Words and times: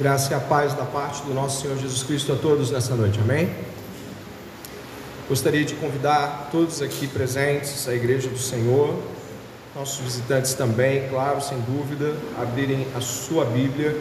Graça 0.00 0.32
e 0.32 0.34
a 0.34 0.40
paz 0.40 0.72
da 0.72 0.86
parte 0.86 1.22
do 1.24 1.34
nosso 1.34 1.60
Senhor 1.60 1.76
Jesus 1.76 2.02
Cristo 2.02 2.32
a 2.32 2.36
todos 2.36 2.70
nessa 2.70 2.94
noite, 2.94 3.20
amém? 3.20 3.54
Gostaria 5.28 5.62
de 5.62 5.74
convidar 5.74 6.48
todos 6.50 6.80
aqui 6.80 7.06
presentes, 7.06 7.86
a 7.86 7.94
Igreja 7.94 8.30
do 8.30 8.38
Senhor, 8.38 8.98
nossos 9.76 9.98
visitantes 9.98 10.54
também, 10.54 11.06
claro, 11.10 11.42
sem 11.42 11.60
dúvida, 11.60 12.16
abrirem 12.40 12.86
a 12.96 13.02
sua 13.02 13.44
Bíblia 13.44 13.94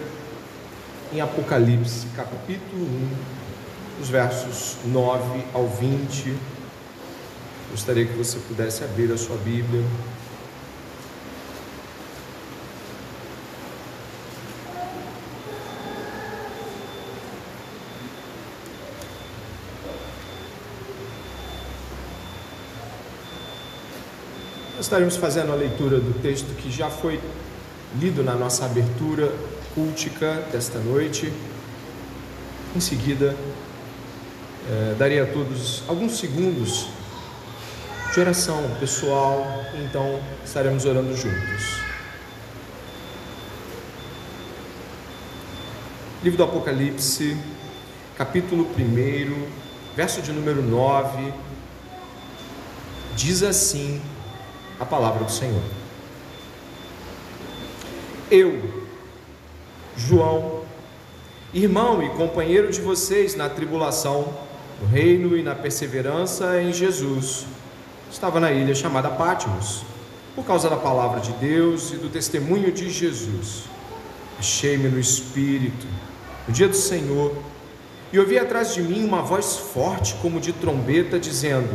em 1.11 1.19
Apocalipse, 1.19 2.07
capítulo 2.15 2.85
1, 3.99 4.01
os 4.01 4.07
versos 4.07 4.77
9 4.85 5.43
ao 5.53 5.67
20. 5.67 6.33
Gostaria 7.71 8.05
que 8.05 8.13
você 8.13 8.39
pudesse 8.47 8.85
abrir 8.85 9.11
a 9.11 9.17
sua 9.17 9.35
Bíblia. 9.35 9.83
Estaremos 24.89 25.17
fazendo 25.17 25.51
a 25.51 25.55
leitura 25.55 25.99
do 25.99 26.19
texto 26.19 26.47
que 26.55 26.71
já 26.71 26.89
foi 26.89 27.19
lido 27.99 28.23
na 28.23 28.33
nossa 28.33 28.65
abertura 28.65 29.31
cultica 29.75 30.43
desta 30.51 30.79
noite. 30.79 31.31
Em 32.75 32.79
seguida, 32.79 33.35
eh, 34.67 34.95
daria 34.97 35.25
a 35.25 35.27
todos 35.27 35.83
alguns 35.87 36.17
segundos 36.17 36.87
de 38.11 38.19
oração 38.19 38.63
pessoal, 38.79 39.45
então 39.85 40.19
estaremos 40.43 40.85
orando 40.85 41.15
juntos. 41.15 41.81
Livro 46.23 46.37
do 46.37 46.43
Apocalipse, 46.45 47.37
capítulo 48.17 48.67
1, 48.75 49.95
verso 49.95 50.19
de 50.23 50.31
número 50.31 50.63
9, 50.63 51.31
diz 53.15 53.43
assim 53.43 54.01
a 54.79 54.85
palavra 54.85 55.23
do 55.23 55.31
Senhor. 55.31 55.61
Eu, 58.31 58.61
João, 59.97 60.63
irmão 61.53 62.01
e 62.01 62.09
companheiro 62.09 62.71
de 62.71 62.79
vocês 62.79 63.35
na 63.35 63.49
tribulação, 63.49 64.33
no 64.81 64.87
reino 64.87 65.35
e 65.35 65.43
na 65.43 65.55
perseverança 65.55 66.61
em 66.61 66.71
Jesus, 66.71 67.45
estava 68.09 68.39
na 68.39 68.51
ilha 68.51 68.73
chamada 68.73 69.09
Pátimos, 69.09 69.83
por 70.35 70.45
causa 70.45 70.69
da 70.69 70.77
palavra 70.77 71.19
de 71.19 71.31
Deus 71.33 71.91
e 71.91 71.97
do 71.97 72.07
testemunho 72.09 72.71
de 72.71 72.89
Jesus. 72.89 73.63
Achei-me 74.37 74.87
no 74.87 74.99
Espírito, 74.99 75.85
no 76.47 76.53
dia 76.53 76.69
do 76.69 76.75
Senhor, 76.75 77.35
e 78.13 78.17
ouvi 78.17 78.39
atrás 78.39 78.73
de 78.73 78.81
mim 78.81 79.03
uma 79.03 79.21
voz 79.21 79.57
forte 79.57 80.15
como 80.21 80.39
de 80.39 80.53
trombeta, 80.53 81.19
dizendo: 81.19 81.69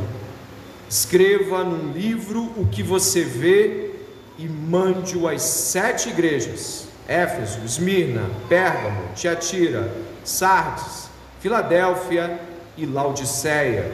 Escreva 0.88 1.64
num 1.64 1.92
livro 1.92 2.42
o 2.56 2.66
que 2.70 2.82
você 2.82 3.22
vê 3.22 3.90
e 4.38 4.48
mande-o 4.48 5.28
às 5.28 5.42
sete 5.42 6.08
igrejas: 6.08 6.88
Éfeso, 7.08 7.60
Esmirna, 7.64 8.30
Pérgamo, 8.48 9.02
Tiatira, 9.14 9.92
Sardes, 10.22 11.08
Filadélfia 11.40 12.40
e 12.76 12.86
Laodiceia. 12.86 13.90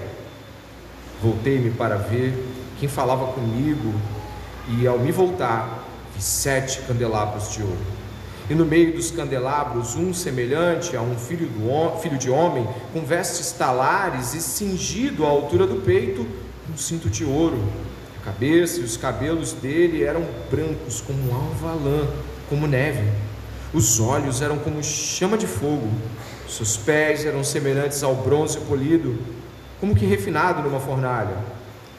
Voltei-me 1.23 1.71
para 1.71 1.97
ver 1.97 2.33
quem 2.79 2.89
falava 2.89 3.33
comigo, 3.33 3.93
e 4.69 4.87
ao 4.87 4.99
me 4.99 5.13
voltar, 5.13 5.85
vi 6.15 6.23
sete 6.23 6.81
candelabros 6.83 7.53
de 7.53 7.63
ouro. 7.63 8.01
E 8.49 8.55
no 8.55 8.65
meio 8.65 8.95
dos 8.95 9.11
candelabros, 9.11 9.95
um 9.95 10.13
semelhante 10.13 10.97
a 10.97 11.03
um 11.03 11.17
filho, 11.17 11.47
do, 11.47 11.99
filho 11.99 12.19
de 12.19 12.31
homem, 12.31 12.67
com 12.93 13.03
vestes 13.03 13.53
talares 13.53 14.35
e 14.35 14.41
cingido 14.41 15.25
à 15.25 15.29
altura 15.29 15.67
do 15.67 15.77
peito, 15.83 16.27
um 16.73 16.77
cinto 16.77 17.11
de 17.11 17.25
ouro. 17.25 17.61
A 18.21 18.25
cabeça 18.25 18.81
e 18.81 18.85
os 18.85 18.97
cabelos 18.97 19.53
dele 19.53 20.05
eram 20.05 20.25
brancos 20.51 21.01
como 21.01 21.35
alva 21.35 21.73
lã, 21.73 22.07
como 22.49 22.67
neve. 22.67 23.11
Os 23.73 23.99
olhos 23.99 24.41
eram 24.43 24.59
como 24.59 24.83
chama 24.83 25.37
de 25.37 25.47
fogo. 25.47 25.91
Seus 26.49 26.77
pés 26.77 27.25
eram 27.25 27.43
semelhantes 27.43 28.03
ao 28.03 28.15
bronze 28.15 28.59
polido, 28.61 29.19
como 29.81 29.95
que 29.95 30.05
refinado 30.05 30.63
numa 30.63 30.81
fornalha. 30.81 31.37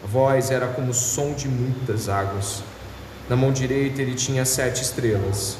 A 0.03 0.07
voz 0.07 0.51
era 0.51 0.67
como 0.67 0.91
o 0.91 0.93
som 0.93 1.33
de 1.33 1.47
muitas 1.47 2.09
águas. 2.09 2.63
Na 3.29 3.35
mão 3.35 3.51
direita 3.51 4.01
ele 4.01 4.13
tinha 4.13 4.43
sete 4.45 4.81
estrelas, 4.81 5.57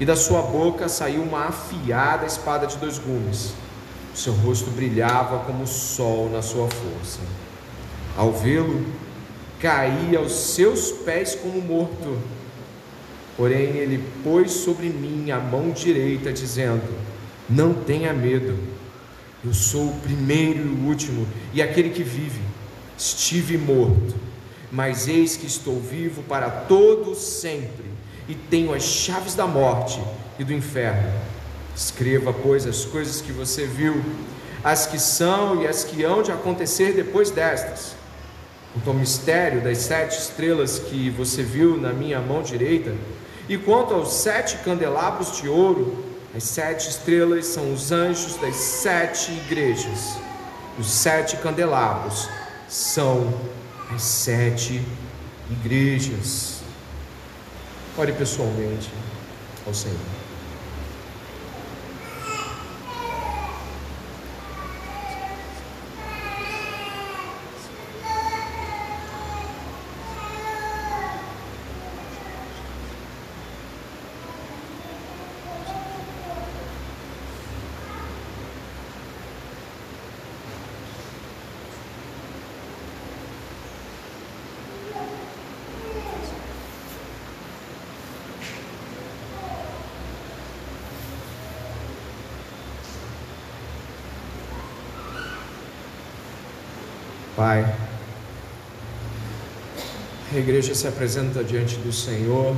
e 0.00 0.06
da 0.06 0.16
sua 0.16 0.42
boca 0.42 0.88
saiu 0.88 1.22
uma 1.22 1.46
afiada 1.46 2.24
espada 2.24 2.66
de 2.66 2.76
dois 2.78 2.98
gumes. 2.98 3.52
Seu 4.14 4.32
rosto 4.32 4.70
brilhava 4.70 5.40
como 5.40 5.64
o 5.64 5.66
sol 5.66 6.30
na 6.30 6.40
sua 6.40 6.68
força. 6.68 7.20
Ao 8.16 8.32
vê-lo, 8.32 8.84
caí 9.60 10.16
aos 10.16 10.32
seus 10.32 10.90
pés 10.90 11.34
como 11.34 11.60
morto. 11.60 12.18
Porém, 13.36 13.76
ele 13.76 14.02
pôs 14.24 14.50
sobre 14.50 14.88
mim 14.88 15.30
a 15.30 15.38
mão 15.38 15.70
direita, 15.70 16.32
dizendo: 16.32 16.82
Não 17.48 17.72
tenha 17.72 18.12
medo, 18.12 18.58
eu 19.44 19.54
sou 19.54 19.88
o 19.88 20.00
primeiro 20.00 20.60
e 20.60 20.68
o 20.68 20.88
último, 20.88 21.26
e 21.54 21.62
aquele 21.62 21.90
que 21.90 22.02
vive. 22.02 22.40
Estive 22.98 23.56
morto, 23.56 24.14
mas 24.70 25.08
eis 25.08 25.36
que 25.36 25.46
estou 25.46 25.80
vivo 25.80 26.22
para 26.24 26.50
todo 26.50 27.14
sempre, 27.14 27.86
e 28.28 28.34
tenho 28.34 28.74
as 28.74 28.82
chaves 28.82 29.34
da 29.34 29.46
morte 29.46 29.98
e 30.38 30.44
do 30.44 30.52
inferno. 30.52 31.10
Escreva, 31.74 32.30
pois, 32.30 32.66
as 32.66 32.84
coisas 32.84 33.22
que 33.22 33.32
você 33.32 33.64
viu, 33.64 34.02
as 34.62 34.86
que 34.86 34.98
são 34.98 35.62
e 35.62 35.66
as 35.66 35.82
que 35.82 36.04
hão 36.04 36.22
de 36.22 36.30
acontecer 36.30 36.92
depois 36.92 37.30
destas 37.30 37.99
quanto 38.72 38.90
ao 38.90 38.94
mistério 38.94 39.60
das 39.60 39.78
sete 39.78 40.18
estrelas 40.18 40.78
que 40.78 41.10
você 41.10 41.42
viu 41.42 41.76
na 41.76 41.92
minha 41.92 42.20
mão 42.20 42.42
direita, 42.42 42.94
e 43.48 43.58
quanto 43.58 43.94
aos 43.94 44.12
sete 44.12 44.58
candelabros 44.58 45.40
de 45.40 45.48
ouro, 45.48 46.04
as 46.34 46.44
sete 46.44 46.88
estrelas 46.88 47.46
são 47.46 47.72
os 47.72 47.90
anjos 47.90 48.36
das 48.36 48.54
sete 48.54 49.32
igrejas, 49.32 50.16
os 50.78 50.88
sete 50.88 51.36
candelabros 51.38 52.28
são 52.68 53.34
as 53.92 54.02
sete 54.02 54.80
igrejas. 55.50 56.60
Ore 57.98 58.12
pessoalmente 58.12 58.88
ao 59.66 59.74
Senhor. 59.74 59.98
Pai, 97.36 97.64
a 100.30 100.38
igreja 100.60 100.74
se 100.74 100.86
apresenta 100.86 101.42
diante 101.42 101.76
do 101.76 101.90
Senhor, 101.90 102.54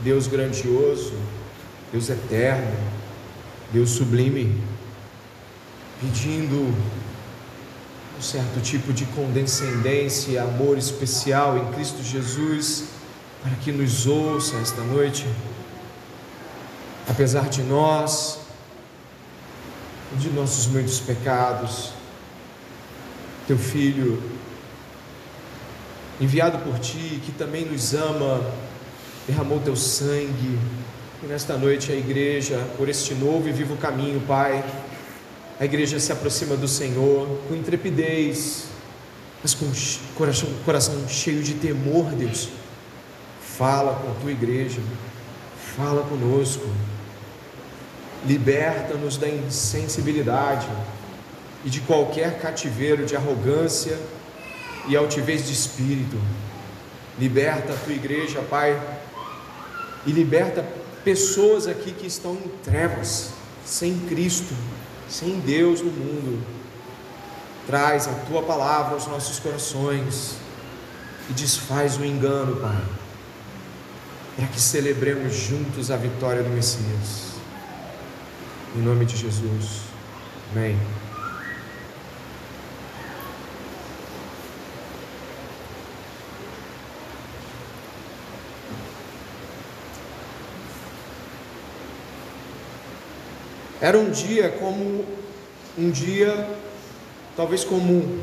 Deus 0.00 0.26
grandioso, 0.26 1.14
Deus 1.92 2.10
eterno, 2.10 2.76
Deus 3.72 3.90
sublime, 3.90 4.60
pedindo 6.00 6.56
um 8.18 8.20
certo 8.20 8.60
tipo 8.60 8.92
de 8.92 9.04
condescendência 9.04 10.32
e 10.32 10.38
amor 10.38 10.76
especial 10.76 11.56
em 11.56 11.72
Cristo 11.72 12.02
Jesus, 12.02 12.86
para 13.44 13.54
que 13.62 13.70
nos 13.70 14.04
ouça 14.08 14.56
esta 14.56 14.80
noite, 14.80 15.24
apesar 17.08 17.48
de 17.48 17.62
nós, 17.62 18.40
de 20.18 20.30
nossos 20.30 20.66
muitos 20.66 20.98
pecados, 20.98 21.92
teu 23.46 23.56
filho, 23.56 24.20
enviado 26.22 26.58
por 26.58 26.78
ti, 26.78 27.20
que 27.26 27.32
também 27.32 27.64
nos 27.64 27.94
ama, 27.94 28.40
derramou 29.26 29.58
teu 29.58 29.74
sangue. 29.74 30.56
E 31.20 31.26
nesta 31.26 31.56
noite 31.56 31.90
a 31.90 31.96
igreja, 31.96 32.64
por 32.76 32.88
este 32.88 33.12
novo 33.14 33.48
e 33.48 33.52
vivo 33.52 33.76
caminho, 33.76 34.20
Pai, 34.20 34.64
a 35.58 35.64
igreja 35.64 35.98
se 35.98 36.12
aproxima 36.12 36.56
do 36.56 36.68
Senhor 36.68 37.26
com 37.48 37.56
intrepidez, 37.56 38.66
mas 39.42 39.52
com 39.52 39.66
coração, 40.16 40.48
coração 40.64 41.08
cheio 41.08 41.42
de 41.42 41.54
temor, 41.54 42.12
Deus. 42.12 42.48
Fala 43.40 43.94
com 43.94 44.12
a 44.12 44.14
tua 44.14 44.30
igreja, 44.30 44.80
fala 45.76 46.02
conosco. 46.04 46.68
Liberta-nos 48.24 49.16
da 49.16 49.28
insensibilidade 49.28 50.68
e 51.64 51.70
de 51.70 51.80
qualquer 51.80 52.38
cativeiro 52.38 53.04
de 53.04 53.16
arrogância 53.16 53.98
e 54.88 54.96
altivez 54.96 55.46
de 55.46 55.52
espírito. 55.52 56.16
Liberta 57.18 57.72
a 57.72 57.76
tua 57.76 57.92
igreja, 57.92 58.40
Pai, 58.42 58.80
e 60.06 60.12
liberta 60.12 60.66
pessoas 61.04 61.66
aqui 61.66 61.92
que 61.92 62.06
estão 62.06 62.34
em 62.34 62.48
trevas, 62.62 63.30
sem 63.64 63.98
Cristo, 64.00 64.54
sem 65.08 65.40
Deus 65.40 65.80
no 65.80 65.90
mundo. 65.90 66.42
Traz 67.66 68.08
a 68.08 68.12
tua 68.12 68.42
palavra 68.42 68.94
aos 68.94 69.06
nossos 69.06 69.38
corações 69.38 70.36
e 71.30 71.32
desfaz 71.32 71.96
o 71.96 72.04
engano, 72.04 72.56
Pai, 72.56 72.82
para 74.36 74.46
que 74.46 74.60
celebremos 74.60 75.34
juntos 75.34 75.90
a 75.90 75.96
vitória 75.96 76.42
do 76.42 76.50
Messias. 76.50 77.32
Em 78.74 78.80
nome 78.80 79.04
de 79.04 79.16
Jesus. 79.16 79.82
Amém. 80.50 80.78
Era 93.82 93.98
um 93.98 94.12
dia 94.12 94.48
como 94.60 95.04
um 95.76 95.90
dia 95.90 96.48
talvez 97.36 97.64
comum. 97.64 98.22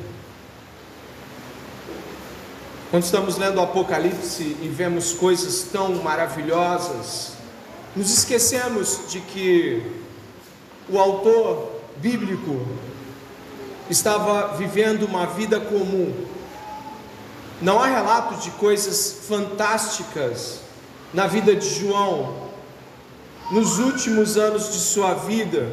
Quando 2.89 3.03
estamos 3.03 3.37
lendo 3.37 3.57
o 3.57 3.63
Apocalipse 3.63 4.55
e 4.61 4.69
vemos 4.69 5.11
coisas 5.11 5.63
tão 5.63 5.95
maravilhosas, 5.95 7.33
nos 7.93 8.09
esquecemos 8.09 9.01
de 9.09 9.19
que 9.19 9.83
o 10.87 10.97
autor 10.97 11.69
bíblico 11.97 12.65
estava 13.89 14.55
vivendo 14.55 15.03
uma 15.03 15.25
vida 15.25 15.59
comum. 15.59 16.13
Não 17.61 17.83
há 17.83 17.87
relatos 17.87 18.45
de 18.45 18.51
coisas 18.51 19.27
fantásticas 19.27 20.61
na 21.13 21.27
vida 21.27 21.53
de 21.53 21.67
João, 21.67 22.48
nos 23.51 23.79
últimos 23.79 24.37
anos 24.37 24.71
de 24.71 24.79
sua 24.79 25.13
vida, 25.13 25.67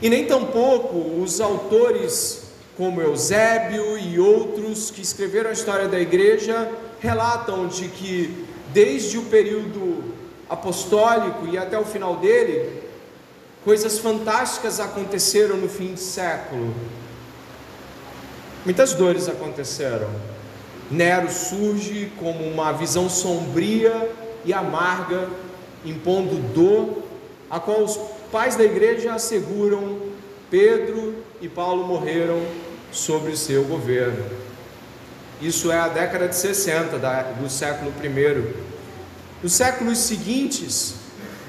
e 0.00 0.08
nem 0.08 0.26
tampouco 0.26 1.20
os 1.22 1.40
autores 1.40 2.44
como 2.76 3.00
Eusébio 3.00 3.98
e 3.98 4.18
outros 4.18 4.90
que 4.90 5.02
escreveram 5.02 5.50
a 5.50 5.52
história 5.52 5.88
da 5.88 6.00
igreja 6.00 6.70
relatam 7.00 7.66
de 7.66 7.88
que 7.88 8.46
desde 8.72 9.18
o 9.18 9.22
período 9.24 10.14
apostólico 10.48 11.46
e 11.46 11.58
até 11.58 11.78
o 11.78 11.84
final 11.84 12.16
dele, 12.16 12.82
coisas 13.64 13.98
fantásticas 13.98 14.80
aconteceram 14.80 15.56
no 15.56 15.68
fim 15.68 15.94
de 15.94 16.00
século. 16.00 16.74
Muitas 18.64 18.94
dores 18.94 19.28
aconteceram. 19.28 20.08
Nero 20.90 21.30
surge 21.30 22.10
como 22.18 22.44
uma 22.44 22.72
visão 22.72 23.08
sombria 23.08 24.10
e 24.44 24.52
amarga 24.52 25.28
impondo 25.84 26.36
dor, 26.52 26.99
a 27.50 27.58
qual 27.58 27.82
os 27.82 27.98
pais 28.30 28.54
da 28.56 28.64
igreja 28.64 29.12
asseguram 29.12 29.98
Pedro 30.50 31.16
e 31.40 31.48
Paulo 31.48 31.86
morreram 31.86 32.40
sobre 32.92 33.32
o 33.32 33.36
seu 33.36 33.64
governo. 33.64 34.24
Isso 35.40 35.72
é 35.72 35.78
a 35.78 35.88
década 35.88 36.28
de 36.28 36.36
60 36.36 36.98
do 37.40 37.48
século 37.48 37.92
I. 38.02 38.54
Nos 39.42 39.52
séculos 39.52 39.98
seguintes, 39.98 40.96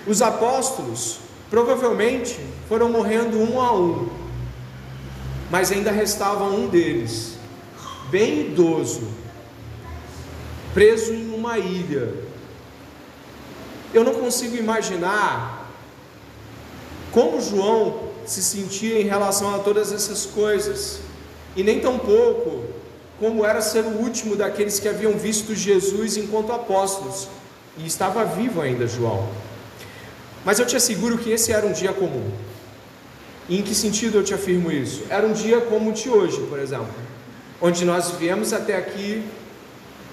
os 0.08 0.22
apóstolos 0.22 1.20
provavelmente 1.50 2.40
foram 2.70 2.90
morrendo 2.90 3.38
um 3.38 3.60
a 3.60 3.74
um, 3.74 4.10
mas 5.50 5.72
ainda 5.72 5.92
restava 5.92 6.46
um 6.46 6.68
deles, 6.68 7.38
bem 8.10 8.48
idoso, 8.48 9.10
preso 10.74 11.14
em 11.14 11.34
uma 11.34 11.58
ilha, 11.58 12.14
eu 13.94 14.06
não 14.06 14.14
consigo 14.14 14.56
imaginar 14.56 15.51
como 17.12 17.42
João 17.42 18.12
se 18.26 18.42
sentia 18.42 19.02
em 19.02 19.06
relação 19.06 19.54
a 19.54 19.60
todas 19.60 19.92
essas 19.92 20.26
coisas, 20.26 21.00
e 21.56 21.64
nem 21.64 21.80
tampouco 21.80 22.64
como 23.20 23.46
era 23.46 23.62
ser 23.62 23.84
o 23.84 24.02
último 24.02 24.36
daqueles 24.36 24.80
que 24.80 24.88
haviam 24.88 25.14
visto 25.14 25.54
Jesus 25.54 26.18
enquanto 26.18 26.52
apóstolos, 26.52 27.28
e 27.78 27.86
estava 27.86 28.24
vivo 28.26 28.62
ainda 28.62 28.88
João. 28.88 29.28
Mas 30.44 30.60
eu 30.60 30.66
te 30.66 30.76
asseguro 30.76 31.18
que 31.18 31.32
esse 31.32 31.52
era 31.52 31.66
um 31.66 31.72
dia 31.72 31.94
comum. 31.94 32.32
E 33.48 33.60
em 33.60 33.62
que 33.62 33.76
sentido 33.76 34.18
eu 34.18 34.24
te 34.24 34.34
afirmo 34.34 34.72
isso? 34.72 35.04
Era 35.10 35.28
um 35.28 35.34
dia 35.34 35.62
como 35.62 35.90
o 35.90 35.94
de 35.94 36.10
hoje, 36.10 36.42
por 36.48 36.58
exemplo, 36.58 36.94
onde 37.62 37.86
nós 37.86 38.12
viemos 38.12 38.54
até 38.54 38.76
aqui, 38.76 39.24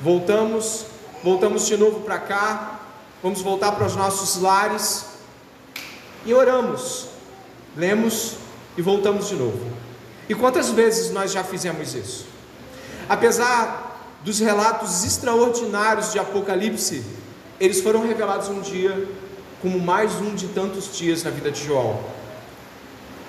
voltamos, 0.03 0.87
voltamos 1.23 1.67
de 1.67 1.77
novo 1.77 2.00
para 2.00 2.19
cá, 2.19 2.81
vamos 3.23 3.41
voltar 3.41 3.73
para 3.73 3.87
os 3.87 3.97
nossos 3.97 4.43
lares 4.43 5.08
e 6.25 6.35
oramos, 6.35 7.06
lemos 7.76 8.37
e 8.76 8.82
voltamos 8.82 9.29
de 9.29 9.35
novo. 9.35 9.65
E 10.29 10.35
quantas 10.35 10.70
vezes 10.70 11.11
nós 11.11 11.32
já 11.32 11.43
fizemos 11.43 11.94
isso? 11.94 12.26
Apesar 13.09 14.19
dos 14.23 14.38
relatos 14.38 15.05
extraordinários 15.05 16.12
de 16.12 16.19
Apocalipse, 16.19 17.03
eles 17.59 17.81
foram 17.81 18.06
revelados 18.06 18.49
um 18.49 18.61
dia, 18.61 19.09
como 19.62 19.79
mais 19.81 20.15
um 20.17 20.35
de 20.35 20.49
tantos 20.49 20.97
dias 20.97 21.23
na 21.23 21.31
vida 21.31 21.50
de 21.50 21.65
João. 21.65 21.99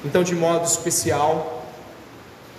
Então, 0.03 0.23
de 0.23 0.35
modo 0.35 0.65
especial, 0.65 1.65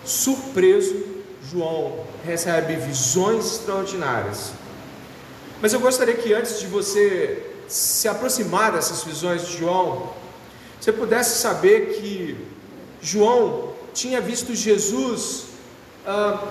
surpreso, 0.04 1.04
João 1.50 2.04
recebe 2.24 2.76
visões 2.76 3.46
extraordinárias 3.46 4.52
mas 5.60 5.74
eu 5.74 5.80
gostaria 5.80 6.14
que 6.14 6.32
antes 6.32 6.58
de 6.58 6.66
você 6.66 7.46
se 7.68 8.08
aproximar 8.08 8.72
dessas 8.72 9.04
visões 9.04 9.46
de 9.46 9.58
João, 9.58 10.10
você 10.80 10.92
pudesse 10.92 11.40
saber 11.40 11.98
que 12.00 12.36
João 13.02 13.74
tinha 13.92 14.20
visto 14.20 14.54
Jesus 14.54 15.44
ah, 16.06 16.42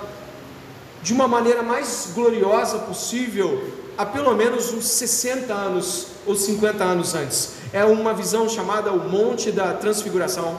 de 1.02 1.12
uma 1.12 1.26
maneira 1.26 1.62
mais 1.62 2.12
gloriosa 2.14 2.78
possível 2.78 3.72
há 3.98 4.06
pelo 4.06 4.34
menos 4.34 4.72
uns 4.72 4.86
60 4.86 5.52
anos 5.52 6.06
ou 6.26 6.34
50 6.34 6.82
anos 6.82 7.14
antes. 7.14 7.54
É 7.72 7.84
uma 7.84 8.14
visão 8.14 8.48
chamada 8.48 8.92
o 8.92 9.08
Monte 9.08 9.50
da 9.50 9.74
Transfiguração. 9.74 10.58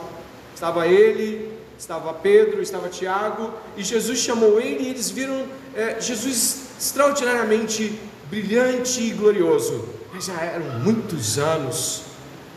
Estava 0.53 0.87
ele, 0.87 1.51
estava 1.77 2.13
Pedro, 2.13 2.61
estava 2.61 2.89
Tiago, 2.89 3.51
e 3.75 3.83
Jesus 3.83 4.19
chamou 4.19 4.59
ele 4.59 4.83
e 4.83 4.89
eles 4.89 5.09
viram 5.09 5.45
é, 5.75 5.99
Jesus 5.99 6.67
extraordinariamente 6.79 7.99
brilhante 8.29 9.01
e 9.01 9.11
glorioso. 9.11 9.87
Mas 10.13 10.25
já 10.25 10.39
eram 10.41 10.79
muitos 10.79 11.39
anos. 11.39 12.10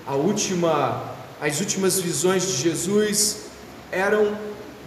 A 0.06 0.14
última, 0.14 1.14
as 1.40 1.60
últimas 1.60 1.98
visões 1.98 2.46
de 2.46 2.56
Jesus 2.62 3.46
eram 3.90 4.36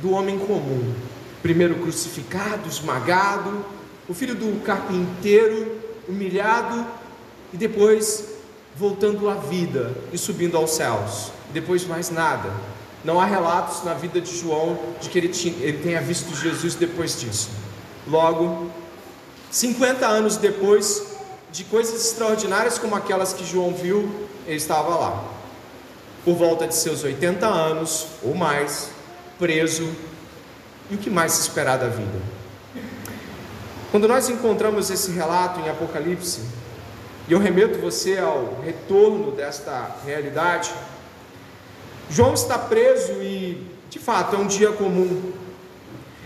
do 0.02 0.12
homem 0.12 0.38
comum. 0.38 0.94
Primeiro 1.42 1.76
crucificado, 1.76 2.70
esmagado, 2.70 3.66
o 4.08 4.14
filho 4.14 4.36
do 4.36 4.62
carpinteiro 4.64 5.76
humilhado 6.08 6.86
e 7.52 7.58
depois 7.58 8.26
voltando 8.76 9.28
à 9.28 9.34
vida 9.34 9.92
e 10.14 10.18
subindo 10.18 10.56
aos 10.56 10.72
céus. 10.72 11.32
Depois 11.52 11.86
mais 11.86 12.12
nada. 12.12 12.52
Não 13.04 13.20
há 13.20 13.26
relatos 13.26 13.84
na 13.84 13.96
vida 13.96 14.22
de 14.22 14.38
João 14.38 14.78
de 15.02 15.10
que 15.10 15.18
ele, 15.18 15.30
tinha, 15.30 15.56
ele 15.62 15.80
tenha 15.80 16.02
visto 16.02 16.36
Jesus 16.36 16.76
depois 16.76 17.20
disso. 17.20 17.50
Logo, 18.06 18.70
50 19.50 20.06
anos 20.06 20.38
depois 20.38 21.07
de 21.52 21.64
coisas 21.64 22.06
extraordinárias 22.06 22.78
como 22.78 22.96
aquelas 22.96 23.34
que 23.34 23.46
João 23.46 23.74
viu, 23.74 24.10
ele 24.46 24.58
estava 24.58 24.96
lá. 24.96 25.24
Por 26.24 26.36
volta 26.36 26.68
de 26.68 26.76
seus 26.76 27.04
80 27.04 27.46
anos 27.46 28.08
ou 28.22 28.36
mais, 28.36 28.90
preso. 29.40 29.90
E 30.90 30.96
o 30.96 30.98
que 30.98 31.10
mais 31.10 31.34
se 31.34 31.42
esperar 31.42 31.78
da 31.78 31.88
vida? 31.88 32.20
Quando 33.92 34.08
nós 34.08 34.30
encontramos 34.30 34.90
esse 34.90 35.12
relato 35.12 35.60
em 35.60 35.70
Apocalipse, 35.70 36.42
e 37.28 37.34
eu 37.34 37.40
remeto 37.40 37.80
você 37.80 38.18
ao 38.18 38.60
retorno 38.64 39.32
desta 39.32 39.96
realidade, 40.06 40.74
João 42.10 42.34
está 42.34 42.58
preso 42.58 43.14
e, 43.22 43.70
de 43.90 44.00
fato, 44.00 44.36
é 44.36 44.40
um 44.40 44.48
dia 44.48 44.72
comum 44.72 45.34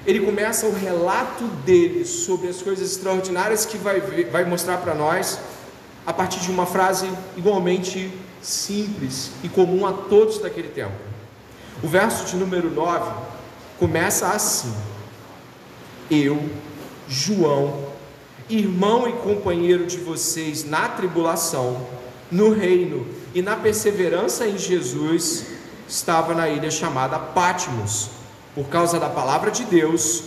ele 0.05 0.19
começa 0.21 0.65
o 0.65 0.73
relato 0.73 1.43
dele 1.65 2.05
sobre 2.05 2.47
as 2.47 2.61
coisas 2.61 2.91
extraordinárias 2.91 3.65
que 3.65 3.77
vai, 3.77 3.99
vai 3.99 4.43
mostrar 4.45 4.77
para 4.77 4.95
nós 4.95 5.39
a 6.05 6.11
partir 6.11 6.39
de 6.39 6.49
uma 6.49 6.65
frase 6.65 7.09
igualmente 7.37 8.11
simples 8.41 9.31
e 9.43 9.49
comum 9.49 9.85
a 9.85 9.93
todos 9.93 10.39
daquele 10.39 10.69
tempo. 10.69 10.95
O 11.83 11.87
verso 11.87 12.25
de 12.25 12.35
número 12.35 12.71
9 12.71 13.11
começa 13.79 14.29
assim: 14.29 14.73
Eu, 16.09 16.49
João, 17.07 17.91
irmão 18.49 19.07
e 19.07 19.13
companheiro 19.13 19.85
de 19.85 19.97
vocês 19.97 20.65
na 20.65 20.89
tribulação, 20.89 21.85
no 22.31 22.51
reino 22.51 23.05
e 23.33 23.41
na 23.41 23.55
perseverança 23.55 24.47
em 24.47 24.57
Jesus, 24.57 25.45
estava 25.87 26.33
na 26.33 26.49
ilha 26.49 26.71
chamada 26.71 27.19
Pátimos, 27.19 28.09
por 28.53 28.67
causa 28.67 28.99
da 28.99 29.09
palavra 29.09 29.51
de 29.51 29.63
Deus 29.63 30.23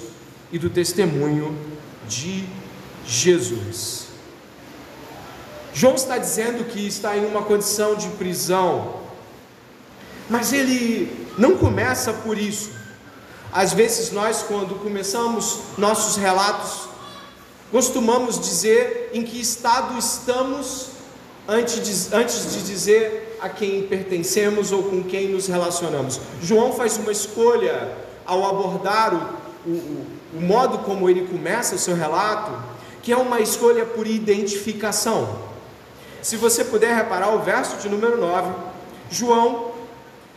e 0.53 0.59
do 0.59 0.71
testemunho 0.71 1.57
de 2.09 2.45
Jesus. 3.07 4.07
João 5.73 5.95
está 5.95 6.17
dizendo 6.19 6.65
que 6.65 6.87
está 6.87 7.17
em 7.17 7.27
uma 7.27 7.43
condição 7.43 7.97
de 7.97 8.09
prisão, 8.11 9.01
mas 10.31 10.53
ele 10.53 11.29
não 11.37 11.57
começa 11.57 12.13
por 12.13 12.39
isso. 12.39 12.71
Às 13.53 13.73
vezes 13.73 14.11
nós, 14.13 14.43
quando 14.43 14.81
começamos 14.81 15.61
nossos 15.77 16.17
relatos, 16.17 16.89
costumamos 17.71 18.41
dizer 18.41 19.11
em 19.13 19.23
que 19.23 19.41
estado 19.41 19.99
estamos 19.99 20.91
antes 21.47 21.83
de, 21.83 22.15
antes 22.15 22.53
de 22.53 22.63
dizer 22.63 23.37
a 23.41 23.49
quem 23.49 23.83
pertencemos 23.83 24.73
ou 24.73 24.85
com 24.85 25.03
quem 25.03 25.29
nos 25.29 25.47
relacionamos. 25.47 26.21
João 26.41 26.73
faz 26.73 26.97
uma 26.97 27.13
escolha 27.13 28.04
ao 28.27 28.45
abordar 28.45 29.15
o, 29.67 29.71
o, 29.71 30.07
o 30.35 30.41
modo 30.41 30.79
como 30.79 31.09
ele 31.09 31.27
começa 31.27 31.75
o 31.75 31.79
seu 31.79 31.95
relato, 31.95 32.53
que 33.03 33.13
é 33.13 33.17
uma 33.17 33.41
escolha 33.41 33.85
por 33.85 34.07
identificação. 34.07 35.39
Se 36.23 36.37
você 36.37 36.65
puder 36.65 36.95
reparar 36.95 37.35
o 37.35 37.41
verso 37.41 37.77
de 37.77 37.89
número 37.89 38.19
9, 38.19 38.51
João, 39.11 39.73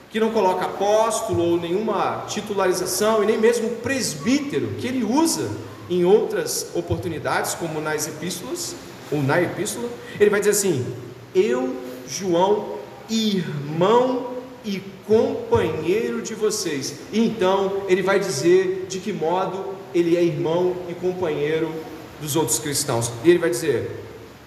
que 0.09 0.19
não 0.19 0.31
coloca 0.31 0.65
apóstolo 0.65 1.43
ou 1.43 1.57
nenhuma 1.57 2.25
titularização 2.27 3.23
e 3.23 3.25
nem 3.25 3.37
mesmo 3.37 3.69
presbítero, 3.77 4.75
que 4.79 4.87
ele 4.87 5.03
usa 5.03 5.49
em 5.89 6.03
outras 6.03 6.71
oportunidades, 6.75 7.53
como 7.53 7.79
nas 7.79 8.07
epístolas, 8.07 8.75
ou 9.11 9.23
na 9.23 9.41
epístola, 9.41 9.89
ele 10.19 10.29
vai 10.29 10.39
dizer 10.39 10.51
assim: 10.51 10.85
Eu, 11.33 11.75
João, 12.07 12.77
irmão 13.09 14.36
e 14.67 14.83
companheiro 15.07 16.21
de 16.21 16.35
vocês. 16.35 16.95
E 17.11 17.25
então 17.25 17.83
ele 17.87 18.01
vai 18.01 18.19
dizer 18.19 18.85
de 18.89 18.99
que 18.99 19.13
modo 19.13 19.73
ele 19.95 20.17
é 20.17 20.23
irmão 20.23 20.75
e 20.89 20.93
companheiro 20.93 21.73
dos 22.21 22.35
outros 22.35 22.59
cristãos. 22.59 23.11
E 23.23 23.29
ele 23.29 23.39
vai 23.39 23.49
dizer: 23.49 24.03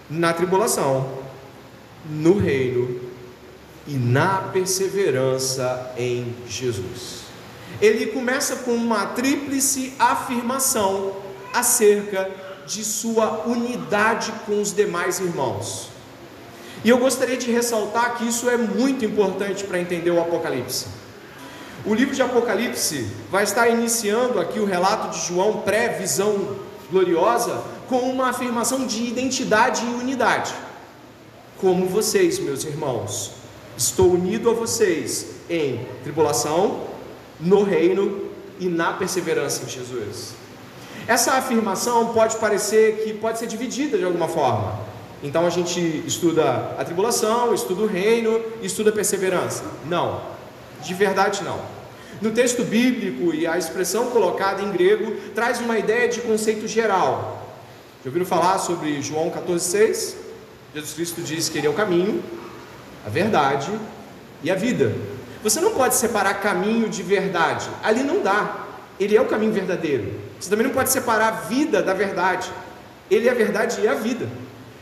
na 0.09 0.33
tribulação, 0.33 1.11
no 2.09 2.39
reino 2.39 3.01
e 3.87 3.95
na 3.95 4.49
perseverança 4.53 5.93
em 5.97 6.35
Jesus. 6.47 7.21
Ele 7.81 8.07
começa 8.07 8.57
com 8.57 8.73
uma 8.73 9.07
tríplice 9.07 9.95
afirmação 9.99 11.17
acerca 11.55 12.31
de 12.67 12.85
sua 12.85 13.47
unidade 13.47 14.33
com 14.45 14.61
os 14.61 14.73
demais 14.73 15.19
irmãos. 15.19 15.90
E 16.83 16.89
eu 16.89 16.99
gostaria 16.99 17.37
de 17.37 17.51
ressaltar 17.51 18.17
que 18.17 18.27
isso 18.27 18.49
é 18.49 18.57
muito 18.57 19.05
importante 19.05 19.65
para 19.65 19.79
entender 19.79 20.11
o 20.11 20.21
Apocalipse. 20.21 20.87
O 21.85 21.95
livro 21.95 22.15
de 22.15 22.23
Apocalipse 22.23 23.07
vai 23.31 23.45
estar 23.45 23.69
iniciando 23.69 24.41
aqui 24.41 24.59
o 24.59 24.65
relato 24.65 25.11
de 25.11 25.27
João 25.27 25.61
pré-visão 25.61 26.57
gloriosa 26.91 27.63
com 27.89 27.99
uma 27.99 28.31
afirmação 28.31 28.87
de 28.87 29.05
identidade 29.05 29.85
e 29.85 29.89
unidade. 29.89 30.53
Como 31.59 31.87
vocês, 31.87 32.39
meus 32.39 32.65
irmãos, 32.65 33.33
estou 33.77 34.13
unido 34.13 34.51
a 34.51 34.55
vocês 34.55 35.27
em 35.49 35.87
tribulação, 36.03 36.87
no 37.39 37.63
reino 37.63 38.31
e 38.59 38.69
na 38.69 38.93
perseverança 38.93 39.65
em 39.65 39.69
Jesus. 39.69 40.35
Essa 41.07 41.33
afirmação 41.33 42.13
pode 42.13 42.37
parecer 42.37 43.03
que 43.05 43.15
pode 43.15 43.39
ser 43.39 43.47
dividida 43.47 43.99
de 43.99 44.05
alguma 44.05 44.29
forma. 44.29 44.90
Então 45.23 45.47
a 45.47 45.51
gente 45.51 45.81
estuda 46.07 46.75
a 46.79 46.85
tribulação, 46.85 47.53
estuda 47.53 47.83
o 47.83 47.87
reino, 47.87 48.41
estuda 48.63 48.91
a 48.91 48.93
perseverança. 48.93 49.65
Não, 49.87 50.23
de 50.83 50.95
verdade 50.95 51.43
não. 51.45 51.61
No 52.23 52.31
texto 52.31 52.65
bíblico 52.65 53.35
e 53.35 53.47
a 53.47 53.57
expressão 53.57 54.11
colocada 54.11 54.63
em 54.63 54.71
grego 54.71 55.17
traz 55.35 55.61
uma 55.61 55.79
ideia 55.79 56.09
de 56.09 56.21
conceito 56.21 56.67
geral. 56.67 57.57
Já 58.03 58.09
ouviram 58.09 58.27
falar 58.27 58.59
sobre 58.59 59.01
João 59.03 59.31
14,6? 59.31 60.15
Jesus 60.75 60.95
Cristo 60.95 61.23
diz 61.23 61.49
que 61.49 61.59
Ele 61.59 61.67
é 61.67 61.71
o 61.71 61.75
caminho, 61.75 62.23
a 63.05 63.11
verdade 63.11 63.71
e 64.43 64.51
a 64.51 64.55
vida. 64.55 64.95
Você 65.43 65.61
não 65.61 65.73
pode 65.73 65.95
separar 65.95 66.35
caminho 66.35 66.89
de 66.89 67.03
verdade, 67.03 67.69
ali 67.83 68.03
não 68.03 68.23
dá. 68.23 68.67
Ele 68.99 69.17
é 69.17 69.21
o 69.21 69.27
caminho 69.27 69.53
verdadeiro. 69.53 70.13
Você 70.39 70.51
também 70.51 70.67
não 70.67 70.75
pode 70.75 70.91
separar 70.91 71.29
a 71.29 71.31
vida 71.43 71.83
da 71.83 71.95
verdade. 71.95 72.51
Ele 73.11 73.29
é 73.29 73.31
a 73.31 73.35
verdade 73.35 73.81
e 73.81 73.89
a 73.89 73.95
vida. 73.95 74.29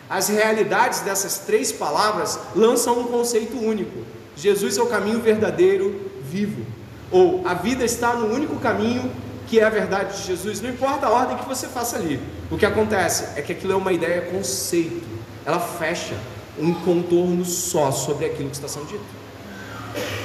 As 0.09 0.29
realidades 0.29 1.01
dessas 1.01 1.39
três 1.39 1.71
palavras 1.71 2.39
lançam 2.55 2.99
um 2.99 3.05
conceito 3.05 3.59
único. 3.59 4.05
Jesus 4.37 4.79
é 4.79 4.83
o 4.83 4.87
caminho 4.87 5.21
verdadeiro, 5.21 6.11
vivo. 6.23 6.65
Ou 7.11 7.47
a 7.47 7.55
vida 7.55 7.85
está 7.85 8.15
no 8.15 8.33
único 8.33 8.57
caminho 8.57 9.11
que 9.47 9.61
é 9.61 9.65
a 9.65 9.71
verdade 9.71 10.19
de 10.19 10.27
Jesus. 10.27 10.61
Não 10.61 10.71
importa 10.71 11.07
a 11.07 11.11
ordem 11.11 11.37
que 11.37 11.49
você 11.49 11.67
faça 11.67 11.97
ali. 11.97 12.21
O 12.51 12.57
que 12.57 12.67
acontece 12.67 13.39
é 13.39 13.43
que 13.43 13.53
aquilo 13.53 13.73
é 13.73 13.77
uma 13.77 13.93
ideia 13.93 14.23
conceito. 14.23 15.07
Ela 15.45 15.59
fecha 15.59 16.15
um 16.59 16.75
contorno 16.75 17.45
só 17.45 17.91
sobre 17.91 18.27
aquilo 18.27 18.51
que 18.51 18.57
está 18.57 18.69
sendo 18.69 18.87
dito. 18.87 19.05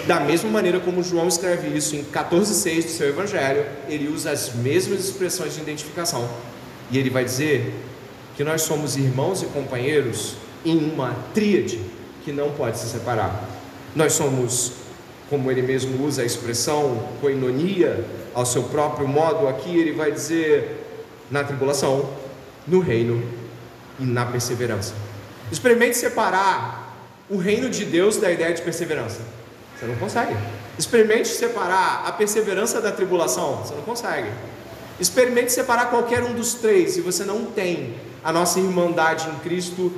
Da 0.05 0.19
mesma 0.19 0.49
maneira 0.49 0.79
como 0.79 1.01
João 1.01 1.27
escreve 1.27 1.75
isso 1.75 1.95
em 1.95 2.03
14,6 2.03 2.83
do 2.83 2.89
seu 2.89 3.07
Evangelho, 3.07 3.65
ele 3.87 4.09
usa 4.09 4.31
as 4.31 4.53
mesmas 4.53 5.05
expressões 5.05 5.55
de 5.55 5.61
identificação. 5.61 6.27
E 6.91 6.97
ele 6.97 7.09
vai 7.09 7.23
dizer 7.23 7.73
que 8.35 8.43
nós 8.43 8.63
somos 8.63 8.97
irmãos 8.97 9.43
e 9.43 9.45
companheiros 9.47 10.35
em 10.65 10.77
uma 10.77 11.15
tríade 11.33 11.79
que 12.23 12.31
não 12.31 12.51
pode 12.51 12.79
se 12.79 12.87
separar. 12.87 13.47
Nós 13.95 14.13
somos, 14.13 14.73
como 15.29 15.51
ele 15.51 15.61
mesmo 15.61 16.03
usa 16.03 16.21
a 16.21 16.25
expressão 16.25 17.09
coinonia, 17.21 18.05
ao 18.33 18.45
seu 18.45 18.63
próprio 18.63 19.07
modo, 19.07 19.47
aqui 19.47 19.77
ele 19.77 19.93
vai 19.93 20.11
dizer 20.11 20.83
na 21.29 21.43
tribulação, 21.43 22.09
no 22.65 22.79
reino 22.79 23.23
e 23.99 24.03
na 24.03 24.25
perseverança. 24.25 24.93
Experimente 25.51 25.97
separar 25.97 26.97
o 27.29 27.37
reino 27.37 27.69
de 27.69 27.85
Deus 27.85 28.17
da 28.17 28.31
ideia 28.31 28.53
de 28.53 28.61
perseverança. 28.61 29.21
Você 29.77 29.85
não 29.85 29.95
consegue. 29.95 30.35
Experimente 30.77 31.27
separar 31.27 32.03
a 32.05 32.11
perseverança 32.11 32.81
da 32.81 32.91
tribulação. 32.91 33.57
Você 33.57 33.75
não 33.75 33.83
consegue. 33.83 34.29
Experimente 34.99 35.51
separar 35.51 35.89
qualquer 35.89 36.23
um 36.23 36.33
dos 36.33 36.55
três 36.55 36.97
e 36.97 37.01
você 37.01 37.23
não 37.23 37.45
tem 37.45 37.95
a 38.23 38.31
nossa 38.31 38.59
irmandade 38.59 39.29
em 39.29 39.35
Cristo 39.39 39.91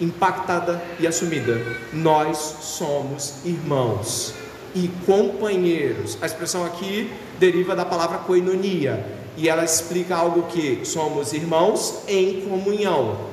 impactada 0.00 0.82
e 0.98 1.06
assumida. 1.06 1.60
Nós 1.92 2.38
somos 2.60 3.34
irmãos 3.44 4.34
e 4.74 4.88
companheiros. 5.06 6.18
A 6.20 6.26
expressão 6.26 6.64
aqui 6.64 7.10
deriva 7.38 7.74
da 7.76 7.84
palavra 7.84 8.18
koinonia 8.18 9.04
e 9.36 9.48
ela 9.48 9.64
explica 9.64 10.16
algo 10.16 10.44
que 10.44 10.84
somos 10.84 11.32
irmãos 11.32 12.02
em 12.06 12.42
comunhão 12.42 13.32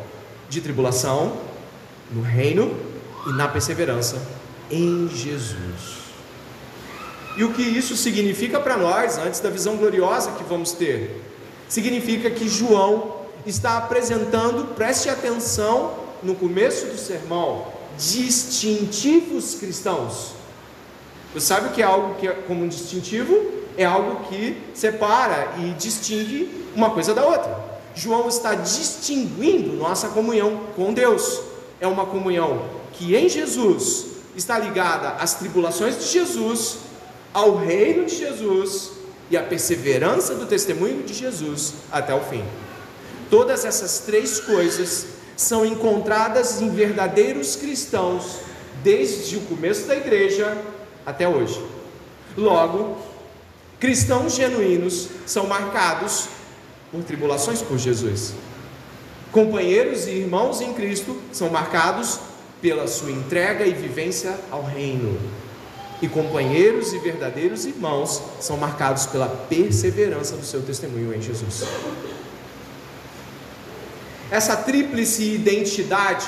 de 0.50 0.62
tribulação, 0.62 1.38
no 2.12 2.22
reino 2.22 2.76
e 3.28 3.34
na 3.34 3.48
perseverança 3.48 4.22
em 4.72 5.10
Jesus. 5.10 6.00
E 7.38 7.44
o 7.44 7.54
que 7.54 7.62
isso 7.62 7.96
significa 7.96 8.60
para 8.60 8.76
nós, 8.76 9.18
antes 9.18 9.40
da 9.40 9.50
visão 9.50 9.78
gloriosa 9.78 10.32
que 10.32 10.44
vamos 10.44 10.72
ter? 10.72 11.24
Significa 11.68 12.30
que 12.32 12.50
João 12.50 13.19
está 13.46 13.78
apresentando, 13.78 14.76
preste 14.76 15.10
atenção 15.10 15.94
no 16.22 16.36
começo 16.36 16.88
do 16.88 16.98
sermão, 16.98 17.68
distintivos 17.98 19.56
cristãos. 19.56 20.34
Você 21.34 21.46
sabe 21.46 21.70
que 21.70 21.82
é 21.82 21.86
algo 21.86 22.16
que 22.16 22.28
é 22.28 22.32
como 22.32 22.64
um 22.64 22.68
distintivo? 22.68 23.60
É 23.78 23.86
algo 23.86 24.28
que 24.28 24.58
separa 24.74 25.54
e 25.60 25.72
distingue 25.74 26.66
uma 26.76 26.90
coisa 26.90 27.14
da 27.14 27.26
outra. 27.26 27.58
João 27.96 28.28
está 28.28 28.56
distinguindo 28.56 29.74
nossa 29.74 30.10
comunhão 30.10 30.62
com 30.76 30.94
Deus. 30.94 31.42
É 31.80 31.88
uma 31.88 32.06
comunhão 32.06 32.66
que 32.94 33.16
em 33.16 33.30
Jesus 33.30 34.06
está 34.36 34.58
ligada 34.58 35.10
às 35.22 35.36
tribulações 35.36 35.98
de 35.98 36.06
Jesus, 36.06 36.78
ao 37.34 37.58
reino 37.58 38.06
de 38.06 38.16
Jesus 38.16 38.92
e 39.30 39.38
à 39.38 39.44
perseverança 39.44 40.36
do 40.36 40.46
testemunho 40.46 41.04
de 41.04 41.14
Jesus 41.14 41.74
até 41.92 42.14
o 42.14 42.22
fim. 42.22 42.44
Todas 43.30 43.64
essas 43.64 44.00
três 44.00 44.40
coisas 44.40 45.06
são 45.38 45.66
encontradas 45.66 46.62
em 46.62 46.70
verdadeiros 46.70 47.56
cristãos 47.56 48.40
desde 48.84 49.38
o 49.38 49.42
começo 49.42 49.88
da 49.88 49.96
igreja 49.96 50.58
até 51.06 51.28
hoje. 51.28 51.64
Logo, 52.36 52.98
cristãos 53.80 54.36
genuínos 54.36 55.10
são 55.26 55.48
marcados 55.48 56.28
por 56.92 57.04
tribulações 57.04 57.62
por 57.62 57.78
Jesus. 57.78 58.34
Companheiros 59.32 60.08
e 60.08 60.12
irmãos 60.12 60.60
em 60.60 60.74
Cristo 60.74 61.16
são 61.32 61.50
marcados 61.50 62.20
pela 62.62 62.88
sua 62.88 63.12
entrega 63.12 63.66
e 63.66 63.74
vivência 63.74 64.36
ao 64.50 64.64
reino. 64.64 65.20
E 66.02 66.08
companheiros 66.08 66.94
e 66.94 67.00
verdadeiros 67.00 67.66
irmãos 67.66 68.22
são 68.40 68.58
marcados 68.58 69.06
pela 69.06 69.28
perseverança 69.28 70.36
do 70.36 70.46
seu 70.46 70.62
testemunho 70.62 71.14
em 71.14 71.22
Jesus. 71.22 71.64
Essa 74.32 74.56
tríplice 74.56 75.24
identidade 75.24 76.28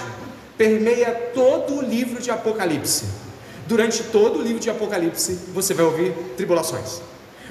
permeia 0.57 1.11
todo 1.33 1.75
o 1.75 1.81
livro 1.81 2.21
de 2.21 2.31
Apocalipse. 2.31 3.05
Durante 3.67 4.03
todo 4.03 4.39
o 4.39 4.41
livro 4.41 4.59
de 4.59 4.69
Apocalipse, 4.69 5.33
você 5.53 5.73
vai 5.73 5.85
ouvir 5.85 6.13
tribulações. 6.35 7.01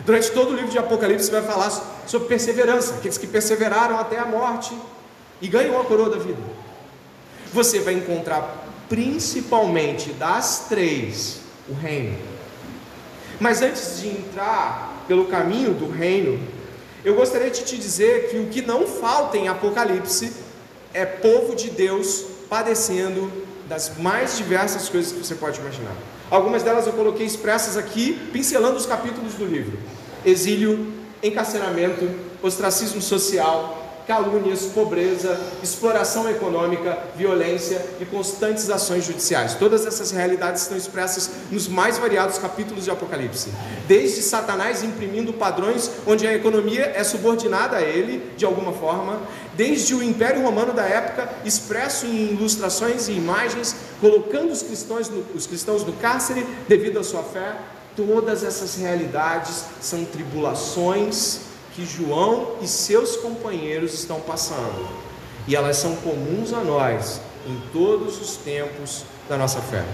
Durante 0.05 0.31
todo 0.31 0.51
o 0.51 0.55
livro 0.55 0.71
de 0.71 0.79
Apocalipse, 0.79 1.27
você 1.27 1.41
vai 1.41 1.43
falar 1.43 1.71
sobre 2.07 2.29
perseverança, 2.29 2.95
aqueles 2.95 3.19
que 3.19 3.27
perseveraram 3.27 3.99
até 3.99 4.19
a 4.19 4.27
morte 4.27 4.77
e 5.41 5.49
ganham 5.49 5.81
a 5.81 5.85
coroa 5.85 6.11
da 6.11 6.19
vida. 6.19 6.43
Você 7.53 7.81
vai 7.81 7.95
encontrar 7.95 8.67
principalmente 8.89 10.13
das 10.13 10.67
três 10.69 11.41
o 11.69 11.75
reino. 11.75 12.19
Mas 13.39 13.63
antes 13.63 14.01
de 14.01 14.09
entrar 14.09 15.05
pelo 15.07 15.27
caminho 15.27 15.73
do 15.73 15.89
reino, 15.89 16.41
eu 17.05 17.15
gostaria 17.15 17.51
de 17.51 17.65
te 17.65 17.77
dizer 17.77 18.29
que 18.31 18.39
o 18.39 18.47
que 18.47 18.63
não 18.63 18.87
falta 18.87 19.37
em 19.37 19.49
Apocalipse 19.49 20.33
é 20.93 21.07
povo 21.07 21.55
de 21.55 21.71
Deus 21.71 22.25
padecendo 22.49 23.31
das 23.69 23.97
mais 23.99 24.37
diversas 24.37 24.89
coisas 24.89 25.13
que 25.13 25.19
você 25.19 25.35
pode 25.35 25.61
imaginar. 25.61 25.95
Algumas 26.31 26.63
delas 26.63 26.87
eu 26.87 26.93
coloquei 26.93 27.25
expressas 27.25 27.77
aqui, 27.77 28.19
pincelando 28.33 28.77
os 28.77 28.87
capítulos 28.87 29.35
do 29.35 29.47
livro: 29.47 29.79
exílio, 30.25 30.93
encarceramento, 31.23 32.09
ostracismo 32.43 33.01
social, 33.01 33.80
calúnias, 34.11 34.63
pobreza, 34.63 35.39
exploração 35.63 36.29
econômica, 36.29 36.99
violência 37.17 37.81
e 38.01 38.05
constantes 38.05 38.69
ações 38.69 39.05
judiciais. 39.05 39.55
Todas 39.55 39.87
essas 39.87 40.11
realidades 40.11 40.63
estão 40.63 40.77
expressas 40.77 41.31
nos 41.49 41.69
mais 41.69 41.97
variados 41.97 42.37
capítulos 42.37 42.83
de 42.83 42.91
Apocalipse. 42.91 43.53
Desde 43.87 44.21
Satanás 44.21 44.83
imprimindo 44.83 45.33
padrões 45.33 45.89
onde 46.05 46.27
a 46.27 46.35
economia 46.35 46.93
é 46.93 47.05
subordinada 47.05 47.77
a 47.77 47.83
ele, 47.83 48.33
de 48.37 48.45
alguma 48.45 48.73
forma, 48.73 49.21
desde 49.55 49.95
o 49.95 50.03
Império 50.03 50.43
Romano 50.43 50.73
da 50.73 50.83
época, 50.83 51.31
expresso 51.45 52.05
em 52.05 52.33
ilustrações 52.33 53.07
e 53.07 53.13
imagens, 53.13 53.77
colocando 54.01 54.51
os 54.51 54.61
cristãos 54.61 55.09
no, 55.09 55.25
os 55.37 55.47
cristãos 55.47 55.85
no 55.85 55.93
cárcere 55.93 56.45
devido 56.69 56.99
à 56.99 57.05
sua 57.05 57.23
fé. 57.23 57.55
Todas 57.95 58.43
essas 58.43 58.75
realidades 58.75 59.67
são 59.81 60.05
tribulações 60.05 61.50
que 61.75 61.87
João 61.87 62.57
e 62.61 62.67
seus 62.67 63.17
companheiros 63.17 63.95
estão 63.95 64.21
passando. 64.21 64.89
E 65.47 65.57
elas 65.57 65.77
são 65.77 65.97
comuns 65.97 66.53
a 66.53 66.61
nós 66.61 67.21
em 67.47 67.61
todos 67.73 68.21
os 68.21 68.37
tempos 68.37 69.05
da 69.29 69.37
nossa 69.37 69.61
fé. 69.61 69.85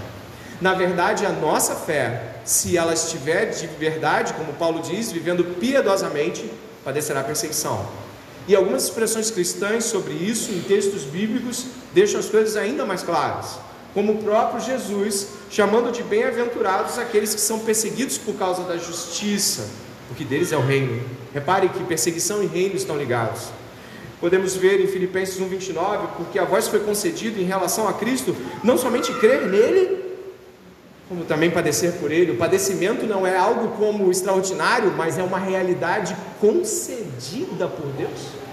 Na 0.59 0.73
verdade, 0.73 1.25
a 1.25 1.31
nossa 1.31 1.75
fé, 1.75 2.39
se 2.43 2.77
ela 2.77 2.93
estiver 2.93 3.45
de 3.51 3.67
verdade, 3.67 4.33
como 4.33 4.53
Paulo 4.53 4.81
diz, 4.81 5.11
vivendo 5.11 5.43
piedosamente, 5.59 6.51
padecerá 6.83 7.23
perseguição. 7.23 7.85
E 8.47 8.55
algumas 8.55 8.85
expressões 8.85 9.29
cristãs 9.29 9.85
sobre 9.85 10.13
isso 10.13 10.51
em 10.51 10.61
textos 10.61 11.03
bíblicos 11.03 11.65
deixam 11.93 12.19
as 12.19 12.27
coisas 12.27 12.55
ainda 12.55 12.85
mais 12.85 13.03
claras. 13.03 13.59
Como 13.93 14.13
o 14.13 14.23
próprio 14.23 14.61
Jesus, 14.61 15.27
chamando 15.49 15.91
de 15.91 16.01
bem-aventurados 16.01 16.97
aqueles 16.97 17.35
que 17.35 17.41
são 17.41 17.59
perseguidos 17.59 18.17
por 18.17 18.35
causa 18.35 18.63
da 18.63 18.77
justiça, 18.77 19.67
porque 20.07 20.23
deles 20.23 20.51
é 20.51 20.57
o 20.57 20.61
reino. 20.61 21.01
Repare 21.33 21.69
que 21.69 21.83
perseguição 21.83 22.41
e 22.41 22.47
reino 22.47 22.75
estão 22.75 22.97
ligados. 22.97 23.49
Podemos 24.19 24.55
ver 24.55 24.81
em 24.81 24.87
Filipenses 24.87 25.39
1,29, 25.39 26.07
porque 26.17 26.39
a 26.39 26.43
voz 26.43 26.67
foi 26.67 26.79
concedida 26.79 27.39
em 27.39 27.43
relação 27.43 27.87
a 27.87 27.93
Cristo, 27.93 28.35
não 28.63 28.77
somente 28.77 29.13
crer 29.13 29.45
nele, 29.45 30.05
como 31.07 31.23
também 31.23 31.51
padecer 31.51 31.93
por 31.93 32.11
ele. 32.11 32.31
O 32.31 32.37
padecimento 32.37 33.05
não 33.05 33.27
é 33.27 33.37
algo 33.37 33.69
como 33.77 34.09
extraordinário, 34.09 34.91
mas 34.97 35.19
é 35.19 35.23
uma 35.23 35.37
realidade 35.37 36.15
concedida 36.41 37.67
por 37.67 37.85
Deus. 37.91 38.47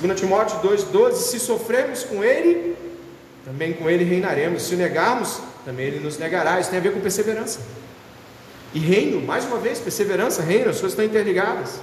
2 0.00 0.18
Timóteo 0.18 0.58
2,12: 0.60 1.14
Se 1.16 1.38
sofremos 1.38 2.02
com 2.02 2.24
ele, 2.24 2.74
também 3.44 3.74
com 3.74 3.88
ele 3.88 4.04
reinaremos. 4.04 4.62
Se 4.62 4.74
o 4.74 4.78
negarmos, 4.78 5.40
também 5.64 5.86
ele 5.86 6.00
nos 6.00 6.18
negará. 6.18 6.58
Isso 6.58 6.70
tem 6.70 6.78
a 6.78 6.82
ver 6.82 6.92
com 6.92 7.00
perseverança. 7.00 7.60
E 8.74 8.80
reino, 8.80 9.24
mais 9.24 9.44
uma 9.44 9.58
vez, 9.58 9.78
perseverança, 9.78 10.42
reino, 10.42 10.68
as 10.68 10.80
coisas 10.80 10.90
estão 10.90 11.04
interligadas. 11.04 11.80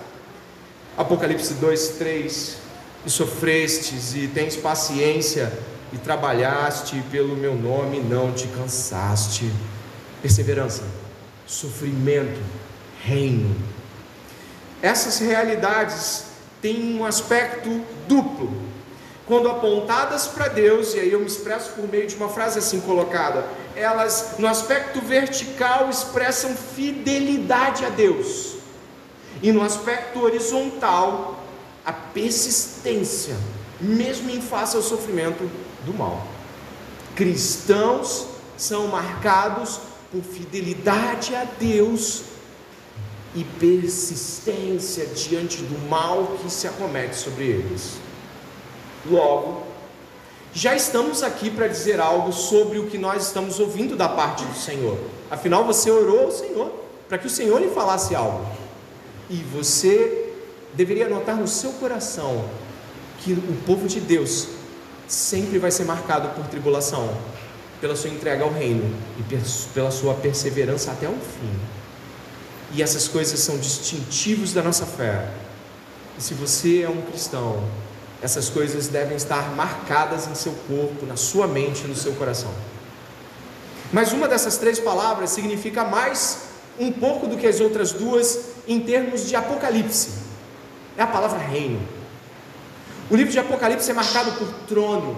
Apocalipse 0.97 1.53
2, 1.53 1.87
3. 1.97 2.57
E 3.05 3.09
sofrestes, 3.09 4.13
e 4.13 4.27
tens 4.27 4.55
paciência, 4.55 5.51
e 5.91 5.97
trabalhaste 5.97 7.01
pelo 7.09 7.35
meu 7.35 7.55
nome, 7.55 7.99
não 7.99 8.31
te 8.31 8.45
cansaste. 8.49 9.49
Perseverança, 10.21 10.83
sofrimento, 11.47 12.39
reino. 13.03 13.55
Essas 14.81 15.19
realidades 15.19 16.25
têm 16.61 16.95
um 16.95 17.05
aspecto 17.05 17.81
duplo. 18.07 18.51
Quando 19.31 19.47
apontadas 19.47 20.27
para 20.27 20.49
Deus, 20.49 20.93
e 20.93 20.99
aí 20.99 21.13
eu 21.13 21.21
me 21.21 21.25
expresso 21.25 21.71
por 21.71 21.87
meio 21.87 22.05
de 22.05 22.17
uma 22.17 22.27
frase 22.27 22.59
assim 22.59 22.81
colocada: 22.81 23.47
elas, 23.77 24.33
no 24.37 24.45
aspecto 24.45 24.99
vertical, 24.99 25.89
expressam 25.89 26.53
fidelidade 26.53 27.85
a 27.85 27.89
Deus, 27.89 28.55
e 29.41 29.53
no 29.53 29.61
aspecto 29.61 30.21
horizontal, 30.21 31.41
a 31.85 31.93
persistência, 31.93 33.37
mesmo 33.79 34.29
em 34.29 34.41
face 34.41 34.75
ao 34.75 34.81
sofrimento 34.81 35.49
do 35.85 35.93
mal. 35.93 36.27
Cristãos 37.15 38.27
são 38.57 38.87
marcados 38.87 39.79
por 40.11 40.23
fidelidade 40.23 41.33
a 41.35 41.45
Deus 41.57 42.23
e 43.33 43.45
persistência 43.45 45.05
diante 45.05 45.61
do 45.61 45.87
mal 45.87 46.37
que 46.43 46.51
se 46.51 46.67
acomete 46.67 47.15
sobre 47.15 47.45
eles. 47.45 48.10
Logo, 49.05 49.63
já 50.53 50.75
estamos 50.75 51.23
aqui 51.23 51.49
para 51.49 51.67
dizer 51.67 51.99
algo 51.99 52.31
sobre 52.31 52.77
o 52.77 52.87
que 52.87 52.97
nós 52.97 53.27
estamos 53.27 53.59
ouvindo 53.59 53.95
da 53.95 54.09
parte 54.09 54.43
do 54.43 54.55
Senhor. 54.55 54.97
Afinal, 55.29 55.65
você 55.65 55.89
orou 55.89 56.25
ao 56.25 56.31
Senhor 56.31 56.71
para 57.07 57.17
que 57.17 57.27
o 57.27 57.29
Senhor 57.29 57.59
lhe 57.59 57.69
falasse 57.69 58.13
algo. 58.13 58.45
E 59.29 59.35
você 59.35 60.33
deveria 60.73 61.07
notar 61.07 61.35
no 61.35 61.47
seu 61.47 61.71
coração 61.73 62.45
que 63.19 63.33
o 63.33 63.57
povo 63.65 63.87
de 63.87 63.99
Deus 63.99 64.47
sempre 65.07 65.57
vai 65.57 65.71
ser 65.71 65.85
marcado 65.85 66.29
por 66.29 66.47
tribulação, 66.47 67.09
pela 67.79 67.95
sua 67.95 68.09
entrega 68.09 68.43
ao 68.43 68.51
reino 68.51 68.93
e 69.19 69.23
pela 69.73 69.91
sua 69.91 70.13
perseverança 70.15 70.91
até 70.91 71.07
o 71.07 71.13
fim. 71.13 71.59
E 72.73 72.81
essas 72.81 73.07
coisas 73.07 73.39
são 73.39 73.57
distintivos 73.57 74.53
da 74.53 74.61
nossa 74.61 74.85
fé. 74.85 75.29
E 76.17 76.21
se 76.21 76.33
você 76.33 76.83
é 76.83 76.89
um 76.89 77.01
cristão, 77.01 77.63
essas 78.21 78.49
coisas 78.49 78.87
devem 78.87 79.17
estar 79.17 79.55
marcadas 79.55 80.27
em 80.27 80.35
seu 80.35 80.53
corpo, 80.67 81.05
na 81.05 81.15
sua 81.15 81.47
mente, 81.47 81.87
no 81.87 81.95
seu 81.95 82.13
coração. 82.13 82.51
Mas 83.91 84.13
uma 84.13 84.27
dessas 84.27 84.57
três 84.57 84.79
palavras 84.79 85.31
significa 85.31 85.83
mais 85.83 86.43
um 86.79 86.91
pouco 86.91 87.27
do 87.27 87.35
que 87.35 87.47
as 87.47 87.59
outras 87.59 87.91
duas 87.91 88.39
em 88.67 88.79
termos 88.79 89.27
de 89.27 89.35
Apocalipse. 89.35 90.11
É 90.97 91.01
a 91.01 91.07
palavra 91.07 91.39
reino. 91.39 91.81
O 93.09 93.15
livro 93.15 93.31
de 93.31 93.39
Apocalipse 93.39 93.89
é 93.89 93.93
marcado 93.93 94.31
por 94.33 94.47
trono, 94.67 95.17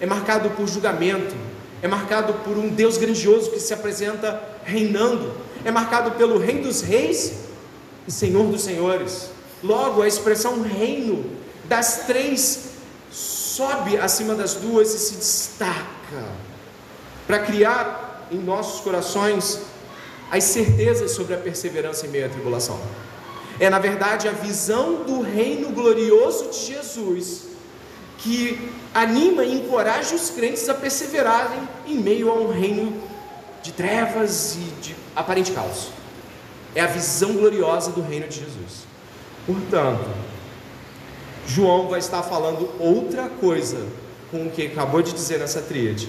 é 0.00 0.06
marcado 0.06 0.50
por 0.50 0.66
julgamento, 0.66 1.34
é 1.82 1.86
marcado 1.86 2.34
por 2.44 2.56
um 2.56 2.68
Deus 2.68 2.96
grandioso 2.96 3.50
que 3.50 3.60
se 3.60 3.72
apresenta 3.72 4.42
reinando, 4.64 5.32
é 5.64 5.70
marcado 5.70 6.12
pelo 6.12 6.38
Rei 6.38 6.60
dos 6.60 6.80
Reis 6.80 7.34
e 8.08 8.10
Senhor 8.10 8.46
dos 8.46 8.62
Senhores. 8.62 9.30
Logo, 9.62 10.02
a 10.02 10.08
expressão 10.08 10.62
reino 10.62 11.24
das 11.70 11.98
três 12.04 12.70
sobe 13.12 13.96
acima 13.96 14.34
das 14.34 14.54
duas 14.54 14.92
e 14.92 14.98
se 14.98 15.14
destaca 15.14 16.32
para 17.28 17.38
criar 17.38 18.26
em 18.28 18.38
nossos 18.38 18.80
corações 18.80 19.60
as 20.32 20.42
certezas 20.42 21.12
sobre 21.12 21.32
a 21.32 21.38
perseverança 21.38 22.06
em 22.06 22.08
meio 22.08 22.26
à 22.26 22.28
tribulação. 22.28 22.80
É, 23.60 23.70
na 23.70 23.78
verdade, 23.78 24.26
a 24.26 24.32
visão 24.32 25.04
do 25.04 25.20
reino 25.20 25.70
glorioso 25.70 26.50
de 26.50 26.74
Jesus 26.74 27.42
que 28.18 28.72
anima 28.92 29.44
e 29.44 29.54
encoraja 29.54 30.16
os 30.16 30.28
crentes 30.28 30.68
a 30.68 30.74
perseverarem 30.74 31.68
em 31.86 31.98
meio 31.98 32.30
a 32.30 32.34
um 32.34 32.50
reino 32.50 33.00
de 33.62 33.70
trevas 33.70 34.56
e 34.56 34.82
de 34.82 34.96
aparente 35.14 35.52
caos. 35.52 35.90
É 36.74 36.80
a 36.80 36.88
visão 36.88 37.32
gloriosa 37.34 37.92
do 37.92 38.02
reino 38.02 38.26
de 38.26 38.40
Jesus. 38.40 38.86
Portanto, 39.46 40.29
João 41.52 41.88
vai 41.88 41.98
estar 41.98 42.22
falando 42.22 42.70
outra 42.78 43.28
coisa 43.28 43.84
com 44.30 44.46
o 44.46 44.50
que 44.50 44.66
acabou 44.66 45.02
de 45.02 45.12
dizer 45.12 45.40
nessa 45.40 45.60
tríade. 45.60 46.08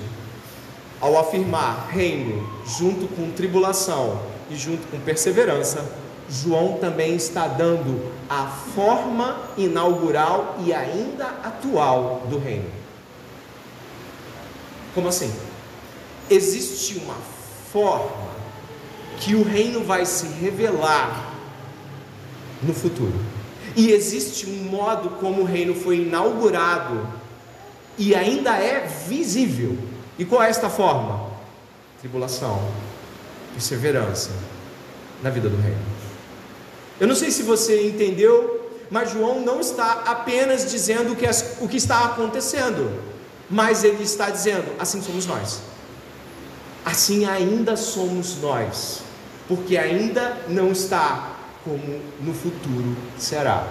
Ao 0.99 1.17
afirmar 1.17 1.87
reino 1.89 2.47
junto 2.63 3.07
com 3.15 3.31
tribulação 3.31 4.21
e 4.51 4.55
junto 4.55 4.85
com 4.91 4.99
perseverança, 4.99 5.83
João 6.29 6.77
também 6.77 7.15
está 7.15 7.47
dando 7.47 8.11
a 8.29 8.45
forma 8.45 9.35
inaugural 9.57 10.57
e 10.63 10.71
ainda 10.71 11.25
atual 11.43 12.21
do 12.29 12.37
reino. 12.37 12.69
Como 14.93 15.07
assim? 15.07 15.33
Existe 16.29 16.99
uma 16.99 17.17
forma 17.73 18.29
que 19.19 19.33
o 19.33 19.43
reino 19.43 19.83
vai 19.83 20.05
se 20.05 20.27
revelar 20.27 21.33
no 22.61 22.75
futuro. 22.75 23.40
E 23.75 23.91
existe 23.91 24.47
um 24.47 24.63
modo 24.69 25.11
como 25.11 25.41
o 25.41 25.45
reino 25.45 25.73
foi 25.73 25.97
inaugurado 25.97 27.07
e 27.97 28.15
ainda 28.15 28.55
é 28.55 28.87
visível. 29.07 29.77
E 30.17 30.25
qual 30.25 30.43
é 30.43 30.49
esta 30.49 30.69
forma? 30.69 31.29
Tribulação, 31.99 32.61
perseverança 33.53 34.31
na 35.21 35.29
vida 35.29 35.49
do 35.49 35.57
reino. 35.57 35.79
Eu 36.99 37.07
não 37.07 37.15
sei 37.15 37.31
se 37.31 37.43
você 37.43 37.87
entendeu, 37.87 38.69
mas 38.89 39.11
João 39.11 39.41
não 39.41 39.59
está 39.59 40.03
apenas 40.05 40.69
dizendo 40.69 41.13
o 41.13 41.67
que, 41.67 41.77
está 41.77 42.05
acontecendo, 42.05 42.91
mas 43.49 43.83
ele 43.83 44.03
está 44.03 44.29
dizendo: 44.29 44.65
assim 44.79 45.01
somos 45.01 45.25
nós. 45.25 45.61
Assim 46.83 47.25
ainda 47.25 47.77
somos 47.77 48.37
nós, 48.41 48.99
porque 49.47 49.77
ainda 49.77 50.37
não 50.47 50.71
está 50.71 51.37
como 51.63 51.99
no 52.21 52.33
futuro 52.33 52.95
será. 53.17 53.67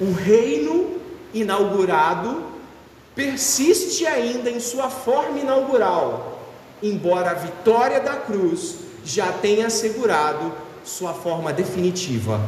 O 0.00 0.12
reino 0.12 0.96
inaugurado 1.34 2.44
persiste 3.14 4.06
ainda 4.06 4.50
em 4.50 4.60
sua 4.60 4.88
forma 4.88 5.38
inaugural, 5.38 6.40
embora 6.82 7.30
a 7.30 7.34
vitória 7.34 8.00
da 8.00 8.16
cruz 8.16 8.76
já 9.04 9.32
tenha 9.32 9.66
assegurado 9.66 10.52
sua 10.84 11.12
forma 11.12 11.52
definitiva. 11.52 12.40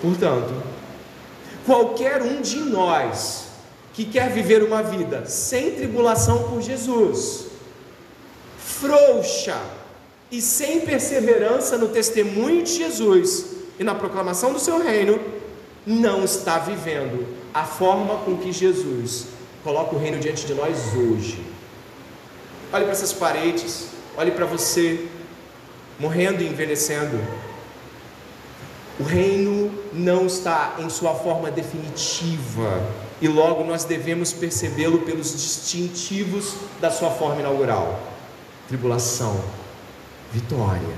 Portanto, 0.00 0.54
qualquer 1.66 2.22
um 2.22 2.40
de 2.40 2.58
nós 2.60 3.48
que 3.92 4.04
quer 4.04 4.30
viver 4.30 4.62
uma 4.62 4.82
vida 4.82 5.26
sem 5.26 5.72
tribulação 5.72 6.44
por 6.44 6.62
Jesus, 6.62 7.46
frouxa 8.58 9.56
e 10.30 10.40
sem 10.40 10.80
perseverança 10.80 11.78
no 11.78 11.88
testemunho 11.88 12.62
de 12.62 12.74
Jesus 12.76 13.46
e 13.78 13.84
na 13.84 13.94
proclamação 13.94 14.52
do 14.52 14.58
seu 14.58 14.82
reino, 14.82 15.18
não 15.86 16.24
está 16.24 16.58
vivendo 16.58 17.26
a 17.54 17.64
forma 17.64 18.16
com 18.16 18.36
que 18.36 18.52
Jesus 18.52 19.26
coloca 19.64 19.96
o 19.96 19.98
reino 19.98 20.18
diante 20.18 20.46
de 20.46 20.54
nós 20.54 20.94
hoje. 20.94 21.42
Olhe 22.72 22.84
para 22.84 22.92
essas 22.92 23.12
paredes, 23.12 23.88
olhe 24.16 24.30
para 24.30 24.44
você, 24.44 25.06
morrendo 25.98 26.42
e 26.42 26.46
envelhecendo. 26.46 27.18
O 29.00 29.04
reino 29.04 29.72
não 29.92 30.26
está 30.26 30.76
em 30.78 30.90
sua 30.90 31.14
forma 31.14 31.50
definitiva 31.50 32.82
e 33.20 33.28
logo 33.28 33.64
nós 33.64 33.84
devemos 33.84 34.32
percebê-lo 34.32 34.98
pelos 35.00 35.32
distintivos 35.32 36.54
da 36.80 36.90
sua 36.90 37.10
forma 37.10 37.40
inaugural: 37.40 37.98
tribulação, 38.68 39.40
vitória, 40.32 40.94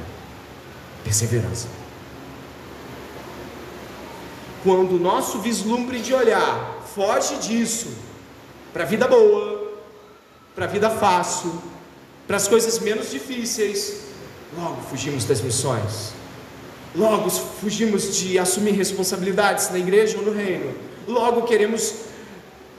perseverança. 1.04 1.68
Quando 4.62 4.96
o 4.96 4.98
nosso 4.98 5.38
vislumbre 5.38 6.00
de 6.00 6.12
olhar 6.12 6.82
foge 6.94 7.36
disso 7.36 7.88
para 8.72 8.84
a 8.84 8.86
vida 8.86 9.08
boa, 9.08 9.72
para 10.54 10.66
a 10.66 10.68
vida 10.68 10.90
fácil, 10.90 11.52
para 12.26 12.36
as 12.36 12.46
coisas 12.46 12.78
menos 12.78 13.10
difíceis, 13.10 14.02
logo 14.56 14.82
fugimos 14.82 15.24
das 15.24 15.40
missões, 15.40 16.12
logo 16.94 17.30
fugimos 17.30 18.16
de 18.16 18.38
assumir 18.38 18.72
responsabilidades 18.72 19.70
na 19.70 19.78
igreja 19.78 20.18
ou 20.18 20.24
no 20.24 20.32
reino, 20.32 20.74
logo 21.08 21.42
queremos 21.42 22.09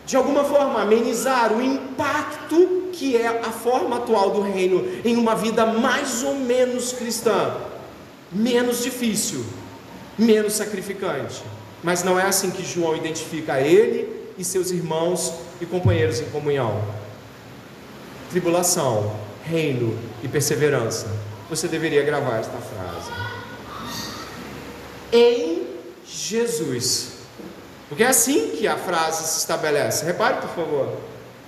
de 0.06 0.18
alguma 0.18 0.44
forma 0.44 0.82
amenizar 0.82 1.54
o 1.54 1.62
impacto 1.62 2.90
que 2.92 3.16
é 3.16 3.28
a 3.28 3.52
forma 3.52 3.98
atual 3.98 4.32
do 4.32 4.42
reino 4.42 4.86
em 5.06 5.16
uma 5.16 5.36
vida 5.36 5.66
mais 5.66 6.24
ou 6.24 6.36
menos 6.36 6.92
cristã, 6.94 7.56
menos 8.32 8.84
difícil, 8.84 9.46
menos 10.18 10.54
sacrificante. 10.54 11.42
Mas 11.84 12.04
não 12.04 12.20
é 12.20 12.24
assim 12.24 12.52
que 12.52 12.64
João 12.64 12.96
identifica 12.96 13.60
ele 13.60 14.08
e 14.38 14.44
seus 14.44 14.72
irmãos 14.72 15.34
e 15.60 15.66
companheiros 15.66 16.20
em 16.20 16.26
comunhão. 16.26 16.84
Tribulação, 18.30 19.16
reino 19.44 19.98
e 20.24 20.28
perseverança. 20.28 21.08
Você 21.50 21.68
deveria 21.68 22.04
gravar 22.04 22.38
esta 22.40 22.58
frase. 22.58 23.12
Em 25.12 25.68
Jesus. 26.06 27.11
Porque 27.91 28.06
é 28.06 28.08
assim 28.08 28.51
que 28.51 28.65
a 28.69 28.77
frase 28.77 29.27
se 29.27 29.39
estabelece. 29.39 30.06
Repare, 30.06 30.38
por 30.38 30.49
favor. 30.51 30.93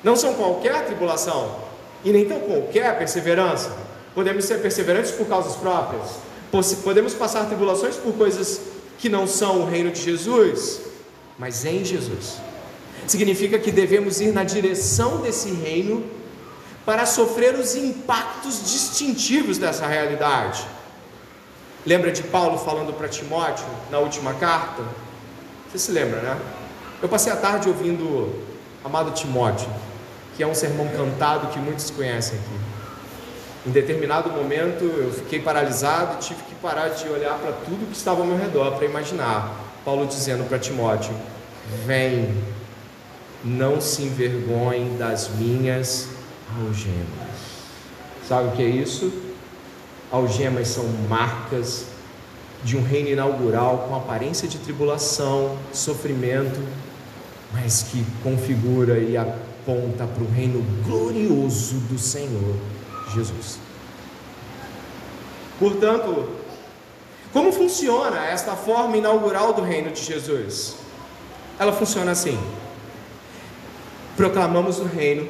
Não 0.04 0.14
são 0.14 0.34
qualquer 0.34 0.86
tribulação 0.86 1.56
e 2.04 2.12
nem 2.12 2.26
tão 2.26 2.38
qualquer 2.42 2.98
perseverança. 2.98 3.72
Podemos 4.14 4.44
ser 4.44 4.60
perseverantes 4.60 5.12
por 5.12 5.26
causas 5.26 5.56
próprias. 5.56 6.18
Podemos 6.84 7.14
passar 7.14 7.46
tribulações 7.46 7.96
por 7.96 8.14
coisas 8.16 8.60
que 9.00 9.08
não 9.08 9.26
são 9.26 9.62
o 9.62 9.66
reino 9.66 9.90
de 9.90 10.02
Jesus, 10.02 10.82
mas 11.40 11.64
em 11.64 11.86
Jesus. 11.86 12.40
Significa 13.08 13.58
que 13.58 13.72
devemos 13.72 14.20
ir 14.20 14.34
na 14.34 14.44
direção 14.44 15.22
desse 15.22 15.50
reino 15.50 16.04
para 16.86 17.06
sofrer 17.06 17.56
os 17.56 17.74
impactos 17.74 18.70
distintivos 18.70 19.58
dessa 19.58 19.88
realidade. 19.88 20.68
Lembra 21.86 22.12
de 22.12 22.24
Paulo 22.24 22.58
falando 22.58 22.92
para 22.92 23.08
Timóteo 23.08 23.66
na 23.90 24.00
última 24.00 24.34
carta? 24.34 24.84
Você 25.74 25.80
se 25.80 25.92
lembra, 25.92 26.22
né? 26.22 26.40
Eu 27.02 27.10
passei 27.10 27.34
a 27.34 27.36
tarde 27.36 27.68
ouvindo 27.68 28.32
Amado 28.86 29.10
Timóteo, 29.10 29.68
que 30.38 30.44
é 30.44 30.46
um 30.46 30.54
sermão 30.54 30.88
cantado 30.90 31.48
que 31.48 31.58
muitos 31.58 31.90
conhecem 31.90 32.38
aqui. 32.38 33.70
Em 33.70 33.72
determinado 33.72 34.30
momento 34.30 34.84
eu 34.84 35.12
fiquei 35.12 35.40
paralisado 35.40 36.18
e 36.18 36.18
tive 36.20 36.44
que 36.44 36.54
parar 36.54 36.90
de 36.90 37.10
olhar 37.10 37.40
para 37.40 37.54
tudo 37.54 37.88
que 37.88 37.98
estava 37.98 38.22
ao 38.22 38.28
meu 38.28 38.38
redor 38.38 38.76
para 38.76 38.86
imaginar 38.86 39.52
Paulo 39.84 40.06
dizendo 40.06 40.48
para 40.48 40.60
Timóteo: 40.60 41.16
Vem, 41.88 42.38
não 43.44 43.82
se 43.82 44.04
envergonhe 44.04 44.96
das 45.00 45.30
minhas 45.30 46.08
algemas. 46.56 47.34
Sabe 48.28 48.50
o 48.50 48.52
que 48.52 48.62
é 48.62 48.68
isso? 48.68 49.12
Algemas 50.12 50.68
são 50.68 50.86
marcas 51.10 51.88
de 52.64 52.78
um 52.78 52.84
reino 52.84 53.10
inaugural 53.10 53.86
com 53.90 53.96
aparência 53.96 54.48
de 54.48 54.58
tribulação, 54.58 55.58
sofrimento, 55.74 56.60
mas 57.52 57.84
que 57.84 58.06
configura 58.24 58.98
e 59.00 59.18
aponta 59.18 60.08
para 60.08 60.24
o 60.24 60.32
reino 60.32 60.62
glorioso 60.86 61.76
do 61.90 61.98
Senhor 62.00 62.56
Jesus. 63.14 63.60
Portanto, 65.60 66.30
como 67.32 67.52
funciona 67.52 68.26
esta 68.26 68.56
forma 68.56 68.98
inaugural 68.98 69.54
do 69.54 69.62
reino 69.62 69.92
de 69.92 70.04
Jesus? 70.04 70.76
Ela 71.60 71.74
funciona 71.74 72.12
assim: 72.12 72.38
proclamamos 74.16 74.80
o 74.80 74.86
reino, 74.86 75.30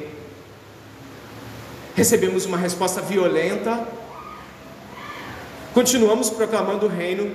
recebemos 1.94 2.46
uma 2.46 2.56
resposta 2.56 3.00
violenta, 3.00 3.86
continuamos 5.74 6.30
proclamando 6.30 6.86
o 6.86 6.88
reino, 6.88 7.34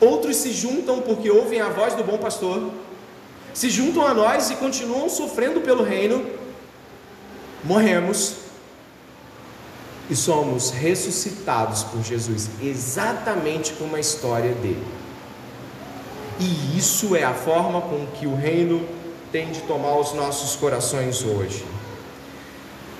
outros 0.00 0.36
se 0.36 0.52
juntam 0.52 1.02
porque 1.02 1.28
ouvem 1.30 1.60
a 1.60 1.68
voz 1.68 1.94
do 1.94 2.04
bom 2.04 2.16
pastor, 2.16 2.70
se 3.52 3.68
juntam 3.68 4.06
a 4.06 4.14
nós 4.14 4.50
e 4.50 4.56
continuam 4.56 5.08
sofrendo 5.08 5.60
pelo 5.60 5.82
reino, 5.82 6.24
morremos 7.64 8.36
e 10.08 10.14
somos 10.14 10.70
ressuscitados 10.70 11.82
por 11.82 12.02
Jesus, 12.02 12.48
exatamente 12.62 13.72
como 13.72 13.96
a 13.96 14.00
história 14.00 14.52
dele. 14.54 14.84
E 16.38 16.78
isso 16.78 17.14
é 17.16 17.24
a 17.24 17.34
forma 17.34 17.80
com 17.80 18.06
que 18.18 18.26
o 18.26 18.34
reino 18.34 18.86
tem 19.32 19.50
de 19.50 19.60
tomar 19.62 19.98
os 19.98 20.12
nossos 20.12 20.56
corações 20.56 21.24
hoje. 21.24 21.64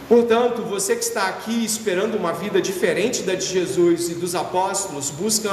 Portanto, 0.08 0.62
você 0.62 0.94
que 0.94 1.02
está 1.02 1.28
aqui 1.28 1.64
esperando 1.64 2.16
uma 2.16 2.32
vida 2.32 2.60
diferente 2.60 3.22
da 3.22 3.34
de 3.34 3.46
Jesus 3.46 4.10
e 4.10 4.14
dos 4.14 4.34
apóstolos, 4.34 5.10
busca 5.10 5.50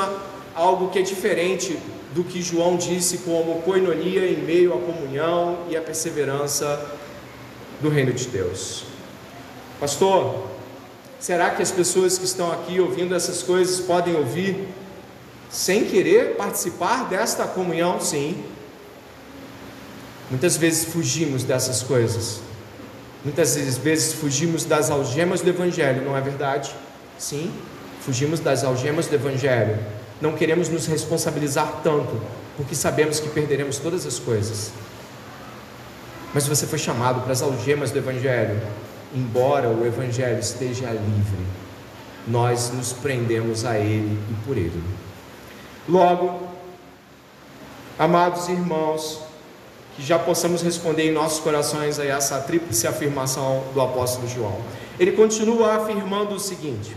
algo 0.53 0.89
que 0.89 0.99
é 0.99 1.01
diferente 1.01 1.77
do 2.13 2.23
que 2.23 2.41
João 2.41 2.75
disse 2.75 3.19
como 3.19 3.61
coinonia 3.61 4.29
em 4.29 4.37
meio 4.43 4.73
à 4.73 4.77
comunhão 4.77 5.59
e 5.69 5.77
à 5.77 5.81
perseverança 5.81 6.97
do 7.79 7.87
reino 7.87 8.11
de 8.11 8.27
Deus. 8.27 8.83
Pastor, 9.79 10.47
será 11.19 11.51
que 11.51 11.61
as 11.61 11.71
pessoas 11.71 12.17
que 12.17 12.25
estão 12.25 12.51
aqui 12.51 12.79
ouvindo 12.79 13.15
essas 13.15 13.41
coisas 13.41 13.79
podem 13.79 14.15
ouvir 14.15 14.67
sem 15.49 15.85
querer 15.85 16.35
participar 16.35 17.07
desta 17.07 17.45
comunhão? 17.47 18.01
Sim. 18.01 18.43
Muitas 20.29 20.57
vezes 20.57 20.85
fugimos 20.85 21.45
dessas 21.45 21.81
coisas. 21.81 22.41
Muitas 23.23 23.55
vezes 23.55 24.13
fugimos 24.13 24.65
das 24.65 24.89
algemas 24.89 25.41
do 25.41 25.49
Evangelho, 25.49 26.03
não 26.03 26.17
é 26.17 26.21
verdade? 26.21 26.73
Sim, 27.19 27.51
fugimos 28.01 28.39
das 28.39 28.63
algemas 28.63 29.05
do 29.05 29.13
Evangelho. 29.13 29.77
Não 30.19 30.33
queremos 30.33 30.69
nos 30.69 30.87
responsabilizar 30.87 31.81
tanto, 31.83 32.19
porque 32.57 32.73
sabemos 32.73 33.19
que 33.19 33.29
perderemos 33.29 33.77
todas 33.77 34.07
as 34.07 34.17
coisas. 34.17 34.71
Mas 36.33 36.47
você 36.47 36.65
foi 36.65 36.79
chamado 36.79 37.21
para 37.21 37.33
as 37.33 37.41
algemas 37.43 37.91
do 37.91 37.99
Evangelho, 37.99 38.59
embora 39.13 39.69
o 39.69 39.85
Evangelho 39.85 40.39
esteja 40.39 40.89
livre, 40.89 41.45
nós 42.27 42.71
nos 42.71 42.93
prendemos 42.93 43.65
a 43.65 43.77
Ele 43.77 44.17
e 44.29 44.45
por 44.45 44.57
Ele. 44.57 44.83
Logo, 45.87 46.47
amados 47.99 48.47
irmãos, 48.47 49.19
que 49.95 50.03
já 50.03 50.17
possamos 50.17 50.61
responder 50.61 51.09
em 51.09 51.11
nossos 51.11 51.39
corações 51.39 51.99
a 51.99 52.05
essa 52.05 52.39
tríplice 52.39 52.87
afirmação 52.87 53.63
do 53.73 53.81
apóstolo 53.81 54.27
João. 54.27 54.57
Ele 54.99 55.11
continua 55.11 55.75
afirmando 55.75 56.35
o 56.35 56.39
seguinte: 56.39 56.95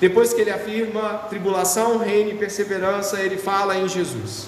depois 0.00 0.32
que 0.32 0.40
ele 0.40 0.50
afirma 0.50 1.24
tribulação, 1.28 1.98
reino 1.98 2.30
e 2.30 2.34
perseverança, 2.34 3.20
ele 3.20 3.36
fala 3.36 3.76
em 3.76 3.88
Jesus. 3.88 4.46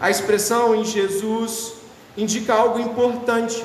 A 0.00 0.10
expressão 0.10 0.74
em 0.74 0.84
Jesus 0.84 1.74
indica 2.16 2.54
algo 2.54 2.78
importante. 2.78 3.62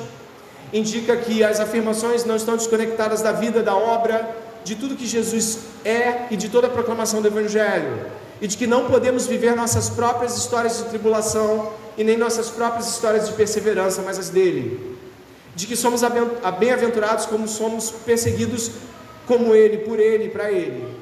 Indica 0.72 1.16
que 1.16 1.42
as 1.42 1.60
afirmações 1.60 2.24
não 2.24 2.36
estão 2.36 2.56
desconectadas 2.56 3.22
da 3.22 3.32
vida, 3.32 3.62
da 3.62 3.76
obra, 3.76 4.36
de 4.64 4.74
tudo 4.74 4.96
que 4.96 5.06
Jesus 5.06 5.58
é 5.84 6.26
e 6.30 6.36
de 6.36 6.48
toda 6.48 6.66
a 6.66 6.70
proclamação 6.70 7.22
do 7.22 7.28
Evangelho. 7.28 8.06
E 8.40 8.46
de 8.46 8.56
que 8.56 8.66
não 8.66 8.86
podemos 8.86 9.26
viver 9.26 9.54
nossas 9.54 9.88
próprias 9.88 10.36
histórias 10.36 10.78
de 10.78 10.84
tribulação 10.84 11.72
e 11.96 12.04
nem 12.04 12.16
nossas 12.16 12.50
próprias 12.50 12.88
histórias 12.88 13.28
de 13.28 13.34
perseverança, 13.34 14.02
mas 14.02 14.18
as 14.18 14.28
dele. 14.28 14.96
De 15.54 15.66
que 15.66 15.76
somos 15.76 16.02
bem-aventurados 16.58 17.26
como 17.26 17.46
somos 17.46 17.90
perseguidos 17.90 18.70
como 19.26 19.54
ele, 19.54 19.78
por 19.78 19.98
ele, 19.98 20.28
para 20.28 20.50
ele. 20.50 20.94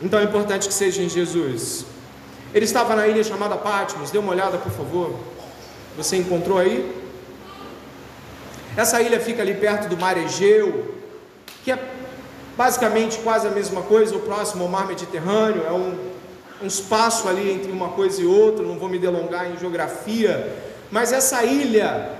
Então 0.00 0.18
é 0.18 0.24
importante 0.24 0.68
que 0.68 0.74
seja 0.74 1.02
em 1.02 1.08
Jesus. 1.08 1.84
Ele 2.54 2.64
estava 2.64 2.96
na 2.96 3.06
ilha 3.06 3.22
chamada 3.22 3.56
Patmos, 3.56 4.10
dê 4.10 4.18
uma 4.18 4.32
olhada, 4.32 4.56
por 4.58 4.72
favor. 4.72 5.14
Você 5.96 6.16
encontrou 6.16 6.58
aí? 6.58 6.94
Essa 8.76 9.02
ilha 9.02 9.20
fica 9.20 9.42
ali 9.42 9.54
perto 9.54 9.88
do 9.88 9.96
mar 9.96 10.16
Egeu, 10.16 10.94
que 11.64 11.72
é 11.72 11.78
basicamente 12.56 13.18
quase 13.18 13.46
a 13.46 13.50
mesma 13.50 13.82
coisa, 13.82 14.16
o 14.16 14.20
próximo 14.20 14.64
ao 14.64 14.70
mar 14.70 14.86
Mediterrâneo, 14.86 15.64
é 15.66 15.72
um, 15.72 15.98
um 16.62 16.66
espaço 16.66 17.28
ali 17.28 17.50
entre 17.50 17.70
uma 17.70 17.90
coisa 17.90 18.20
e 18.20 18.26
outra, 18.26 18.64
não 18.64 18.78
vou 18.78 18.88
me 18.88 18.98
delongar 18.98 19.50
em 19.50 19.58
geografia, 19.58 20.56
mas 20.90 21.12
essa 21.12 21.44
ilha, 21.44 22.10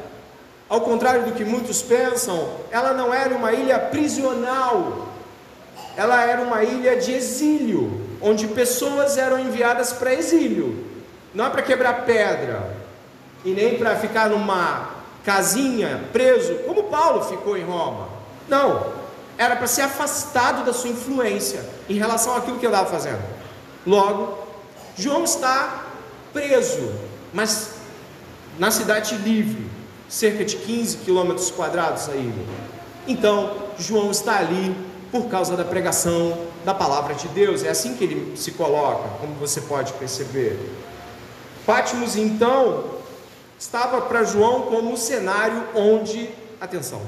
ao 0.68 0.80
contrário 0.82 1.24
do 1.24 1.32
que 1.32 1.44
muitos 1.44 1.82
pensam, 1.82 2.48
ela 2.70 2.92
não 2.92 3.12
era 3.12 3.34
uma 3.34 3.52
ilha 3.52 3.78
prisional, 3.78 5.08
ela 5.96 6.22
era 6.22 6.40
uma 6.40 6.62
ilha 6.62 6.96
de 6.96 7.12
exílio, 7.12 8.00
onde 8.20 8.46
pessoas 8.48 9.18
eram 9.18 9.38
enviadas 9.38 9.92
para 9.92 10.14
exílio, 10.14 10.84
não 11.34 11.46
é 11.46 11.50
para 11.50 11.62
quebrar 11.62 12.04
pedra 12.04 12.76
e 13.44 13.50
nem 13.50 13.76
para 13.76 13.96
ficar 13.96 14.28
numa 14.28 14.90
casinha 15.24 16.04
preso, 16.12 16.54
como 16.66 16.84
Paulo 16.84 17.24
ficou 17.24 17.56
em 17.56 17.64
Roma. 17.64 18.08
Não, 18.48 18.92
era 19.36 19.56
para 19.56 19.66
ser 19.66 19.82
afastado 19.82 20.64
da 20.64 20.72
sua 20.72 20.90
influência 20.90 21.64
em 21.88 21.94
relação 21.94 22.36
àquilo 22.36 22.58
que 22.58 22.66
ele 22.66 22.74
estava 22.74 22.90
fazendo. 22.90 23.37
Logo, 23.86 24.38
João 24.96 25.24
está 25.24 25.86
preso, 26.32 26.92
mas 27.32 27.70
na 28.58 28.70
cidade 28.70 29.14
livre, 29.16 29.66
cerca 30.08 30.44
de 30.44 30.56
15 30.56 30.98
quilômetros 30.98 31.50
quadrados 31.50 32.08
a 32.08 32.14
ilha. 32.14 32.44
Então, 33.06 33.54
João 33.78 34.10
está 34.10 34.38
ali 34.38 34.74
por 35.10 35.28
causa 35.28 35.56
da 35.56 35.64
pregação 35.64 36.46
da 36.64 36.74
palavra 36.74 37.14
de 37.14 37.28
Deus. 37.28 37.62
É 37.62 37.70
assim 37.70 37.94
que 37.96 38.04
ele 38.04 38.36
se 38.36 38.52
coloca, 38.52 39.08
como 39.20 39.34
você 39.34 39.60
pode 39.60 39.92
perceber. 39.94 40.58
Pátimos, 41.64 42.16
então, 42.16 42.84
estava 43.58 44.00
para 44.02 44.24
João 44.24 44.62
como 44.62 44.92
o 44.92 44.96
cenário 44.96 45.62
onde, 45.74 46.30
atenção, 46.60 47.00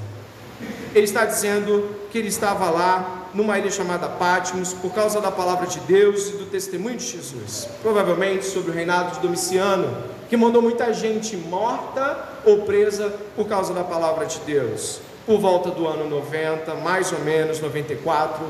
ele 0.94 1.04
está 1.04 1.24
dizendo 1.24 1.96
que 2.10 2.18
ele 2.18 2.28
estava 2.28 2.70
lá 2.70 3.19
numa 3.34 3.58
ilha 3.58 3.70
chamada 3.70 4.08
Pátimos 4.08 4.72
por 4.72 4.92
causa 4.92 5.20
da 5.20 5.30
palavra 5.30 5.66
de 5.66 5.80
Deus 5.80 6.28
e 6.30 6.32
do 6.32 6.46
testemunho 6.46 6.96
de 6.96 7.06
Jesus, 7.06 7.68
provavelmente 7.82 8.44
sobre 8.44 8.70
o 8.70 8.74
reinado 8.74 9.14
de 9.14 9.20
Domiciano, 9.20 10.04
que 10.28 10.36
mandou 10.36 10.62
muita 10.62 10.92
gente 10.92 11.36
morta 11.36 12.40
ou 12.44 12.62
presa 12.62 13.12
por 13.36 13.48
causa 13.48 13.72
da 13.72 13.84
palavra 13.84 14.26
de 14.26 14.38
Deus 14.40 15.00
por 15.26 15.38
volta 15.38 15.70
do 15.70 15.86
ano 15.86 16.08
90, 16.08 16.74
mais 16.74 17.12
ou 17.12 17.20
menos 17.20 17.60
94 17.60 18.44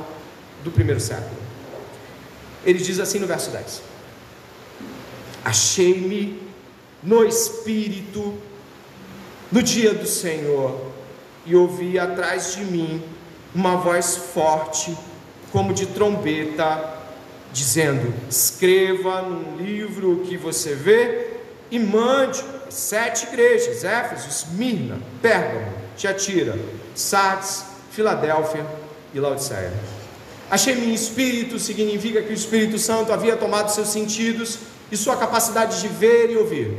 do 0.64 0.70
primeiro 0.70 1.00
século. 1.00 1.36
Ele 2.64 2.78
diz 2.78 2.98
assim 2.98 3.18
no 3.18 3.26
verso 3.26 3.50
10: 3.50 3.82
Achei-me 5.44 6.40
no 7.02 7.24
Espírito 7.24 8.34
no 9.50 9.62
dia 9.62 9.92
do 9.92 10.06
Senhor 10.06 10.90
e 11.44 11.56
ouvi 11.56 11.98
atrás 11.98 12.54
de 12.54 12.64
mim 12.64 13.02
uma 13.54 13.76
voz 13.76 14.16
forte, 14.16 14.96
como 15.52 15.72
de 15.72 15.86
trombeta, 15.86 16.98
dizendo: 17.52 18.12
Escreva 18.28 19.22
num 19.22 19.56
livro 19.56 20.12
o 20.12 20.20
que 20.20 20.36
você 20.36 20.74
vê 20.74 21.28
e 21.70 21.78
mande 21.78 22.42
sete 22.68 23.26
igrejas: 23.26 23.84
Éfeso, 23.84 24.28
Esmirna, 24.28 24.98
Pérgamo, 25.20 25.72
Tiatira, 25.96 26.58
Sardes, 26.94 27.64
Filadélfia 27.90 28.64
e 29.12 29.20
Laodiceia. 29.20 29.72
Achei-me 30.50 30.86
em 30.86 30.94
espírito 30.94 31.58
significa 31.58 32.22
que 32.22 32.30
o 32.30 32.34
Espírito 32.34 32.76
Santo 32.76 33.12
havia 33.12 33.36
tomado 33.36 33.68
seus 33.68 33.88
sentidos 33.88 34.58
e 34.90 34.96
sua 34.96 35.16
capacidade 35.16 35.80
de 35.80 35.86
ver 35.86 36.30
e 36.30 36.36
ouvir. 36.36 36.76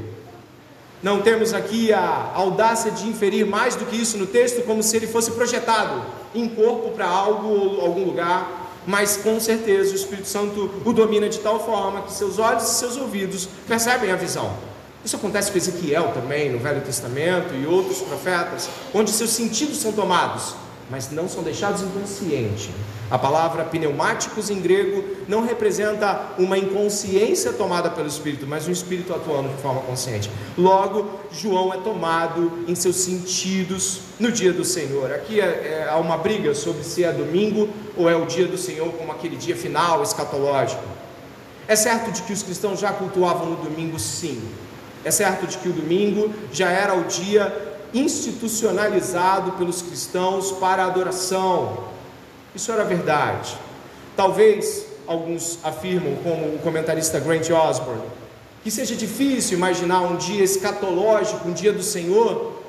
Não 1.01 1.21
temos 1.21 1.51
aqui 1.51 1.91
a 1.91 2.31
audácia 2.35 2.91
de 2.91 3.07
inferir 3.07 3.45
mais 3.45 3.75
do 3.75 3.85
que 3.85 3.95
isso 3.95 4.17
no 4.17 4.27
texto, 4.27 4.63
como 4.63 4.83
se 4.83 4.95
ele 4.95 5.07
fosse 5.07 5.31
projetado 5.31 6.03
em 6.35 6.47
corpo 6.47 6.91
para 6.91 7.07
algo 7.07 7.47
ou 7.47 7.81
algum 7.81 8.05
lugar, 8.05 8.69
mas 8.85 9.17
com 9.17 9.39
certeza 9.39 9.93
o 9.93 9.95
Espírito 9.95 10.27
Santo 10.27 10.69
o 10.85 10.93
domina 10.93 11.27
de 11.27 11.39
tal 11.39 11.63
forma 11.63 12.03
que 12.03 12.13
seus 12.13 12.37
olhos 12.37 12.63
e 12.63 12.73
seus 12.75 12.97
ouvidos 12.97 13.47
percebem 13.67 14.11
a 14.11 14.15
visão. 14.15 14.55
Isso 15.03 15.15
acontece 15.15 15.51
com 15.51 15.57
Ezequiel 15.57 16.11
também, 16.13 16.51
no 16.51 16.59
Velho 16.59 16.81
Testamento 16.81 17.55
e 17.55 17.65
outros 17.65 18.01
profetas, 18.01 18.69
onde 18.93 19.09
seus 19.11 19.31
sentidos 19.31 19.77
são 19.77 19.91
tomados, 19.91 20.55
mas 20.89 21.09
não 21.09 21.27
são 21.27 21.41
deixados 21.41 21.81
inconscientes. 21.81 22.69
A 23.11 23.19
palavra 23.19 23.65
pneumáticos 23.65 24.49
em 24.49 24.61
grego 24.61 25.03
não 25.27 25.43
representa 25.43 26.31
uma 26.39 26.57
inconsciência 26.57 27.51
tomada 27.51 27.89
pelo 27.89 28.07
Espírito, 28.07 28.47
mas 28.47 28.69
um 28.69 28.71
Espírito 28.71 29.13
atuando 29.13 29.49
de 29.49 29.61
forma 29.61 29.81
consciente. 29.81 30.31
Logo, 30.57 31.19
João 31.29 31.73
é 31.73 31.77
tomado 31.77 32.63
em 32.69 32.73
seus 32.73 32.95
sentidos 32.95 33.99
no 34.17 34.31
dia 34.31 34.53
do 34.53 34.63
Senhor. 34.63 35.11
Aqui 35.11 35.41
é, 35.41 35.43
é, 35.43 35.87
há 35.89 35.97
uma 35.97 36.17
briga 36.17 36.55
sobre 36.55 36.85
se 36.85 37.03
é 37.03 37.11
domingo 37.11 37.67
ou 37.97 38.09
é 38.09 38.15
o 38.15 38.25
dia 38.25 38.47
do 38.47 38.57
Senhor, 38.57 38.89
como 38.93 39.11
aquele 39.11 39.35
dia 39.35 39.57
final 39.57 40.01
escatológico. 40.01 40.83
É 41.67 41.75
certo 41.75 42.13
de 42.13 42.21
que 42.21 42.31
os 42.31 42.41
cristãos 42.41 42.79
já 42.79 42.93
cultuavam 42.93 43.49
no 43.49 43.55
domingo, 43.57 43.99
sim, 43.99 44.41
é 45.03 45.11
certo 45.11 45.47
de 45.47 45.57
que 45.57 45.67
o 45.67 45.73
domingo 45.73 46.33
já 46.53 46.69
era 46.69 46.93
o 46.95 47.03
dia 47.03 47.53
institucionalizado 47.93 49.51
pelos 49.53 49.81
cristãos 49.81 50.51
para 50.53 50.85
adoração. 50.85 51.91
Isso 52.55 52.71
era 52.71 52.83
verdade. 52.83 53.57
Talvez 54.15 54.85
alguns 55.07 55.59
afirmam, 55.63 56.15
como 56.23 56.55
o 56.55 56.59
comentarista 56.59 57.19
Grant 57.19 57.49
Osborne, 57.49 58.03
que 58.63 58.69
seja 58.69 58.95
difícil 58.95 59.57
imaginar 59.57 60.01
um 60.01 60.17
dia 60.17 60.43
escatológico, 60.43 61.47
um 61.47 61.53
dia 61.53 61.73
do 61.73 61.81
Senhor, 61.81 62.61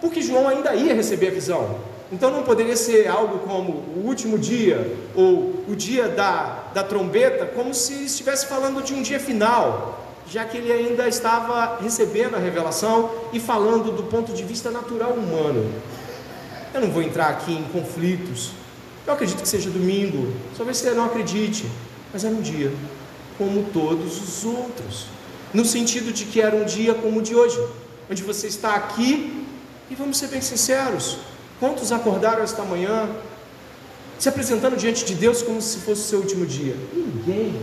porque 0.00 0.20
João 0.20 0.48
ainda 0.48 0.74
ia 0.74 0.94
receber 0.94 1.28
a 1.28 1.30
visão. 1.30 1.76
Então 2.10 2.30
não 2.30 2.42
poderia 2.42 2.76
ser 2.76 3.08
algo 3.08 3.38
como 3.38 3.72
o 3.96 4.02
último 4.04 4.38
dia 4.38 4.94
ou 5.14 5.64
o 5.66 5.74
dia 5.74 6.08
da, 6.08 6.64
da 6.74 6.82
trombeta, 6.82 7.46
como 7.46 7.72
se 7.72 8.04
estivesse 8.04 8.46
falando 8.46 8.82
de 8.82 8.92
um 8.92 9.00
dia 9.00 9.18
final 9.18 10.02
já 10.32 10.44
que 10.44 10.56
ele 10.56 10.72
ainda 10.72 11.06
estava 11.08 11.78
recebendo 11.80 12.36
a 12.36 12.38
revelação 12.38 13.10
e 13.32 13.40
falando 13.40 13.94
do 13.94 14.04
ponto 14.04 14.32
de 14.32 14.42
vista 14.44 14.70
natural 14.70 15.10
humano. 15.10 15.70
Eu 16.72 16.80
não 16.80 16.90
vou 16.90 17.02
entrar 17.02 17.28
aqui 17.28 17.52
em 17.52 17.64
conflitos. 17.64 18.52
Eu 19.06 19.14
acredito 19.14 19.42
que 19.42 19.48
seja 19.48 19.68
domingo, 19.68 20.32
talvez 20.56 20.78
você 20.78 20.90
não 20.92 21.06
acredite, 21.06 21.66
mas 22.12 22.24
era 22.24 22.34
um 22.34 22.40
dia 22.40 22.72
como 23.36 23.64
todos 23.72 24.22
os 24.22 24.44
outros, 24.44 25.06
no 25.52 25.64
sentido 25.64 26.12
de 26.12 26.24
que 26.24 26.40
era 26.40 26.54
um 26.54 26.64
dia 26.64 26.94
como 26.94 27.18
o 27.18 27.22
de 27.22 27.34
hoje, 27.34 27.58
onde 28.10 28.22
você 28.22 28.46
está 28.46 28.74
aqui 28.74 29.44
e 29.90 29.94
vamos 29.94 30.18
ser 30.18 30.28
bem 30.28 30.40
sinceros, 30.40 31.18
quantos 31.58 31.90
acordaram 31.90 32.42
esta 32.42 32.62
manhã 32.62 33.08
se 34.18 34.28
apresentando 34.28 34.76
diante 34.76 35.04
de 35.04 35.14
Deus 35.14 35.42
como 35.42 35.60
se 35.60 35.78
fosse 35.78 36.02
o 36.02 36.04
seu 36.04 36.18
último 36.20 36.46
dia? 36.46 36.76
Ninguém, 36.92 37.60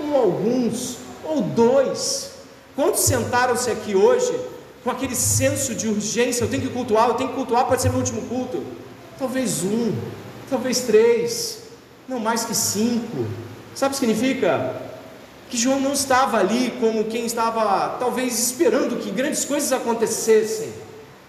ou 0.00 0.16
alguns, 0.16 0.96
ou 1.22 1.40
dois. 1.40 2.32
Quantos 2.74 3.00
sentaram-se 3.02 3.70
aqui 3.70 3.94
hoje 3.94 4.36
com 4.82 4.90
aquele 4.90 5.14
senso 5.14 5.74
de 5.74 5.86
urgência? 5.86 6.42
Eu 6.42 6.48
tenho 6.48 6.64
que 6.64 6.70
cultuar, 6.70 7.08
eu 7.08 7.14
tenho 7.14 7.28
que 7.28 7.36
cultuar, 7.36 7.66
pode 7.66 7.80
ser 7.80 7.90
meu 7.90 7.98
último 7.98 8.22
culto. 8.22 8.60
Talvez 9.16 9.62
um, 9.62 9.92
talvez 10.48 10.80
três, 10.80 11.58
não 12.08 12.18
mais 12.18 12.44
que 12.44 12.54
cinco. 12.54 13.26
Sabe 13.74 13.94
o 13.94 13.98
que 13.98 14.06
significa? 14.06 14.82
Que 15.50 15.56
João 15.56 15.80
não 15.80 15.92
estava 15.92 16.38
ali 16.38 16.72
como 16.80 17.04
quem 17.04 17.26
estava 17.26 17.96
talvez 17.98 18.38
esperando 18.38 19.00
que 19.00 19.10
grandes 19.10 19.44
coisas 19.44 19.72
acontecessem. 19.72 20.72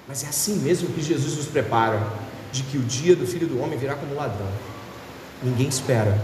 Mas 0.08 0.24
é 0.24 0.28
assim 0.28 0.56
mesmo 0.58 0.90
que 0.90 1.02
Jesus 1.02 1.36
nos 1.36 1.48
prepara, 1.48 2.02
de 2.52 2.64
que 2.64 2.78
o 2.78 2.82
dia 2.82 3.16
do 3.16 3.26
Filho 3.26 3.48
do 3.48 3.60
Homem 3.60 3.78
virá 3.78 3.96
como 3.96 4.16
ladrão. 4.16 4.48
Ninguém 5.44 5.68
espera, 5.68 6.20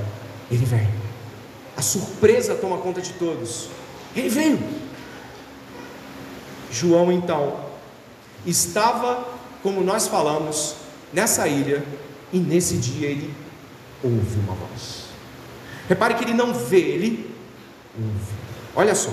ele 0.49 0.65
vem. 0.65 0.87
A 1.75 1.81
surpresa 1.81 2.55
toma 2.55 2.77
conta 2.77 3.01
de 3.01 3.13
todos. 3.13 3.67
Ele 4.15 4.29
veio. 4.29 4.59
João 6.71 7.11
então 7.11 7.59
estava, 8.45 9.27
como 9.61 9.81
nós 9.81 10.07
falamos, 10.07 10.75
nessa 11.11 11.47
ilha, 11.47 11.83
e 12.31 12.39
nesse 12.39 12.77
dia 12.77 13.07
ele 13.07 13.33
ouve 14.03 14.39
uma 14.39 14.55
voz. 14.55 15.05
Repare 15.87 16.15
que 16.15 16.23
ele 16.23 16.33
não 16.33 16.53
vê, 16.53 16.79
ele 16.79 17.35
ouve. 17.97 18.33
Olha 18.75 18.95
só. 18.95 19.11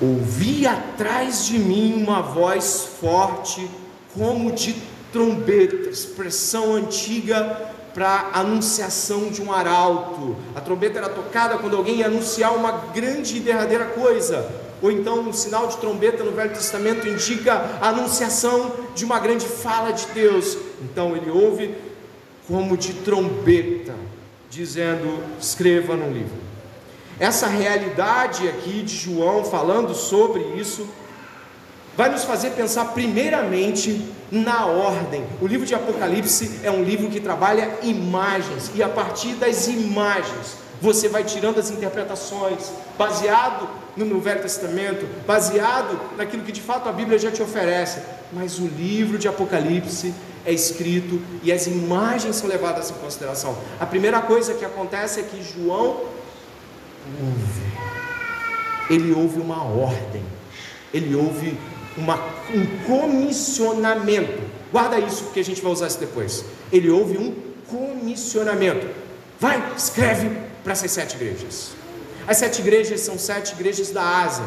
Ouvi 0.00 0.66
atrás 0.66 1.46
de 1.46 1.58
mim 1.58 2.02
uma 2.02 2.22
voz 2.22 2.88
forte, 3.00 3.68
como 4.14 4.52
de 4.52 4.74
trombeta, 5.12 5.88
expressão 5.88 6.74
antiga 6.74 7.72
para 7.94 8.30
anunciação 8.32 9.30
de 9.30 9.42
um 9.42 9.52
arauto. 9.52 10.36
A 10.54 10.60
trombeta 10.60 10.98
era 10.98 11.08
tocada 11.08 11.58
quando 11.58 11.76
alguém 11.76 11.96
ia 11.96 12.06
anunciar 12.06 12.54
uma 12.54 12.72
grande 12.92 13.36
e 13.36 13.40
derradeira 13.40 13.86
coisa. 13.86 14.61
Ou 14.82 14.90
então 14.90 15.20
um 15.20 15.32
sinal 15.32 15.68
de 15.68 15.76
trombeta 15.76 16.24
no 16.24 16.32
Velho 16.32 16.50
Testamento 16.50 17.06
indica 17.06 17.78
a 17.80 17.88
anunciação 17.90 18.72
de 18.94 19.04
uma 19.04 19.20
grande 19.20 19.46
fala 19.46 19.92
de 19.92 20.06
Deus. 20.08 20.58
Então 20.82 21.16
ele 21.16 21.30
ouve 21.30 21.74
como 22.48 22.76
de 22.76 22.92
trombeta, 22.94 23.94
dizendo: 24.50 25.22
escreva 25.40 25.94
no 25.94 26.12
livro. 26.12 26.42
Essa 27.20 27.46
realidade 27.46 28.48
aqui 28.48 28.82
de 28.82 28.96
João 28.96 29.44
falando 29.44 29.94
sobre 29.94 30.42
isso 30.56 30.88
vai 31.96 32.10
nos 32.10 32.24
fazer 32.24 32.50
pensar 32.50 32.86
primeiramente 32.86 34.12
na 34.30 34.66
ordem. 34.66 35.24
O 35.40 35.46
livro 35.46 35.66
de 35.66 35.74
Apocalipse 35.74 36.60
é 36.62 36.70
um 36.70 36.82
livro 36.82 37.10
que 37.10 37.20
trabalha 37.20 37.78
imagens 37.82 38.70
e 38.74 38.82
a 38.82 38.88
partir 38.88 39.34
das 39.34 39.66
imagens 39.66 40.56
você 40.80 41.08
vai 41.08 41.22
tirando 41.22 41.60
as 41.60 41.70
interpretações, 41.70 42.72
baseado 42.98 43.68
no 43.96 44.20
Velho 44.20 44.42
Testamento, 44.42 45.06
baseado 45.26 45.98
naquilo 46.16 46.42
que 46.42 46.50
de 46.50 46.60
fato 46.60 46.88
a 46.88 46.92
Bíblia 46.92 47.18
já 47.18 47.30
te 47.30 47.42
oferece. 47.42 48.00
Mas 48.32 48.58
o 48.58 48.66
livro 48.66 49.18
de 49.18 49.28
Apocalipse 49.28 50.12
é 50.44 50.52
escrito 50.52 51.20
e 51.42 51.52
as 51.52 51.66
imagens 51.66 52.36
são 52.36 52.48
levadas 52.48 52.90
em 52.90 52.94
consideração. 52.94 53.56
A 53.78 53.86
primeira 53.86 54.20
coisa 54.20 54.54
que 54.54 54.64
acontece 54.64 55.20
é 55.20 55.22
que 55.22 55.40
João 55.42 56.00
ouve, 57.20 57.62
ele 58.90 59.12
ouve 59.12 59.40
uma 59.40 59.62
ordem, 59.62 60.24
ele 60.92 61.14
ouve 61.14 61.56
uma, 61.96 62.16
um 62.52 62.66
comissionamento. 62.86 64.40
Guarda 64.70 64.98
isso, 64.98 65.24
porque 65.24 65.40
a 65.40 65.44
gente 65.44 65.60
vai 65.60 65.72
usar 65.72 65.88
isso 65.88 65.98
depois. 65.98 66.44
Ele 66.72 66.90
ouve 66.90 67.18
um 67.18 67.34
comissionamento. 67.68 68.86
Vai, 69.38 69.72
escreve 69.76 70.30
para 70.62 70.72
essas 70.72 70.90
sete 70.90 71.16
igrejas. 71.16 71.72
As 72.26 72.36
sete 72.36 72.60
igrejas 72.60 73.00
são 73.00 73.18
sete 73.18 73.52
igrejas 73.52 73.90
da 73.90 74.02
Ásia, 74.22 74.44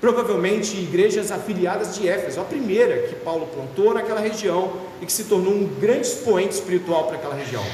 provavelmente 0.00 0.76
igrejas 0.76 1.32
afiliadas 1.32 1.96
de 1.96 2.08
Éfeso, 2.08 2.40
a 2.40 2.44
primeira 2.44 3.08
que 3.08 3.16
Paulo 3.16 3.46
plantou 3.46 3.92
naquela 3.92 4.20
região 4.20 4.72
e 5.02 5.06
que 5.06 5.12
se 5.12 5.24
tornou 5.24 5.52
um 5.52 5.66
grande 5.80 6.06
expoente 6.06 6.54
espiritual 6.54 7.08
para 7.08 7.16
aquela 7.16 7.34
região. 7.34 7.64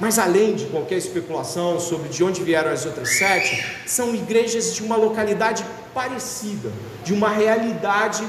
Mas 0.00 0.18
além 0.18 0.54
de 0.54 0.66
qualquer 0.66 0.96
especulação 0.96 1.80
sobre 1.80 2.08
de 2.08 2.22
onde 2.22 2.42
vieram 2.42 2.70
as 2.70 2.86
outras 2.86 3.16
sete, 3.16 3.64
são 3.84 4.14
igrejas 4.14 4.74
de 4.74 4.82
uma 4.82 4.96
localidade 4.96 5.64
parecida, 5.92 6.70
de 7.04 7.12
uma 7.12 7.28
realidade 7.28 8.24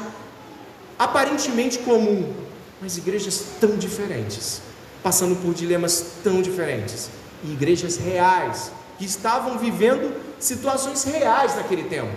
aparentemente 0.97 1.77
comum, 1.79 2.33
mas 2.81 2.97
igrejas 2.97 3.43
tão 3.59 3.77
diferentes, 3.77 4.61
passando 5.03 5.35
por 5.35 5.53
dilemas 5.53 6.13
tão 6.23 6.41
diferentes, 6.41 7.09
e 7.43 7.51
igrejas 7.51 7.97
reais, 7.97 8.71
que 8.97 9.05
estavam 9.05 9.57
vivendo 9.57 10.13
situações 10.39 11.03
reais 11.03 11.55
naquele 11.55 11.83
tempo. 11.83 12.11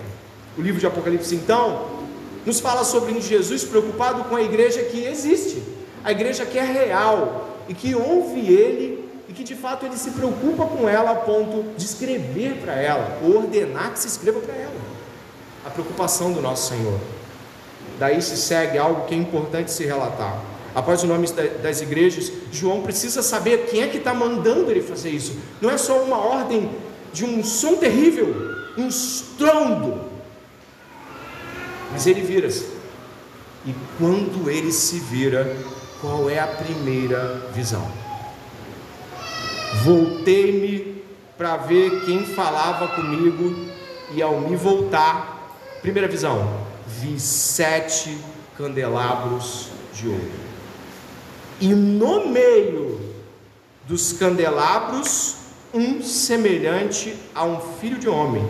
O 0.57 0.63
livro 0.63 0.81
de 0.81 0.87
Apocalipse, 0.87 1.35
então, 1.35 2.03
nos 2.45 2.59
fala 2.59 2.85
sobre 2.85 3.21
Jesus 3.21 3.65
preocupado 3.65 4.25
com 4.25 4.35
a 4.35 4.43
igreja 4.43 4.83
que 4.83 5.05
existe, 5.05 5.63
a 6.03 6.11
igreja 6.11 6.45
que 6.45 6.59
é 6.59 6.65
real 6.65 7.59
e 7.69 7.75
que 7.75 7.95
ouve 7.95 8.41
ele 8.41 9.02
e 9.33 9.35
que 9.35 9.43
de 9.43 9.55
fato 9.55 9.87
ele 9.87 9.97
se 9.97 10.11
preocupa 10.11 10.67
com 10.67 10.87
ela 10.87 11.13
a 11.13 11.15
ponto 11.15 11.75
de 11.75 11.87
escrever 11.87 12.59
para 12.63 12.75
ela, 12.75 13.19
ordenar 13.25 13.93
que 13.93 14.01
se 14.01 14.07
escreva 14.07 14.41
para 14.41 14.55
ela. 14.55 14.75
A 15.65 15.71
preocupação 15.71 16.33
do 16.33 16.43
nosso 16.43 16.69
Senhor. 16.69 17.01
Daí 17.99 18.21
se 18.21 18.37
segue 18.37 18.77
algo 18.77 19.07
que 19.07 19.15
é 19.15 19.17
importante 19.17 19.71
se 19.71 19.87
relatar. 19.87 20.39
Após 20.75 21.03
o 21.03 21.07
nome 21.07 21.27
das 21.63 21.81
igrejas, 21.81 22.31
João 22.51 22.83
precisa 22.83 23.23
saber 23.23 23.69
quem 23.71 23.83
é 23.83 23.89
que 23.89 23.97
está 23.97 24.13
mandando 24.13 24.71
ele 24.71 24.83
fazer 24.83 25.11
isso. 25.11 25.39
Não 25.63 25.71
é 25.71 25.79
só 25.79 26.03
uma 26.03 26.19
ordem 26.19 26.71
de 27.11 27.25
um 27.25 27.43
som 27.43 27.77
terrível, 27.77 28.55
um 28.77 28.89
estrondo. 28.89 29.99
Mas 31.91 32.07
ele 32.07 32.21
vira-se. 32.21 32.67
E 33.65 33.75
quando 33.99 34.51
ele 34.51 34.73
se 34.73 34.99
vira, 34.99 35.57
qual 36.01 36.29
é 36.29 36.39
a 36.39 36.47
primeira 36.47 37.51
visão? 37.55 38.02
Voltei-me 39.81 41.03
para 41.37 41.57
ver 41.57 42.05
quem 42.05 42.25
falava 42.25 42.89
comigo, 42.89 43.73
e 44.15 44.21
ao 44.21 44.39
me 44.39 44.55
voltar, 44.55 45.57
primeira 45.81 46.07
visão, 46.07 46.61
vi 46.87 47.19
sete 47.19 48.17
candelabros 48.57 49.69
de 49.95 50.09
ouro. 50.09 50.31
E 51.61 51.69
no 51.69 52.29
meio 52.29 53.01
dos 53.87 54.13
candelabros, 54.13 55.37
um 55.73 56.03
semelhante 56.03 57.17
a 57.35 57.45
um 57.45 57.59
filho 57.61 57.99
de 57.99 58.09
homem, 58.09 58.47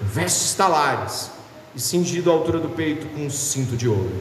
vestes 0.00 0.54
talares 0.54 1.30
e 1.74 1.80
cingido 1.80 2.30
à 2.30 2.34
altura 2.34 2.58
do 2.58 2.68
peito 2.70 3.06
com 3.14 3.26
um 3.26 3.30
cinto 3.30 3.76
de 3.76 3.88
ouro. 3.88 4.20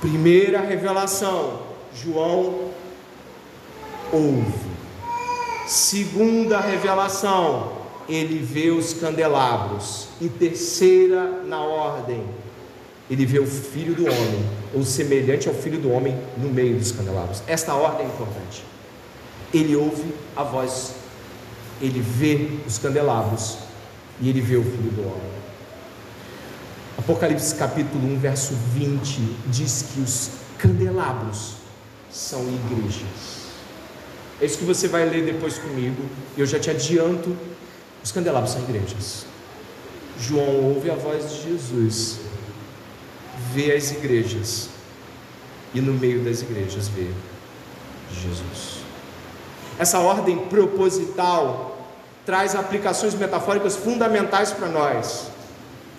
Primeira 0.00 0.60
revelação, 0.60 1.60
João 1.94 2.70
ouve 4.10 4.63
Segunda 5.66 6.60
revelação, 6.60 7.72
ele 8.08 8.38
vê 8.38 8.70
os 8.70 8.92
candelabros. 8.94 10.08
E 10.20 10.28
terceira 10.28 11.42
na 11.46 11.60
ordem, 11.60 12.22
ele 13.10 13.24
vê 13.26 13.38
o 13.38 13.46
filho 13.46 13.94
do 13.94 14.04
homem, 14.04 14.44
ou 14.74 14.82
semelhante 14.84 15.48
ao 15.48 15.54
filho 15.54 15.78
do 15.78 15.90
homem, 15.90 16.18
no 16.36 16.50
meio 16.50 16.78
dos 16.78 16.92
candelabros. 16.92 17.42
Esta 17.46 17.74
ordem 17.74 18.06
é 18.06 18.08
importante. 18.08 18.64
Ele 19.52 19.76
ouve 19.76 20.14
a 20.36 20.42
voz, 20.42 20.94
ele 21.80 22.00
vê 22.00 22.48
os 22.66 22.78
candelabros 22.78 23.58
e 24.20 24.28
ele 24.28 24.40
vê 24.40 24.56
o 24.56 24.62
filho 24.62 24.90
do 24.90 25.02
homem. 25.02 25.34
Apocalipse 26.98 27.54
capítulo 27.54 28.06
1, 28.14 28.18
verso 28.18 28.54
20 28.74 29.20
diz 29.46 29.86
que 29.92 30.00
os 30.00 30.30
candelabros 30.58 31.56
são 32.10 32.40
igrejas. 32.48 33.43
É 34.40 34.44
isso 34.46 34.58
que 34.58 34.64
você 34.64 34.88
vai 34.88 35.08
ler 35.08 35.24
depois 35.24 35.58
comigo. 35.58 36.02
Eu 36.36 36.46
já 36.46 36.58
te 36.58 36.70
adianto: 36.70 37.36
os 38.02 38.10
candelabros 38.10 38.52
são 38.52 38.62
igrejas. 38.62 39.26
João 40.18 40.74
ouve 40.74 40.90
a 40.90 40.94
voz 40.94 41.30
de 41.32 41.50
Jesus, 41.50 42.18
vê 43.52 43.74
as 43.74 43.90
igrejas, 43.90 44.68
e 45.74 45.80
no 45.80 45.92
meio 45.92 46.22
das 46.22 46.40
igrejas 46.40 46.88
vê 46.88 47.08
Jesus. 48.12 48.84
Essa 49.78 49.98
ordem 49.98 50.38
proposital 50.38 51.88
traz 52.24 52.54
aplicações 52.54 53.14
metafóricas 53.14 53.76
fundamentais 53.76 54.52
para 54.52 54.68
nós. 54.68 55.28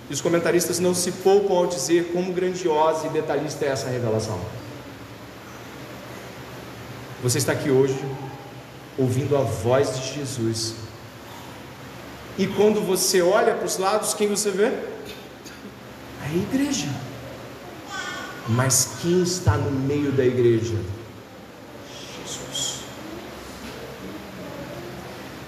E 0.10 0.14
os 0.14 0.22
comentaristas 0.22 0.80
não 0.80 0.94
se 0.94 1.12
poupam 1.12 1.56
ao 1.56 1.68
dizer 1.68 2.12
como 2.14 2.32
grandiosa 2.32 3.08
e 3.08 3.10
detalhista 3.10 3.66
é 3.66 3.70
essa 3.70 3.90
revelação. 3.90 4.40
Você 7.22 7.40
está 7.40 7.52
aqui 7.52 7.70
hoje 7.70 8.00
ouvindo 8.98 9.36
a 9.38 9.42
voz 9.42 10.00
de 10.00 10.14
Jesus. 10.14 10.76
E 12.38 12.48
quando 12.48 12.82
você 12.82 13.22
olha 13.22 13.54
para 13.54 13.66
os 13.66 13.78
lados, 13.78 14.14
quem 14.14 14.28
você 14.28 14.52
vê? 14.52 14.72
A 16.24 16.34
igreja. 16.34 16.88
Mas 18.48 18.98
quem 19.02 19.24
está 19.24 19.58
no 19.58 19.72
meio 19.72 20.12
da 20.12 20.26
igreja? 20.26 20.76
Jesus. 22.24 22.80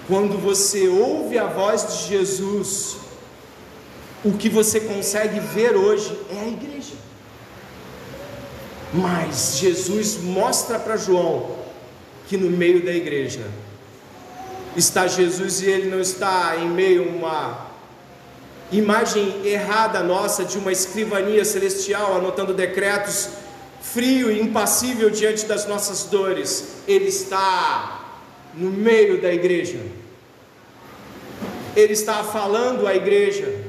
Quando 0.06 0.38
você 0.38 0.88
ouve 0.88 1.38
a 1.38 1.46
voz 1.46 1.86
de 1.86 2.08
Jesus, 2.08 2.96
o 4.24 4.32
que 4.32 4.48
você 4.48 4.80
consegue 4.80 5.38
ver 5.40 5.76
hoje 5.76 6.18
é 6.30 6.40
a 6.40 6.48
igreja. 6.48 6.94
Mas 8.92 9.58
Jesus 9.58 10.16
mostra 10.22 10.78
para 10.78 10.96
João 10.96 11.57
que 12.28 12.36
no 12.36 12.50
meio 12.50 12.84
da 12.84 12.92
igreja 12.92 13.40
está 14.76 15.06
Jesus 15.06 15.62
e 15.62 15.66
ele 15.66 15.90
não 15.90 16.00
está 16.00 16.56
em 16.58 16.68
meio 16.68 17.02
a 17.02 17.16
uma 17.16 17.68
imagem 18.70 19.40
errada 19.44 20.02
nossa 20.02 20.44
de 20.44 20.58
uma 20.58 20.70
escrivania 20.70 21.44
celestial 21.44 22.16
anotando 22.16 22.52
decretos 22.52 23.30
frio 23.80 24.30
e 24.30 24.40
impassível 24.40 25.08
diante 25.08 25.46
das 25.46 25.66
nossas 25.66 26.04
dores. 26.04 26.82
Ele 26.86 27.06
está 27.06 28.04
no 28.54 28.70
meio 28.70 29.22
da 29.22 29.32
igreja. 29.32 29.80
Ele 31.74 31.94
está 31.94 32.22
falando 32.24 32.86
à 32.86 32.94
igreja. 32.94 33.64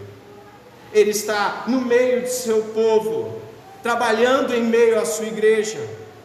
Ele 0.93 1.12
está 1.12 1.64
no 1.68 1.80
meio 1.82 2.24
de 2.24 2.32
seu 2.32 2.64
povo, 2.64 3.39
trabalhando 3.82 4.53
em 4.53 4.64
meio 4.64 4.99
à 4.99 5.05
sua 5.05 5.28
igreja, 5.28 5.80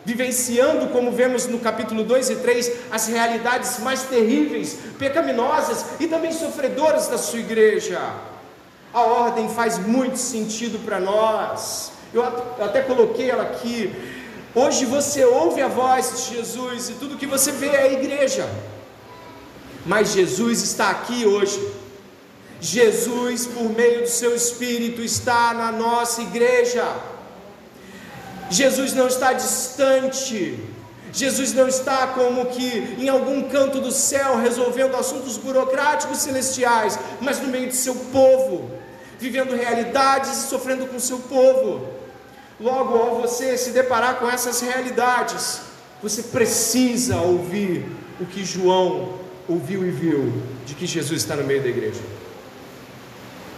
vivenciando, 0.04 0.88
como 0.88 1.10
vemos 1.10 1.46
no 1.46 1.58
capítulo 1.58 2.04
2 2.04 2.30
e 2.30 2.36
3, 2.36 2.72
as 2.90 3.06
realidades 3.06 3.78
mais 3.78 4.02
terríveis, 4.02 4.78
pecaminosas 4.98 5.84
e 5.98 6.06
também 6.06 6.32
sofredoras 6.32 7.08
da 7.08 7.16
sua 7.16 7.38
igreja. 7.38 8.00
A 8.92 9.00
ordem 9.00 9.48
faz 9.48 9.78
muito 9.78 10.18
sentido 10.18 10.78
para 10.84 11.00
nós. 11.00 11.92
Eu 12.12 12.22
até 12.22 12.82
coloquei 12.82 13.30
ela 13.30 13.42
aqui. 13.42 13.92
Hoje 14.54 14.84
você 14.84 15.24
ouve 15.24 15.60
a 15.60 15.68
voz 15.68 16.28
de 16.28 16.36
Jesus 16.36 16.90
e 16.90 16.92
tudo 16.94 17.16
que 17.16 17.26
você 17.26 17.50
vê 17.50 17.68
é 17.68 17.82
a 17.82 17.92
igreja. 17.92 18.48
Mas 19.84 20.12
Jesus 20.12 20.62
está 20.62 20.90
aqui 20.90 21.26
hoje. 21.26 21.60
Jesus, 22.60 23.46
por 23.46 23.68
meio 23.70 24.02
do 24.02 24.08
seu 24.08 24.34
Espírito, 24.34 25.02
está 25.02 25.52
na 25.52 25.72
nossa 25.72 26.22
igreja. 26.22 26.86
Jesus 28.54 28.92
não 28.92 29.08
está 29.08 29.32
distante. 29.32 30.58
Jesus 31.12 31.52
não 31.52 31.68
está 31.68 32.08
como 32.08 32.46
que 32.46 32.96
em 32.98 33.08
algum 33.08 33.48
canto 33.48 33.80
do 33.80 33.90
céu 33.90 34.36
resolvendo 34.36 34.96
assuntos 34.96 35.36
burocráticos 35.36 36.18
celestiais, 36.18 36.98
mas 37.20 37.40
no 37.40 37.48
meio 37.48 37.68
de 37.68 37.76
seu 37.76 37.94
povo, 38.12 38.70
vivendo 39.18 39.54
realidades 39.54 40.30
e 40.30 40.48
sofrendo 40.48 40.86
com 40.86 40.98
seu 40.98 41.18
povo. 41.18 41.86
Logo, 42.60 42.96
ao 42.96 43.20
você 43.20 43.58
se 43.58 43.70
deparar 43.70 44.16
com 44.16 44.28
essas 44.28 44.60
realidades, 44.60 45.60
você 46.02 46.22
precisa 46.22 47.16
ouvir 47.18 47.84
o 48.20 48.26
que 48.26 48.44
João 48.44 49.18
ouviu 49.48 49.84
e 49.86 49.90
viu 49.90 50.32
de 50.64 50.74
que 50.74 50.86
Jesus 50.86 51.22
está 51.22 51.34
no 51.34 51.44
meio 51.44 51.62
da 51.62 51.68
igreja. 51.68 52.00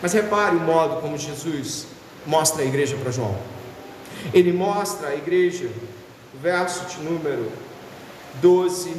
Mas 0.00 0.12
repare 0.12 0.56
o 0.56 0.60
modo 0.60 1.00
como 1.00 1.18
Jesus 1.18 1.86
mostra 2.26 2.62
a 2.62 2.66
igreja 2.66 2.96
para 2.96 3.10
João. 3.10 3.55
Ele 4.32 4.52
mostra 4.52 5.08
a 5.08 5.14
igreja, 5.14 5.68
verso 6.40 6.84
de 6.86 7.02
número 7.02 7.50
12, 8.40 8.94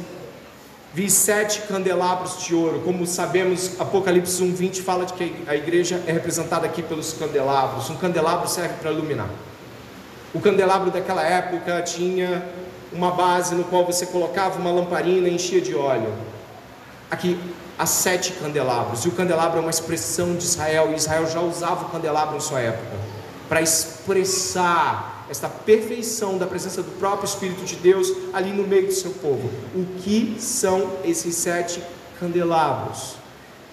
vi 0.94 1.10
sete 1.10 1.62
candelabros 1.62 2.42
de 2.42 2.54
ouro. 2.54 2.80
Como 2.80 3.06
sabemos, 3.06 3.80
Apocalipse 3.80 4.42
1, 4.42 4.54
20 4.54 4.82
fala 4.82 5.06
de 5.06 5.12
que 5.12 5.44
a 5.46 5.54
igreja 5.54 6.02
é 6.06 6.12
representada 6.12 6.66
aqui 6.66 6.82
pelos 6.82 7.12
candelabros. 7.12 7.90
Um 7.90 7.96
candelabro 7.96 8.48
serve 8.48 8.74
para 8.80 8.90
iluminar. 8.90 9.28
O 10.34 10.40
candelabro 10.40 10.90
daquela 10.90 11.22
época 11.22 11.80
tinha 11.82 12.44
uma 12.92 13.10
base 13.10 13.54
no 13.54 13.64
qual 13.64 13.84
você 13.84 14.06
colocava 14.06 14.58
uma 14.58 14.70
lamparina 14.70 15.28
e 15.28 15.34
enchia 15.34 15.60
de 15.60 15.74
óleo. 15.74 16.12
Aqui 17.10 17.38
há 17.78 17.86
sete 17.86 18.32
candelabros, 18.32 19.04
e 19.04 19.08
o 19.08 19.12
candelabro 19.12 19.58
é 19.58 19.60
uma 19.60 19.70
expressão 19.70 20.34
de 20.34 20.44
Israel, 20.44 20.90
e 20.92 20.96
Israel 20.96 21.26
já 21.26 21.40
usava 21.40 21.86
o 21.86 21.88
candelabro 21.90 22.36
em 22.36 22.40
sua 22.40 22.60
época, 22.60 22.96
para 23.48 23.62
expressar 23.62 25.26
esta 25.30 25.48
perfeição 25.48 26.38
da 26.38 26.46
presença 26.46 26.82
do 26.82 26.90
próprio 26.98 27.26
Espírito 27.26 27.64
de 27.64 27.76
Deus 27.76 28.12
ali 28.32 28.50
no 28.50 28.66
meio 28.66 28.86
do 28.86 28.92
seu 28.92 29.10
povo. 29.12 29.50
O 29.74 29.84
que 30.00 30.36
são 30.38 30.90
esses 31.04 31.34
sete 31.34 31.82
candelabros? 32.18 33.16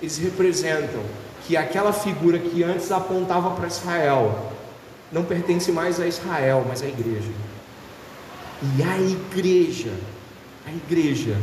Eles 0.02 0.18
representam 0.18 1.02
que 1.48 1.56
aquela 1.56 1.94
figura 1.94 2.40
que 2.40 2.64
antes 2.64 2.92
apontava 2.92 3.52
para 3.52 3.68
Israel 3.68 4.52
não 5.12 5.24
pertence 5.24 5.72
mais 5.72 6.00
a 6.00 6.08
Israel, 6.08 6.66
mas 6.68 6.82
à 6.82 6.88
igreja. 6.88 7.30
E 8.62 8.84
a 8.84 9.00
igreja, 9.00 9.92
a 10.66 10.72
igreja 10.72 11.38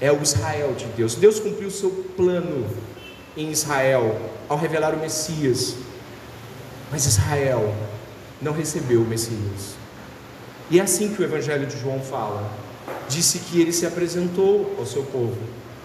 é 0.00 0.12
o 0.12 0.22
Israel 0.22 0.74
de 0.74 0.86
Deus. 0.86 1.14
Deus 1.14 1.40
cumpriu 1.40 1.68
o 1.68 1.72
seu 1.72 1.90
plano 2.16 2.66
em 3.36 3.50
Israel 3.50 4.18
ao 4.48 4.56
revelar 4.56 4.94
o 4.94 4.98
Messias, 4.98 5.76
mas 6.90 7.06
Israel 7.06 7.74
não 8.40 8.52
recebeu 8.52 9.02
o 9.02 9.04
Messias. 9.04 9.76
E 10.70 10.78
é 10.78 10.82
assim 10.82 11.14
que 11.14 11.20
o 11.20 11.24
Evangelho 11.24 11.66
de 11.66 11.78
João 11.78 12.00
fala. 12.00 12.50
Disse 13.08 13.38
que 13.40 13.60
ele 13.60 13.72
se 13.72 13.86
apresentou 13.86 14.74
ao 14.78 14.84
seu 14.84 15.02
povo, 15.02 15.38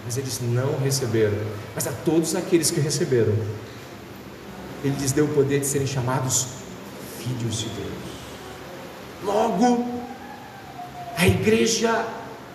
mas 0.04 0.18
eles 0.18 0.40
não 0.42 0.78
receberam. 0.80 1.38
Mas 1.74 1.88
a 1.88 1.92
todos 1.92 2.36
aqueles 2.36 2.70
que 2.70 2.80
receberam, 2.80 3.34
ele 4.84 4.96
lhes 5.00 5.14
deu 5.14 5.26
o 5.26 5.30
poder 5.30 5.62
de 5.62 5.68
serem 5.68 5.88
chamados 5.88 6.48
filhos 7.18 7.60
de 7.60 7.70
Deus. 7.70 7.94
Logo, 9.24 9.88
a 11.18 11.26
igreja 11.26 12.06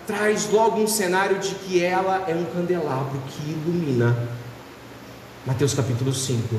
traz 0.05 0.49
logo 0.51 0.81
um 0.81 0.87
cenário 0.87 1.39
de 1.39 1.55
que 1.55 1.83
ela 1.83 2.25
é 2.27 2.35
um 2.35 2.45
candelabro 2.45 3.19
que 3.27 3.51
ilumina. 3.51 4.29
Mateus 5.45 5.73
capítulo 5.73 6.13
5. 6.13 6.55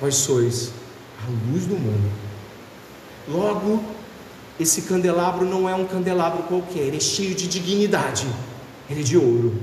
Vós 0.00 0.14
sois 0.14 0.72
luz 1.50 1.66
do 1.66 1.74
mundo. 1.74 2.10
Logo, 3.28 3.82
esse 4.58 4.82
candelabro 4.82 5.44
não 5.44 5.68
é 5.68 5.74
um 5.74 5.84
candelabro 5.84 6.42
qualquer, 6.44 6.80
ele 6.80 6.96
é 6.96 7.00
cheio 7.00 7.34
de 7.34 7.46
dignidade, 7.46 8.26
ele 8.88 9.00
é 9.00 9.04
de 9.04 9.16
ouro. 9.16 9.60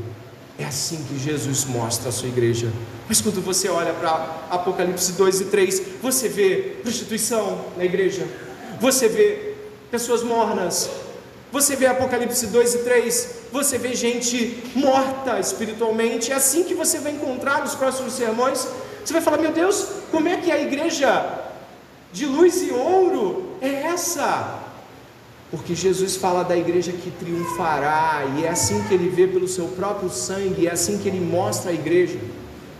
É 0.58 0.64
assim 0.64 1.04
que 1.10 1.20
Jesus 1.20 1.66
mostra 1.66 2.10
a 2.10 2.12
sua 2.12 2.30
igreja. 2.30 2.72
Mas 3.10 3.20
quando 3.20 3.44
você 3.44 3.68
olha 3.68 3.92
para 3.94 4.46
Apocalipse 4.50 5.12
2 5.14 5.42
e 5.42 5.46
3, 5.46 5.82
você 6.02 6.30
vê 6.30 6.78
prostituição 6.82 7.66
na 7.76 7.84
igreja, 7.84 8.26
você 8.80 9.10
vê 9.10 9.56
pessoas 9.92 10.24
mornas, 10.24 10.90
você 11.52 11.76
vê 11.76 11.88
Apocalipse 11.88 12.48
2 12.48 12.76
e 12.76 12.78
3, 12.80 13.36
você 13.52 13.78
vê 13.78 13.94
gente 13.96 14.64
morta 14.76 15.40
espiritualmente. 15.40 16.32
É 16.32 16.36
assim 16.36 16.64
que 16.64 16.74
você 16.74 17.00
vai 17.00 17.12
encontrar 17.14 17.62
nos 17.62 17.76
próximos 17.76 18.14
sermões. 18.14 18.68
Você 19.04 19.14
vai 19.14 19.22
falar: 19.22 19.38
Meu 19.38 19.52
Deus, 19.52 19.88
como 20.12 20.28
é 20.28 20.38
que 20.38 20.52
a 20.52 20.62
igreja 20.62 21.45
de 22.16 22.26
luz 22.26 22.62
e 22.64 22.72
ouro 22.72 23.58
é 23.62 23.88
essa? 23.88 24.62
Porque 25.52 25.76
Jesus 25.76 26.16
fala 26.16 26.44
da 26.44 26.56
igreja 26.56 26.94
que 26.94 27.12
triunfará, 27.12 28.24
e 28.38 28.46
é 28.46 28.50
assim 28.50 28.82
que 28.84 28.94
ele 28.94 29.10
vê 29.10 29.28
pelo 29.28 29.50
seu 29.50 29.68
próprio 29.68 30.10
sangue, 30.10 30.66
é 30.66 30.72
assim 30.72 30.98
que 30.98 31.10
ele 31.10 31.20
mostra 31.20 31.72
a 31.72 31.74
igreja, 31.74 32.18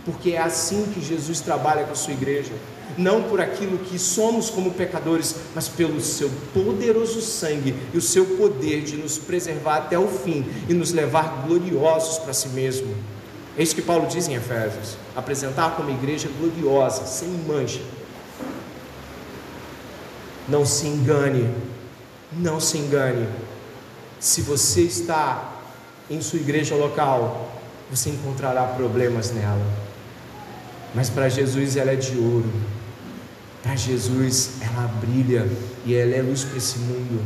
porque 0.06 0.30
é 0.30 0.38
assim 0.38 0.86
que 0.92 1.02
Jesus 1.02 1.40
trabalha 1.40 1.84
com 1.84 1.92
a 1.92 1.96
sua 1.96 2.14
igreja 2.14 2.52
não 2.96 3.24
por 3.24 3.42
aquilo 3.42 3.76
que 3.76 3.98
somos 3.98 4.48
como 4.48 4.70
pecadores, 4.70 5.34
mas 5.54 5.68
pelo 5.68 6.00
seu 6.00 6.30
poderoso 6.54 7.20
sangue 7.20 7.74
e 7.92 7.98
o 7.98 8.00
seu 8.00 8.24
poder 8.24 8.82
de 8.82 8.96
nos 8.96 9.18
preservar 9.18 9.76
até 9.76 9.98
o 9.98 10.08
fim 10.08 10.46
e 10.66 10.72
nos 10.72 10.92
levar 10.92 11.44
gloriosos 11.46 12.18
para 12.18 12.32
si 12.32 12.48
mesmo. 12.48 12.94
É 13.58 13.62
isso 13.62 13.74
que 13.74 13.82
Paulo 13.82 14.06
diz 14.06 14.28
em 14.28 14.34
Efésios: 14.34 14.96
apresentar 15.14 15.76
como 15.76 15.90
igreja 15.90 16.28
gloriosa, 16.38 17.04
sem 17.04 17.28
mancha. 17.28 17.80
Não 20.48 20.64
se 20.64 20.86
engane, 20.86 21.52
não 22.32 22.60
se 22.60 22.78
engane. 22.78 23.26
Se 24.20 24.42
você 24.42 24.82
está 24.82 25.54
em 26.08 26.20
sua 26.20 26.38
igreja 26.38 26.74
local, 26.74 27.50
você 27.90 28.10
encontrará 28.10 28.64
problemas 28.64 29.30
nela. 29.32 29.66
Mas 30.94 31.10
para 31.10 31.28
Jesus 31.28 31.76
ela 31.76 31.92
é 31.92 31.96
de 31.96 32.16
ouro. 32.16 32.50
Para 33.62 33.74
Jesus, 33.74 34.52
ela 34.60 34.86
brilha 35.00 35.48
e 35.84 35.94
ela 35.94 36.14
é 36.14 36.22
luz 36.22 36.44
para 36.44 36.56
esse 36.56 36.78
mundo. 36.78 37.20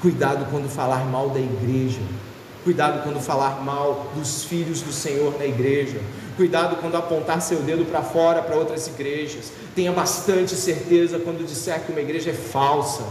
Cuidado 0.00 0.46
quando 0.50 0.68
falar 0.68 1.04
mal 1.04 1.30
da 1.30 1.40
igreja. 1.40 2.00
Cuidado 2.62 3.02
quando 3.02 3.20
falar 3.20 3.62
mal 3.64 4.12
dos 4.14 4.44
filhos 4.44 4.82
do 4.82 4.92
Senhor 4.92 5.36
na 5.38 5.46
igreja. 5.46 6.00
Cuidado 6.40 6.76
quando 6.76 6.96
apontar 6.96 7.42
seu 7.42 7.58
dedo 7.58 7.84
para 7.84 8.00
fora 8.00 8.40
para 8.40 8.56
outras 8.56 8.86
igrejas. 8.86 9.52
Tenha 9.74 9.92
bastante 9.92 10.54
certeza 10.54 11.18
quando 11.18 11.46
disser 11.46 11.84
que 11.84 11.92
uma 11.92 12.00
igreja 12.00 12.30
é 12.30 12.32
falsa. 12.32 13.04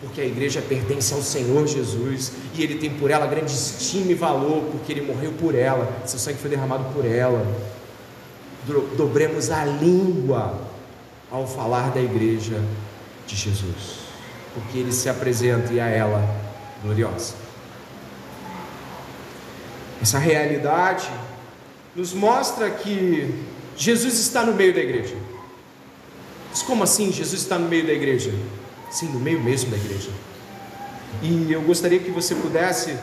Porque 0.00 0.20
a 0.20 0.24
igreja 0.24 0.60
pertence 0.60 1.14
ao 1.14 1.22
Senhor 1.22 1.64
Jesus 1.68 2.32
e 2.56 2.64
Ele 2.64 2.74
tem 2.74 2.90
por 2.90 3.08
ela 3.08 3.24
grande 3.24 3.52
estima 3.52 4.10
e 4.10 4.14
valor, 4.16 4.64
porque 4.72 4.90
Ele 4.90 5.02
morreu 5.02 5.30
por 5.38 5.54
ela, 5.54 5.88
seu 6.06 6.18
sangue 6.18 6.38
foi 6.38 6.50
derramado 6.50 6.92
por 6.92 7.06
ela. 7.06 7.46
Dobremos 8.96 9.48
a 9.52 9.64
língua 9.64 10.60
ao 11.30 11.46
falar 11.46 11.92
da 11.92 12.00
igreja 12.00 12.60
de 13.28 13.36
Jesus, 13.36 14.00
porque 14.54 14.78
ele 14.78 14.90
se 14.90 15.08
apresenta 15.08 15.72
e 15.72 15.78
a 15.78 15.86
ela 15.86 16.28
gloriosa. 16.82 17.34
Essa 20.02 20.18
realidade 20.18 21.08
nos 21.96 22.12
mostra 22.12 22.70
que 22.70 23.34
Jesus 23.74 24.18
está 24.18 24.44
no 24.44 24.52
meio 24.52 24.74
da 24.74 24.80
igreja. 24.80 25.16
Mas 26.50 26.62
como 26.62 26.84
assim 26.84 27.10
Jesus 27.10 27.40
está 27.40 27.58
no 27.58 27.68
meio 27.68 27.86
da 27.86 27.92
igreja? 27.92 28.32
Sim, 28.90 29.06
no 29.06 29.18
meio 29.18 29.42
mesmo 29.42 29.70
da 29.70 29.78
igreja. 29.78 30.10
E 31.22 31.50
eu 31.50 31.62
gostaria 31.62 31.98
que 31.98 32.10
você 32.10 32.34
pudesse 32.34 32.96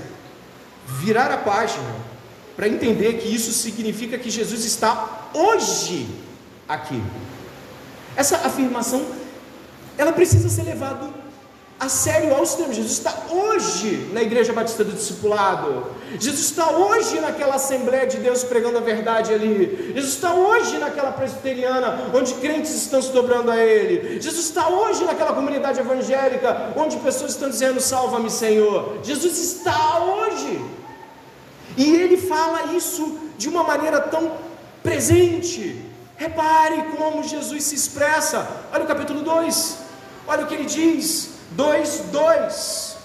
virar 0.87 1.31
a 1.31 1.37
página 1.37 1.95
para 2.55 2.67
entender 2.67 3.13
que 3.13 3.27
isso 3.27 3.51
significa 3.51 4.17
que 4.17 4.29
Jesus 4.29 4.63
está 4.63 5.29
hoje 5.33 6.07
aqui. 6.69 7.01
Essa 8.15 8.37
afirmação, 8.37 9.03
ela 9.97 10.13
precisa 10.13 10.49
ser 10.49 10.63
levada 10.63 11.09
a 11.83 11.89
sério 11.89 12.33
ao 12.33 12.43
extremo. 12.43 12.73
Jesus 12.73 12.93
está 12.93 13.13
hoje 13.29 14.09
na 14.13 14.21
Igreja 14.21 14.53
Batista 14.53 14.83
do 14.85 14.93
Discipulado. 14.93 15.85
Jesus 16.17 16.39
está 16.39 16.71
hoje 16.71 17.19
naquela 17.19 17.55
Assembleia 17.55 18.07
de 18.07 18.17
Deus 18.17 18.43
pregando 18.43 18.77
a 18.77 18.81
verdade 18.81 19.33
ali. 19.33 19.91
Jesus 19.93 20.13
está 20.13 20.33
hoje 20.33 20.77
naquela 20.77 21.11
presbiteriana 21.11 22.09
onde 22.13 22.33
crentes 22.35 22.73
estão 22.73 23.01
se 23.01 23.11
dobrando 23.11 23.51
a 23.51 23.57
Ele. 23.57 24.21
Jesus 24.21 24.45
está 24.45 24.69
hoje 24.69 25.03
naquela 25.03 25.33
comunidade 25.33 25.79
evangélica 25.79 26.73
onde 26.77 26.95
pessoas 26.97 27.31
estão 27.31 27.49
dizendo: 27.49 27.81
Salva-me, 27.81 28.29
Senhor. 28.29 28.99
Jesus 29.03 29.37
está 29.37 29.99
hoje. 29.99 30.63
E 31.75 31.95
Ele 31.95 32.15
fala 32.15 32.73
isso 32.73 33.17
de 33.37 33.49
uma 33.49 33.63
maneira 33.63 33.99
tão 33.99 34.31
presente. 34.81 35.81
Repare 36.15 36.95
como 36.95 37.23
Jesus 37.23 37.63
se 37.65 37.75
expressa. 37.75 38.47
Olha 38.71 38.85
o 38.85 38.87
capítulo 38.87 39.21
2. 39.21 39.77
Olha 40.25 40.45
o 40.45 40.47
que 40.47 40.53
ele 40.53 40.65
diz. 40.65 41.32
2, 41.55 42.03
2. 42.11 42.97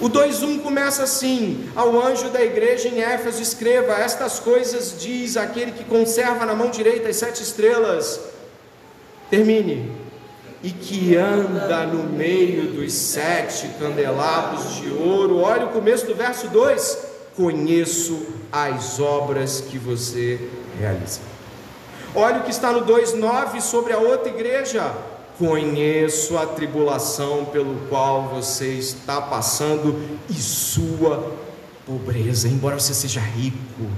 O 0.00 0.08
2:1 0.08 0.60
começa 0.62 1.02
assim: 1.02 1.68
Ao 1.74 2.00
anjo 2.00 2.28
da 2.30 2.42
igreja 2.42 2.88
em 2.88 3.00
Éfeso 3.00 3.42
escreva: 3.42 3.94
Estas 3.94 4.38
coisas 4.38 4.96
diz 4.98 5.36
aquele 5.36 5.72
que 5.72 5.84
conserva 5.84 6.46
na 6.46 6.54
mão 6.54 6.70
direita 6.70 7.08
as 7.08 7.16
sete 7.16 7.42
estrelas. 7.42 8.20
Termine. 9.30 9.92
E 10.62 10.70
que 10.70 11.16
anda 11.16 11.86
no 11.86 12.02
meio 12.04 12.72
dos 12.72 12.92
sete 12.92 13.68
candelabros 13.78 14.76
de 14.76 14.90
ouro. 14.90 15.38
Olha 15.38 15.66
o 15.66 15.70
começo 15.70 16.06
do 16.06 16.14
verso 16.14 16.48
2: 16.48 16.98
Conheço 17.36 18.26
as 18.50 18.98
obras 19.00 19.60
que 19.60 19.78
você 19.78 20.48
realiza. 20.78 21.20
Olha 22.14 22.40
o 22.40 22.42
que 22.44 22.50
está 22.50 22.72
no 22.72 22.84
2:9 22.84 23.60
sobre 23.60 23.92
a 23.92 23.98
outra 23.98 24.28
igreja 24.28 24.92
Conheço 25.38 26.36
a 26.36 26.46
tribulação 26.46 27.44
pelo 27.44 27.76
qual 27.88 28.28
você 28.28 28.72
está 28.72 29.20
passando 29.20 30.18
e 30.28 30.34
sua 30.34 31.32
pobreza, 31.86 32.48
embora 32.48 32.78
você 32.78 32.92
seja 32.92 33.20
rico, 33.20 33.88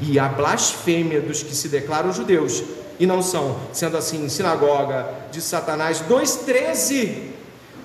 e 0.00 0.18
a 0.18 0.28
blasfêmia 0.28 1.20
dos 1.20 1.42
que 1.42 1.54
se 1.54 1.68
declaram 1.68 2.12
judeus 2.12 2.62
e 2.98 3.06
não 3.06 3.22
são, 3.22 3.56
sendo 3.72 3.96
assim, 3.96 4.28
sinagoga 4.28 5.08
de 5.32 5.40
Satanás. 5.40 6.02
2,13 6.08 7.33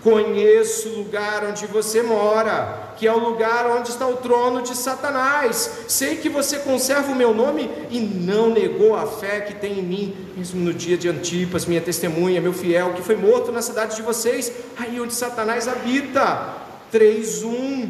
Conheço 0.04 0.89
o 0.89 0.97
lugar 1.00 1.43
onde 1.43 1.66
você 1.66 2.02
mora, 2.02 2.93
que 2.97 3.06
é 3.06 3.12
o 3.12 3.20
lugar 3.20 3.70
onde 3.70 3.89
está 3.89 4.08
o 4.08 4.16
trono 4.16 4.62
de 4.62 4.76
Satanás. 4.76 5.84
Sei 5.89 6.16
que 6.16 6.30
você 6.30 6.60
conserva 6.60 7.12
o 7.12 7.16
meu 7.16 7.34
nome 7.34 7.70
e 7.89 8.00
não 8.00 8.50
negou 8.50 8.95
a 8.95 9.06
fé 9.06 9.41
que 9.41 9.56
tem 9.56 9.80
em 9.80 9.84
mim, 9.84 10.16
mesmo 10.38 10.62
no 10.64 10.74
dia 10.74 10.97
de 10.97 11.10
Antipas, 11.10 11.66
minha 11.66 11.82
testemunha, 11.82 12.39
meu 12.39 12.54
fiel, 12.54 12.93
que 12.93 13.02
foi 13.02 13.18
morto 13.18 13.52
na 13.52 13.62
cidade 13.62 13.97
de 13.97 14.02
vocês, 14.02 14.52
aí 14.78 15.02
onde 15.02 15.14
Satanás 15.14 15.68
habita. 15.68 16.56
3:1. 16.91 17.89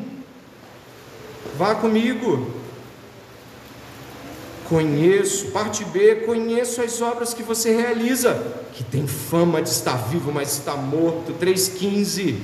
Vá 1.55 1.75
comigo. 1.75 2.58
Conheço, 4.69 5.47
parte 5.47 5.83
B, 5.83 6.17
conheço 6.27 6.79
as 6.81 7.01
obras 7.01 7.33
que 7.33 7.41
você 7.41 7.75
realiza, 7.75 8.35
que 8.73 8.83
tem 8.83 9.07
fama 9.07 9.61
de 9.61 9.69
estar 9.69 9.95
vivo, 9.95 10.31
mas 10.31 10.53
está 10.53 10.75
morto. 10.75 11.33
3,15. 11.33 12.35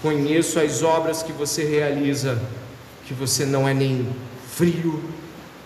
Conheço 0.00 0.60
as 0.60 0.82
obras 0.82 1.22
que 1.22 1.32
você 1.32 1.64
realiza, 1.64 2.40
que 3.04 3.12
você 3.12 3.44
não 3.44 3.68
é 3.68 3.74
nem 3.74 4.06
frio 4.54 5.02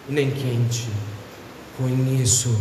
nem 0.09 0.30
quente. 0.30 0.89
Conheço. 1.76 2.57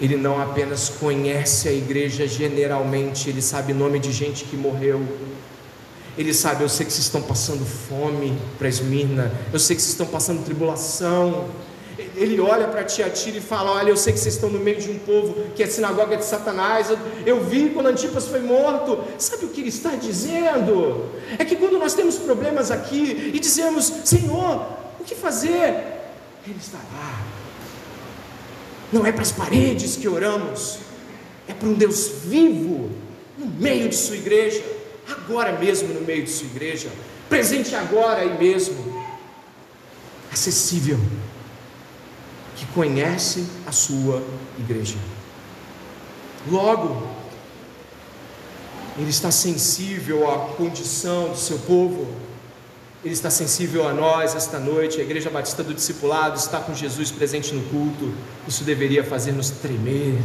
Ele 0.00 0.16
não 0.16 0.40
apenas 0.40 0.88
conhece 0.88 1.68
a 1.68 1.72
igreja 1.72 2.26
generalmente, 2.26 3.30
ele 3.30 3.40
sabe 3.40 3.72
nome 3.72 3.98
de 3.98 4.10
gente 4.10 4.44
que 4.44 4.56
morreu, 4.56 5.06
ele 6.16 6.32
sabe, 6.32 6.62
eu 6.62 6.68
sei 6.68 6.86
que 6.86 6.92
vocês 6.92 7.06
estão 7.06 7.22
passando 7.22 7.64
fome 7.64 8.36
para 8.56 8.68
Esmirna, 8.68 9.32
eu 9.52 9.58
sei 9.58 9.74
que 9.74 9.82
vocês 9.82 9.92
estão 9.92 10.06
passando 10.06 10.44
tribulação. 10.44 11.48
Ele 12.16 12.40
olha 12.40 12.68
para 12.68 12.84
Tiatira 12.84 13.38
e 13.38 13.40
fala: 13.40 13.72
Olha, 13.72 13.90
eu 13.90 13.96
sei 13.96 14.12
que 14.12 14.18
vocês 14.18 14.34
estão 14.34 14.48
no 14.48 14.60
meio 14.60 14.80
de 14.80 14.90
um 14.90 14.98
povo 14.98 15.34
que 15.54 15.62
é 15.62 15.66
sinagoga 15.66 16.16
de 16.16 16.24
Satanás. 16.24 16.90
Eu, 16.90 16.98
eu 17.26 17.44
vi 17.44 17.70
quando 17.70 17.86
Antipas 17.86 18.26
foi 18.26 18.40
morto. 18.40 19.02
Sabe 19.18 19.44
o 19.44 19.48
que 19.48 19.60
ele 19.60 19.68
está 19.68 19.90
dizendo? 19.90 21.10
É 21.38 21.44
que 21.44 21.56
quando 21.56 21.78
nós 21.78 21.94
temos 21.94 22.16
problemas 22.16 22.70
aqui 22.70 23.32
e 23.34 23.40
dizemos: 23.40 23.92
Senhor, 24.04 24.66
o 25.00 25.04
que 25.04 25.14
fazer? 25.14 25.84
Ele 26.46 26.58
está 26.60 26.78
lá. 26.78 27.22
Não 28.92 29.04
é 29.04 29.10
para 29.10 29.22
as 29.22 29.32
paredes 29.32 29.96
que 29.96 30.06
oramos, 30.06 30.78
é 31.48 31.52
para 31.52 31.68
um 31.68 31.74
Deus 31.74 32.08
vivo 32.24 32.90
no 33.36 33.46
meio 33.46 33.88
de 33.88 33.96
sua 33.96 34.16
igreja 34.16 34.73
agora 35.08 35.58
mesmo 35.58 35.92
no 35.92 36.00
meio 36.00 36.24
de 36.24 36.30
sua 36.30 36.46
igreja, 36.46 36.90
presente 37.28 37.74
agora 37.74 38.20
aí 38.20 38.38
mesmo, 38.38 39.04
acessível, 40.32 40.98
que 42.56 42.66
conhece 42.66 43.46
a 43.66 43.72
sua 43.72 44.22
igreja. 44.58 44.96
Logo, 46.50 47.08
ele 48.96 49.10
está 49.10 49.30
sensível 49.30 50.30
à 50.30 50.38
condição 50.54 51.30
do 51.30 51.36
seu 51.36 51.58
povo, 51.60 52.06
ele 53.04 53.12
está 53.12 53.28
sensível 53.28 53.86
a 53.86 53.92
nós 53.92 54.34
esta 54.34 54.58
noite. 54.58 54.98
A 54.98 55.04
Igreja 55.04 55.28
Batista 55.28 55.62
do 55.62 55.74
Discipulado 55.74 56.38
está 56.38 56.58
com 56.58 56.72
Jesus 56.72 57.10
presente 57.10 57.54
no 57.54 57.62
culto. 57.64 58.14
Isso 58.48 58.64
deveria 58.64 59.04
fazer-nos 59.04 59.50
tremer 59.50 60.18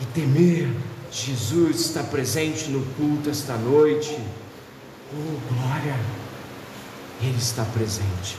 e 0.00 0.04
temer 0.06 0.68
Jesus 1.10 1.80
está 1.80 2.02
presente 2.02 2.68
no 2.70 2.84
culto 2.94 3.30
esta 3.30 3.56
noite. 3.56 4.18
Oh, 5.12 5.54
glória! 5.54 5.96
Ele 7.22 7.38
está 7.38 7.64
presente. 7.64 8.36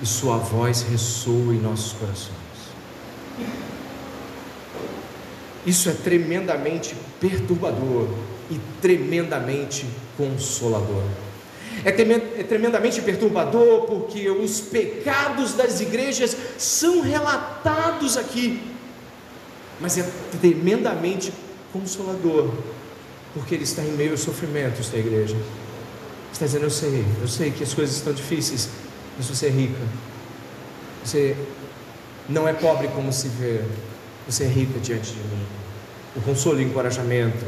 E 0.00 0.06
Sua 0.06 0.38
voz 0.38 0.82
ressoa 0.82 1.54
em 1.54 1.60
nossos 1.60 1.92
corações. 1.92 2.36
Isso 5.66 5.88
é 5.88 5.92
tremendamente 5.92 6.96
perturbador 7.20 8.08
e 8.50 8.58
tremendamente 8.80 9.86
consolador. 10.16 11.04
É, 11.84 11.90
é 11.90 12.42
tremendamente 12.42 13.00
perturbador 13.02 13.82
porque 13.82 14.28
os 14.30 14.60
pecados 14.60 15.54
das 15.54 15.80
igrejas 15.80 16.36
são 16.56 17.00
relatados 17.00 18.16
aqui, 18.16 18.60
mas 19.80 19.98
é 19.98 20.10
tremendamente 20.40 21.32
consolador, 21.72 22.52
porque 23.34 23.54
Ele 23.54 23.64
está 23.64 23.82
em 23.82 23.92
meio 23.92 24.12
aos 24.12 24.20
sofrimentos 24.20 24.88
da 24.90 24.98
igreja. 24.98 25.36
Está 26.32 26.46
dizendo: 26.46 26.64
Eu 26.64 26.70
sei, 26.70 27.04
eu 27.20 27.28
sei 27.28 27.50
que 27.50 27.62
as 27.62 27.74
coisas 27.74 27.96
estão 27.96 28.12
difíceis, 28.12 28.68
mas 29.16 29.26
você 29.26 29.46
é 29.46 29.50
rica. 29.50 29.80
Você 31.04 31.36
não 32.28 32.46
é 32.46 32.52
pobre 32.52 32.88
como 32.88 33.12
se 33.12 33.28
vê, 33.28 33.62
você 34.26 34.44
é 34.44 34.48
rica 34.48 34.78
diante 34.78 35.12
de 35.12 35.20
mim. 35.20 35.46
O 36.16 36.20
consolo 36.20 36.60
e 36.60 36.64
o 36.64 36.68
encorajamento, 36.68 37.44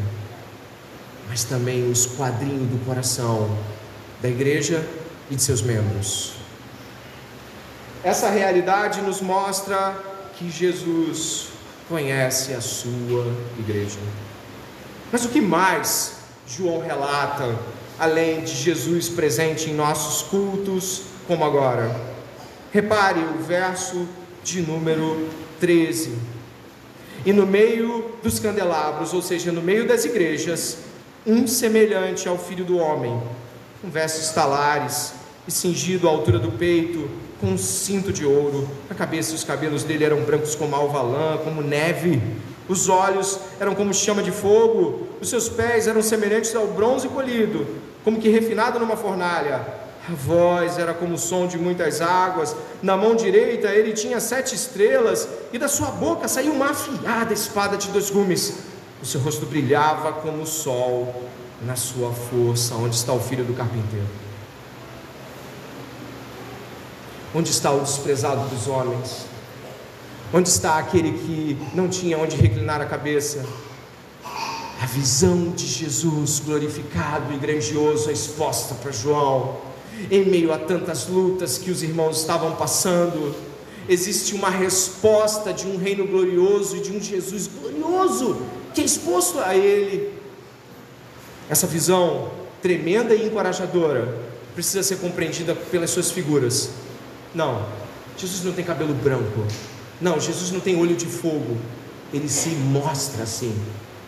mas 1.28 1.44
também 1.44 1.88
o 1.88 1.92
esquadrinho 1.92 2.66
do 2.66 2.84
coração 2.84 3.56
da 4.22 4.28
igreja 4.28 4.86
e 5.30 5.36
de 5.36 5.42
seus 5.42 5.62
membros. 5.62 6.32
Essa 8.02 8.30
realidade 8.30 9.02
nos 9.02 9.20
mostra 9.20 9.94
que 10.36 10.50
Jesus 10.50 11.48
conhece 11.90 12.54
a 12.54 12.60
sua 12.60 13.26
igreja. 13.58 13.98
Mas 15.10 15.24
o 15.24 15.28
que 15.28 15.40
mais 15.40 16.12
João 16.46 16.80
relata, 16.80 17.58
além 17.98 18.42
de 18.42 18.54
Jesus 18.54 19.08
presente 19.08 19.68
em 19.68 19.74
nossos 19.74 20.22
cultos, 20.22 21.02
como 21.26 21.44
agora? 21.44 21.94
Repare 22.72 23.18
o 23.20 23.42
verso 23.42 24.06
de 24.44 24.62
número 24.62 25.28
13. 25.58 26.16
E 27.26 27.32
no 27.32 27.44
meio 27.44 28.14
dos 28.22 28.38
candelabros, 28.38 29.12
ou 29.12 29.20
seja, 29.20 29.50
no 29.50 29.60
meio 29.60 29.86
das 29.86 30.04
igrejas, 30.04 30.78
um 31.26 31.46
semelhante 31.48 32.28
ao 32.28 32.38
filho 32.38 32.64
do 32.64 32.78
homem, 32.78 33.20
com 33.82 33.90
vestes 33.90 34.30
talares 34.30 35.12
e 35.50 35.52
cingido 35.52 36.08
à 36.08 36.12
altura 36.12 36.38
do 36.38 36.52
peito, 36.52 37.10
com 37.40 37.48
um 37.48 37.58
cinto 37.58 38.12
de 38.12 38.24
ouro. 38.24 38.68
A 38.88 38.94
cabeça 38.94 39.32
e 39.32 39.34
os 39.34 39.42
cabelos 39.42 39.82
dele 39.82 40.04
eram 40.04 40.22
brancos 40.22 40.54
como 40.54 40.76
alva 40.76 41.38
como 41.42 41.60
neve. 41.60 42.22
Os 42.68 42.88
olhos 42.88 43.36
eram 43.58 43.74
como 43.74 43.92
chama 43.92 44.22
de 44.22 44.30
fogo. 44.30 45.08
Os 45.20 45.28
seus 45.28 45.48
pés 45.48 45.88
eram 45.88 46.02
semelhantes 46.02 46.54
ao 46.54 46.68
bronze 46.68 47.08
polido, 47.08 47.66
como 48.04 48.20
que 48.20 48.28
refinado 48.28 48.78
numa 48.78 48.96
fornalha. 48.96 49.66
A 50.08 50.14
voz 50.14 50.78
era 50.78 50.94
como 50.94 51.14
o 51.14 51.18
som 51.18 51.48
de 51.48 51.58
muitas 51.58 52.00
águas. 52.00 52.54
Na 52.80 52.96
mão 52.96 53.16
direita 53.16 53.70
ele 53.70 53.92
tinha 53.92 54.20
sete 54.20 54.54
estrelas, 54.54 55.28
e 55.52 55.58
da 55.58 55.66
sua 55.66 55.88
boca 55.88 56.28
saía 56.28 56.52
uma 56.52 56.70
afiada 56.70 57.34
espada 57.34 57.76
de 57.76 57.88
dois 57.88 58.08
gumes. 58.08 58.54
O 59.02 59.06
seu 59.06 59.20
rosto 59.20 59.46
brilhava 59.46 60.12
como 60.12 60.42
o 60.42 60.46
sol 60.46 61.24
na 61.60 61.74
sua 61.74 62.12
força. 62.12 62.76
Onde 62.76 62.94
está 62.94 63.12
o 63.12 63.18
filho 63.18 63.44
do 63.44 63.52
carpinteiro? 63.52 64.29
Onde 67.34 67.50
está 67.50 67.70
o 67.70 67.80
desprezado 67.80 68.48
dos 68.48 68.66
homens? 68.66 69.26
Onde 70.32 70.48
está 70.48 70.78
aquele 70.78 71.12
que 71.12 71.58
não 71.74 71.88
tinha 71.88 72.18
onde 72.18 72.36
reclinar 72.36 72.80
a 72.80 72.86
cabeça? 72.86 73.44
visão 74.90 75.50
de 75.50 75.66
Jesus 75.66 76.42
glorificado 76.44 77.32
e 77.32 77.38
grandioso 77.38 78.10
é 78.10 78.12
exposta 78.12 78.74
para 78.74 78.90
João. 78.90 79.58
Em 80.10 80.24
meio 80.24 80.52
a 80.52 80.58
tantas 80.58 81.06
lutas 81.06 81.58
que 81.58 81.70
os 81.70 81.82
irmãos 81.82 82.18
estavam 82.18 82.56
passando, 82.56 83.34
existe 83.88 84.34
uma 84.34 84.50
resposta 84.50 85.52
de 85.52 85.66
um 85.66 85.76
reino 85.76 86.06
glorioso 86.06 86.76
e 86.76 86.80
de 86.80 86.90
um 86.90 87.00
Jesus 87.00 87.46
glorioso 87.46 88.42
que 88.74 88.80
é 88.80 88.84
exposto 88.84 89.38
a 89.38 89.54
ele. 89.54 90.12
Essa 91.48 91.66
visão 91.66 92.30
tremenda 92.60 93.14
e 93.14 93.26
encorajadora 93.26 94.18
precisa 94.54 94.82
ser 94.82 94.96
compreendida 94.96 95.54
pelas 95.54 95.90
suas 95.90 96.10
figuras. 96.10 96.70
Não, 97.34 97.64
Jesus 98.16 98.44
não 98.44 98.52
tem 98.52 98.64
cabelo 98.64 98.94
branco. 98.94 99.46
Não, 100.00 100.18
Jesus 100.18 100.50
não 100.50 100.60
tem 100.60 100.76
olho 100.76 100.96
de 100.96 101.06
fogo. 101.06 101.56
Ele 102.12 102.28
se 102.28 102.48
mostra 102.50 103.22
assim, 103.22 103.54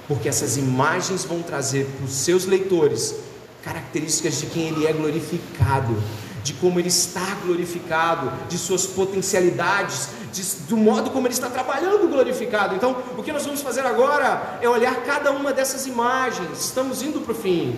porque 0.08 0.28
essas 0.28 0.56
imagens 0.56 1.24
vão 1.24 1.42
trazer 1.42 1.86
para 1.86 2.04
os 2.04 2.12
seus 2.12 2.46
leitores 2.46 3.14
características 3.62 4.40
de 4.40 4.46
quem 4.46 4.68
ele 4.68 4.86
é 4.86 4.92
glorificado, 4.92 5.94
de 6.42 6.52
como 6.54 6.80
ele 6.80 6.88
está 6.88 7.36
glorificado, 7.44 8.32
de 8.48 8.58
suas 8.58 8.86
potencialidades, 8.86 10.08
de, 10.32 10.42
do 10.68 10.76
modo 10.76 11.10
como 11.10 11.26
ele 11.28 11.34
está 11.34 11.48
trabalhando 11.48 12.08
glorificado. 12.08 12.74
Então, 12.74 12.96
o 13.16 13.22
que 13.22 13.32
nós 13.32 13.44
vamos 13.44 13.62
fazer 13.62 13.86
agora 13.86 14.58
é 14.60 14.68
olhar 14.68 14.96
cada 15.04 15.30
uma 15.30 15.52
dessas 15.52 15.86
imagens. 15.86 16.58
Estamos 16.58 17.02
indo 17.02 17.20
para 17.20 17.32
o 17.32 17.34
fim. 17.34 17.76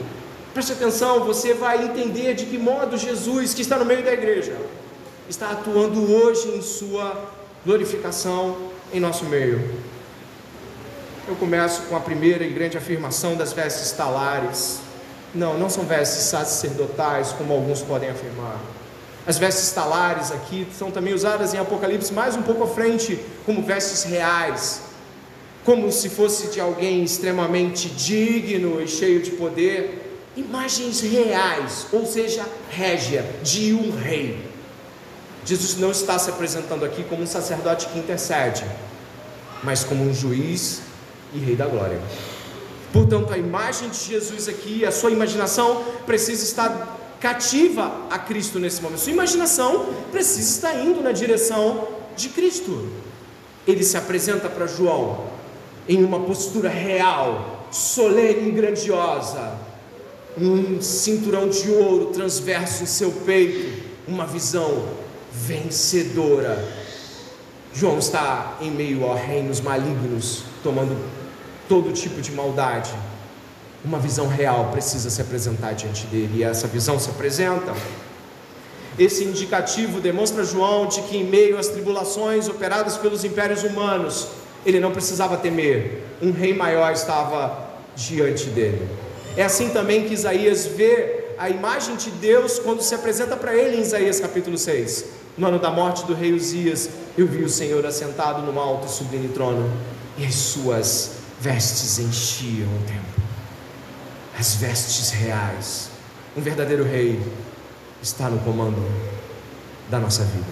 Preste 0.55 0.73
atenção, 0.73 1.25
você 1.25 1.53
vai 1.53 1.85
entender 1.85 2.33
de 2.35 2.47
que 2.47 2.57
modo 2.57 2.97
Jesus, 2.97 3.53
que 3.53 3.61
está 3.61 3.77
no 3.77 3.85
meio 3.85 4.05
da 4.05 4.13
igreja, 4.13 4.57
está 5.29 5.51
atuando 5.51 6.13
hoje 6.13 6.49
em 6.49 6.61
sua 6.61 7.31
glorificação 7.65 8.57
em 8.93 9.01
nosso 9.01 9.25
meio. 9.25 9.63
Eu 11.27 11.35
começo 11.37 11.83
com 11.83 11.97
a 11.97 12.01
primeira 12.01 12.45
e 12.45 12.51
grande 12.51 12.77
afirmação 12.77 13.35
das 13.35 13.53
vestes 13.53 13.93
talares. 13.93 14.81
Não, 15.35 15.59
não 15.59 15.71
são 15.71 15.85
vestes 15.85 16.25
sacerdotais, 16.25 17.33
como 17.33 17.55
alguns 17.55 17.81
podem 17.81 18.11
afirmar. 18.11 18.61
As 19.27 19.39
vestes 19.39 19.73
talares 19.73 20.31
aqui 20.31 20.67
são 20.79 20.91
também 20.91 21.15
usadas 21.15 21.55
em 21.55 21.59
Apocalipse 21.59 22.13
mais 22.13 22.37
um 22.37 22.43
pouco 22.43 22.65
à 22.65 22.67
frente, 22.67 23.19
como 23.47 23.63
vestes 23.63 24.05
reais, 24.05 24.83
como 25.65 25.91
se 25.91 26.11
fosse 26.11 26.49
de 26.49 26.61
alguém 26.61 27.03
extremamente 27.03 27.89
digno 27.89 28.83
e 28.83 28.87
cheio 28.87 29.23
de 29.23 29.31
poder. 29.31 30.19
Imagens 30.37 31.01
reais, 31.01 31.87
ou 31.91 32.05
seja, 32.05 32.45
régia, 32.69 33.25
de 33.43 33.73
um 33.73 33.97
rei. 33.97 34.54
Jesus 35.45 35.77
não 35.77 35.91
está 35.91 36.19
se 36.19 36.31
apresentando 36.31 36.85
aqui 36.85 37.05
como 37.05 37.23
um 37.23 37.27
sacerdote 37.27 37.87
que 37.89 37.99
intercede, 37.99 38.65
mas 39.63 39.85
como 39.85 40.03
um 40.03 40.15
juiz 40.15 40.81
e 41.35 41.39
Rei 41.39 41.55
da 41.55 41.67
Glória. 41.67 42.01
Portanto, 42.93 43.33
a 43.33 43.39
imagem 43.39 43.89
de 43.91 43.99
Jesus 43.99 44.49
aqui, 44.49 44.85
a 44.85 44.93
sua 44.93 45.11
imaginação 45.11 45.85
precisa 46.07 46.45
estar 46.45 47.17
cativa 47.21 48.07
a 48.11 48.19
Cristo 48.19 48.59
nesse 48.59 48.81
momento. 48.81 49.01
Sua 49.01 49.13
imaginação 49.13 49.87
precisa 50.13 50.49
estar 50.49 50.81
indo 50.81 51.03
na 51.03 51.11
direção 51.11 51.89
de 52.17 52.29
Cristo. 52.29 52.89
Ele 53.67 53.83
se 53.83 53.97
apresenta 53.97 54.49
para 54.49 54.67
João 54.67 55.25
em 55.89 56.05
uma 56.05 56.21
postura 56.21 56.69
real, 56.69 57.67
solene 57.71 58.49
e 58.49 58.53
grandiosa, 58.53 59.59
um 60.39 60.81
cinturão 60.81 61.49
de 61.49 61.71
ouro 61.71 62.07
transverso 62.07 62.83
em 62.83 62.87
seu 62.87 63.11
peito, 63.11 63.83
uma 64.07 64.27
visão 64.27 65.04
vencedora. 65.47 66.63
João 67.73 67.99
está 67.99 68.57
em 68.61 68.71
meio 68.71 69.11
a 69.11 69.17
reinos 69.17 69.61
malignos, 69.61 70.45
tomando 70.63 70.97
todo 71.69 71.93
tipo 71.93 72.21
de 72.21 72.33
maldade. 72.33 72.93
Uma 73.85 73.99
visão 73.99 74.29
real 74.29 74.71
precisa 74.71 75.11
se 75.11 75.21
apresentar 75.21 75.73
diante 75.73 76.07
dele, 76.07 76.39
e 76.39 76.45
essa 76.45 76.67
visão 76.67 76.99
se 76.99 77.11
apresenta. 77.11 77.75
Esse 78.99 79.25
indicativo 79.25 80.01
demonstra 80.01 80.45
João 80.45 80.87
de 80.87 81.03
que, 81.03 81.17
em 81.17 81.25
meio 81.25 81.59
às 81.59 81.69
tribulações 81.69 82.49
operadas 82.49 82.97
pelos 82.97 83.25
impérios 83.25 83.65
humanos, 83.65 84.29
ele 84.65 84.79
não 84.81 84.93
precisava 84.93 85.37
temer, 85.37 86.03
um 86.23 86.31
rei 86.31 86.55
maior 86.55 86.93
estava 86.93 87.71
diante 87.97 88.47
dele. 88.47 88.89
É 89.37 89.43
assim 89.43 89.71
também 89.71 90.05
que 90.05 90.15
Isaías 90.15 90.65
vê 90.65 91.25
a 91.37 91.51
imagem 91.51 91.97
de 91.97 92.11
Deus 92.11 92.61
quando 92.61 92.83
se 92.83 92.95
apresenta 92.95 93.37
para 93.37 93.55
ele 93.55 93.77
em 93.77 93.81
Isaías 93.81 94.21
capítulo 94.21 94.57
6. 94.57 95.24
No 95.37 95.49
ano 95.49 95.59
da 95.59 95.71
morte 95.71 96.07
do 96.07 96.15
rei 96.15 96.33
Uzias, 96.33 96.89
eu 97.19 97.27
vi 97.27 97.43
o 97.43 97.49
Senhor 97.49 97.85
assentado 97.85 98.43
no 98.43 98.59
alto 98.59 98.87
e 98.87 98.91
sublime 98.91 99.29
trono, 99.29 99.69
e 100.17 100.25
as 100.25 100.35
suas 100.35 101.17
vestes 101.41 101.99
enchiam 101.99 102.69
o 102.69 102.83
templo. 102.87 103.25
As 104.39 104.55
vestes 104.55 105.11
reais. 105.11 105.91
Um 106.37 106.41
verdadeiro 106.41 106.85
rei 106.85 107.21
está 108.01 108.29
no 108.29 108.39
comando 108.41 108.81
da 109.91 109.99
nossa 109.99 110.23
vida. 110.23 110.47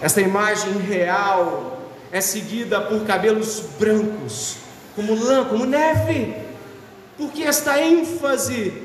Esta 0.00 0.20
imagem 0.20 0.78
real 0.78 1.80
é 2.12 2.20
seguida 2.20 2.80
por 2.80 3.04
cabelos 3.04 3.60
brancos, 3.78 4.56
como 4.94 5.14
lã, 5.14 5.44
como 5.46 5.64
neve. 5.64 6.36
Por 7.16 7.32
que 7.32 7.42
esta 7.42 7.80
ênfase? 7.80 8.82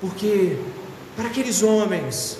Porque 0.00 0.56
para 1.16 1.28
aqueles 1.28 1.62
homens 1.62 2.38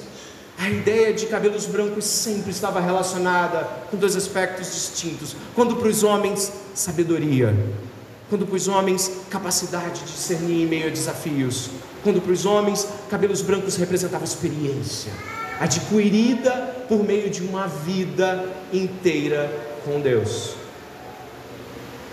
a 0.59 0.71
ideia 0.71 1.13
de 1.13 1.27
cabelos 1.27 1.67
brancos 1.67 2.05
sempre 2.05 2.53
estava 2.53 2.81
relacionada 2.81 3.69
com 3.91 3.97
dois 3.97 4.15
aspectos 4.15 4.73
distintos. 4.73 5.35
Quando 5.57 5.75
para 5.75 5.89
os 5.89 6.05
homens, 6.05 6.53
sabedoria. 6.73 7.53
Quando 8.29 8.47
para 8.47 8.55
os 8.55 8.69
homens, 8.69 9.11
capacidade 9.29 10.01
de 10.01 10.13
discernir 10.13 10.63
em 10.63 10.67
meio 10.67 10.87
a 10.87 10.91
desafios. 10.91 11.71
Quando 12.05 12.21
para 12.21 12.33
os 12.33 12.47
homens, 12.47 12.87
cabelos 13.11 13.43
brancos 13.43 13.75
representavam 13.77 14.25
experiência, 14.25 15.13
adquirida 15.59 16.53
por 16.89 17.03
meio 17.03 17.29
de 17.29 17.43
uma 17.43 17.67
vida 17.67 18.49
inteira 18.73 19.51
com 19.85 20.01
Deus. 20.01 20.55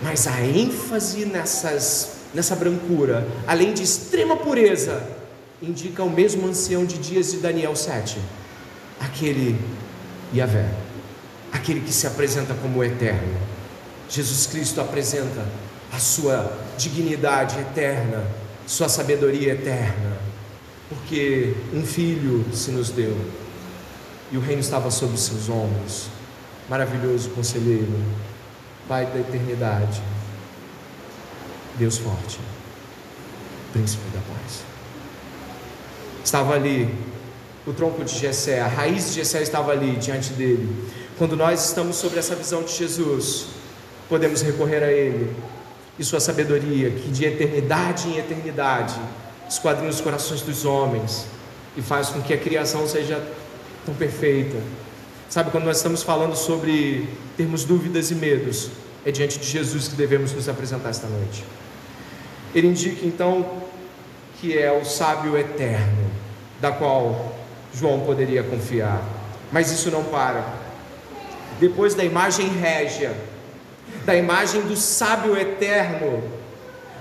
Mas 0.02 0.26
a 0.26 0.40
ênfase 0.40 1.24
nessas, 1.24 2.14
nessa 2.34 2.56
brancura, 2.56 3.26
além 3.46 3.72
de 3.72 3.82
extrema 3.82 4.36
pureza, 4.36 5.19
indica 5.62 6.02
o 6.02 6.10
mesmo 6.10 6.46
ancião 6.46 6.84
de 6.84 6.98
dias 6.98 7.32
de 7.32 7.38
Daniel 7.38 7.76
7, 7.76 8.18
aquele 8.98 9.58
Yahvé, 10.34 10.70
aquele 11.52 11.80
que 11.80 11.92
se 11.92 12.06
apresenta 12.06 12.54
como 12.54 12.82
eterno. 12.82 13.38
Jesus 14.08 14.46
Cristo 14.46 14.80
apresenta 14.80 15.46
a 15.92 15.98
sua 15.98 16.58
dignidade 16.78 17.58
eterna, 17.58 18.24
sua 18.66 18.88
sabedoria 18.88 19.52
eterna, 19.52 20.16
porque 20.88 21.54
um 21.72 21.84
filho 21.84 22.44
se 22.54 22.70
nos 22.70 22.90
deu. 22.90 23.16
E 24.32 24.36
o 24.36 24.40
reino 24.40 24.60
estava 24.60 24.90
sob 24.90 25.14
os 25.14 25.22
seus 25.22 25.48
ombros. 25.48 26.06
Maravilhoso 26.68 27.30
conselheiro, 27.30 27.92
Pai 28.88 29.06
da 29.06 29.20
eternidade, 29.20 30.02
Deus 31.76 31.98
forte, 31.98 32.40
Príncipe 33.72 34.02
da 34.12 34.20
paz. 34.20 34.69
Estava 36.24 36.54
ali 36.54 36.88
o 37.66 37.72
tronco 37.72 38.04
de 38.04 38.18
Jessé, 38.18 38.60
a 38.60 38.66
raiz 38.66 39.08
de 39.08 39.16
Jessé 39.16 39.42
estava 39.42 39.72
ali 39.72 39.92
diante 39.96 40.32
dele. 40.32 40.68
Quando 41.18 41.36
nós 41.36 41.66
estamos 41.66 41.96
sobre 41.96 42.18
essa 42.18 42.34
visão 42.34 42.62
de 42.62 42.72
Jesus, 42.72 43.46
podemos 44.08 44.42
recorrer 44.42 44.82
a 44.82 44.90
Ele 44.90 45.30
e 45.98 46.04
Sua 46.04 46.20
sabedoria, 46.20 46.90
que 46.90 47.10
de 47.10 47.24
eternidade 47.24 48.08
em 48.08 48.18
eternidade 48.18 48.98
esquadrinha 49.48 49.90
os 49.90 50.00
corações 50.00 50.40
dos 50.42 50.64
homens 50.64 51.26
e 51.76 51.82
faz 51.82 52.08
com 52.08 52.22
que 52.22 52.32
a 52.32 52.38
criação 52.38 52.86
seja 52.88 53.22
tão 53.84 53.94
perfeita. 53.94 54.56
Sabe, 55.28 55.50
quando 55.50 55.64
nós 55.64 55.76
estamos 55.76 56.02
falando 56.02 56.34
sobre 56.34 57.08
termos 57.36 57.64
dúvidas 57.64 58.10
e 58.10 58.14
medos, 58.14 58.70
é 59.04 59.12
diante 59.12 59.38
de 59.38 59.46
Jesus 59.46 59.88
que 59.88 59.94
devemos 59.94 60.32
nos 60.32 60.48
apresentar 60.48 60.90
esta 60.90 61.06
noite. 61.06 61.44
Ele 62.54 62.66
indica 62.66 63.06
então 63.06 63.46
que 64.40 64.56
é 64.56 64.72
o 64.72 64.84
sábio 64.84 65.36
eterno, 65.36 66.10
da 66.60 66.72
qual 66.72 67.34
João 67.74 68.00
poderia 68.00 68.42
confiar. 68.42 69.02
Mas 69.52 69.70
isso 69.70 69.90
não 69.90 70.04
para. 70.04 70.44
Depois 71.58 71.94
da 71.94 72.02
imagem 72.02 72.48
régia, 72.48 73.14
da 74.04 74.16
imagem 74.16 74.62
do 74.62 74.76
sábio 74.76 75.36
eterno, 75.36 76.22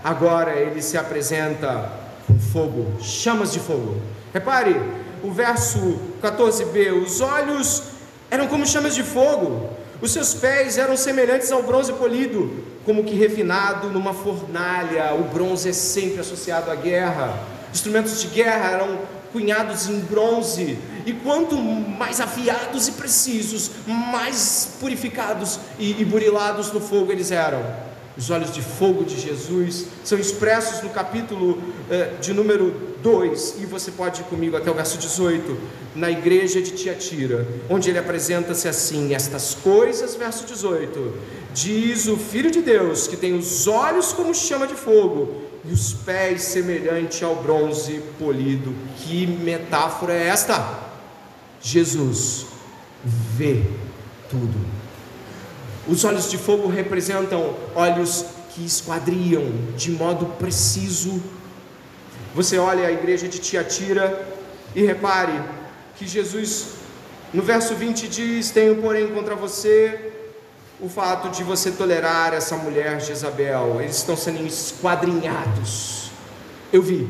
agora 0.04 0.52
ele 0.52 0.82
se 0.82 0.98
apresenta 0.98 1.92
com 2.28 2.38
fogo, 2.38 3.02
chamas 3.02 3.54
de 3.54 3.60
fogo. 3.60 3.98
Repare, 4.34 4.76
o 5.24 5.32
verso 5.32 6.00
14b: 6.22 7.04
os 7.04 7.22
olhos 7.22 7.84
eram 8.30 8.48
como 8.48 8.66
chamas 8.66 8.94
de 8.96 9.04
fogo, 9.04 9.70
os 10.02 10.12
seus 10.12 10.34
pés 10.34 10.78
eram 10.78 10.98
semelhantes 10.98 11.52
ao 11.52 11.64
bronze 11.64 11.94
polido, 11.94 12.64
como 12.90 13.04
que 13.04 13.14
refinado 13.14 13.92
numa 13.92 14.16
fornalha. 14.16 15.14
O 15.14 15.26
bronze 15.26 15.70
é 15.70 15.74
sempre 15.74 16.22
associado 16.22 16.72
à 16.72 16.76
guerra. 16.76 17.40
Instrumentos 17.72 18.20
de 18.20 18.30
guerra 18.30 18.72
eram 18.72 18.98
cunhados 19.32 19.88
em 19.88 20.00
bronze, 20.00 20.76
e 21.06 21.14
quanto 21.14 21.56
mais 21.56 22.20
afiados 22.20 22.88
e 22.88 22.94
precisos, 22.94 23.70
mais 23.86 24.72
purificados 24.80 25.60
e, 25.78 26.02
e 26.02 26.04
burilados 26.04 26.72
no 26.72 26.82
fogo 26.82 27.12
eles 27.12 27.30
eram. 27.30 27.64
Os 28.18 28.32
olhos 28.32 28.52
de 28.52 28.64
fogo 28.64 29.04
de 29.04 29.20
Jesus 29.20 29.86
são 30.04 30.18
expressos 30.18 30.82
no 30.82 30.90
capítulo 30.90 31.62
eh, 31.92 32.16
de 32.20 32.34
número 32.34 32.74
2, 33.04 33.58
e 33.62 33.68
você 33.68 33.92
pode 33.92 34.22
ir 34.22 34.24
comigo 34.26 34.58
até 34.58 34.70
o 34.72 34.74
verso 34.74 34.98
18, 34.98 35.58
na 35.96 36.10
igreja 36.10 36.60
de 36.60 36.72
Tiatira, 36.72 37.48
onde 37.70 37.90
ele 37.90 38.00
apresenta-se 38.00 38.68
assim: 38.68 39.14
Estas 39.14 39.54
coisas, 39.54 40.16
verso 40.16 40.46
18, 40.46 41.14
diz 41.54 42.08
o 42.08 42.18
Filho 42.18 42.52
de 42.52 42.62
Deus, 42.62 43.08
que 43.08 43.18
tem 43.18 43.34
os 43.38 43.68
olhos 43.68 44.14
como 44.14 44.34
chama 44.34 44.68
de 44.68 44.76
fogo 44.76 45.42
e 45.66 45.72
os 45.74 45.94
pés 45.94 46.44
semelhante 46.44 47.24
ao 47.24 47.36
bronze 47.36 48.02
polido. 48.18 48.74
Que 48.98 49.28
metáfora 49.28 50.14
é 50.14 50.28
esta? 50.28 50.80
Jesus 51.62 52.46
vê 53.04 53.64
tudo 54.30 54.80
os 55.90 56.06
olhos 56.06 56.30
de 56.30 56.38
fogo 56.38 56.68
representam 56.68 57.56
olhos 57.74 58.24
que 58.54 58.64
esquadriam 58.64 59.44
de 59.76 59.92
modo 59.92 60.28
preciso. 60.38 61.20
Você 62.36 62.60
olha 62.60 62.88
a 62.88 62.92
igreja 62.92 63.28
de 63.28 63.40
Tiatira 63.40 64.28
e 64.76 64.84
repare 64.84 65.34
que 65.98 66.08
Jesus, 66.08 66.74
no 67.34 67.42
verso 67.42 67.74
20, 67.74 68.08
diz: 68.08 68.52
Tenho, 68.52 68.76
porém, 68.76 69.08
contra 69.08 69.34
você 69.34 70.09
o 70.80 70.88
fato 70.88 71.30
de 71.30 71.44
você 71.44 71.72
tolerar 71.72 72.34
essa 72.34 72.56
mulher 72.56 73.02
Jezabel. 73.02 73.82
Eles 73.82 73.98
estão 73.98 74.16
sendo 74.16 74.46
esquadrinhados. 74.46 76.12
Eu 76.72 76.82
vi, 76.82 77.10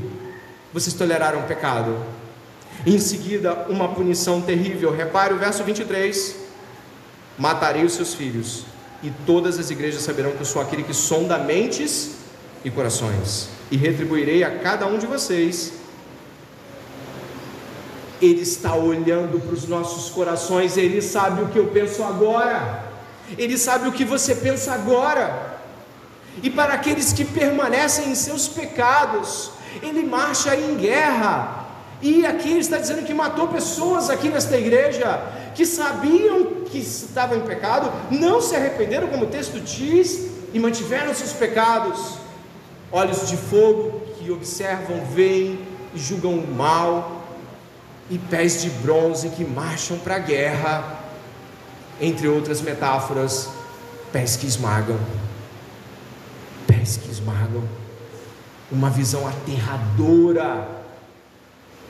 vocês 0.74 0.96
toleraram 0.96 1.40
o 1.40 1.44
pecado. 1.44 1.96
Em 2.86 3.00
seguida, 3.00 3.66
uma 3.70 3.90
punição 3.90 4.42
terrível. 4.42 4.96
Repare 4.96 5.34
o 5.34 5.38
verso 5.38 5.64
23 5.64 6.50
matarei 7.40 7.86
os 7.86 7.94
seus 7.94 8.14
filhos, 8.14 8.66
e 9.02 9.10
todas 9.26 9.58
as 9.58 9.70
igrejas 9.70 10.02
saberão 10.02 10.32
que 10.32 10.42
eu 10.42 10.46
sou 10.46 10.62
aquele 10.62 10.84
que 10.84 10.94
sonda 10.94 11.38
mentes 11.38 12.18
e 12.66 12.70
corações, 12.70 13.48
e 13.72 13.78
retribuirei 13.78 14.44
a 14.44 14.60
cada 14.60 14.86
um 14.86 14.98
de 14.98 15.08
vocês. 15.08 15.72
Ele 18.22 18.42
está 18.42 18.76
olhando 18.76 19.40
para 19.40 19.54
os 19.54 19.66
nossos 19.66 20.10
corações, 20.10 20.76
ele 20.76 21.02
sabe 21.02 21.42
o 21.44 21.48
que 21.48 21.58
eu 21.58 21.68
penso 21.68 22.04
agora, 22.04 22.89
ele 23.38 23.58
sabe 23.58 23.88
o 23.88 23.92
que 23.92 24.04
você 24.04 24.36
pensa 24.36 24.74
agora. 24.74 25.60
E 26.42 26.50
para 26.50 26.74
aqueles 26.74 27.12
que 27.14 27.26
permanecem 27.26 28.10
em 28.10 28.16
seus 28.16 28.48
pecados, 28.48 29.52
ele 29.82 30.04
marcha 30.04 30.56
em 30.56 30.76
guerra. 30.76 31.68
E 32.02 32.26
aqui 32.26 32.50
ele 32.50 32.60
está 32.60 32.78
dizendo 32.78 33.06
que 33.06 33.14
matou 33.14 33.50
pessoas 33.50 34.10
aqui 34.10 34.30
nesta 34.30 34.58
igreja 34.58 35.22
que 35.54 35.66
sabiam 35.66 36.64
que 36.66 36.78
estavam 36.78 37.38
em 37.38 37.42
pecado, 37.42 37.92
não 38.12 38.42
se 38.42 38.56
arrependeram, 38.56 39.08
como 39.08 39.26
o 39.26 39.28
texto 39.28 39.60
diz, 39.60 40.30
e 40.54 40.60
mantiveram 40.60 41.14
seus 41.14 41.34
pecados. 41.34 42.18
Olhos 42.92 43.28
de 43.28 43.36
fogo 43.36 44.02
que 44.18 44.32
observam, 44.32 45.04
veem 45.06 45.60
e 45.94 46.00
julgam 46.00 46.34
o 46.34 46.48
mal, 46.48 47.24
e 48.10 48.18
pés 48.18 48.62
de 48.62 48.70
bronze 48.70 49.30
que 49.30 49.44
marcham 49.44 49.98
para 49.98 50.16
a 50.16 50.20
guerra, 50.20 50.99
entre 52.02 52.28
outras 52.28 52.62
metáforas, 52.62 53.50
pés 54.12 54.36
que 54.36 54.48
esmagam. 54.48 55.00
Pés 56.68 56.98
que 56.98 57.10
esmagam. 57.10 57.64
Uma 58.72 58.90
visão 58.90 59.28
aterradora. 59.28 60.68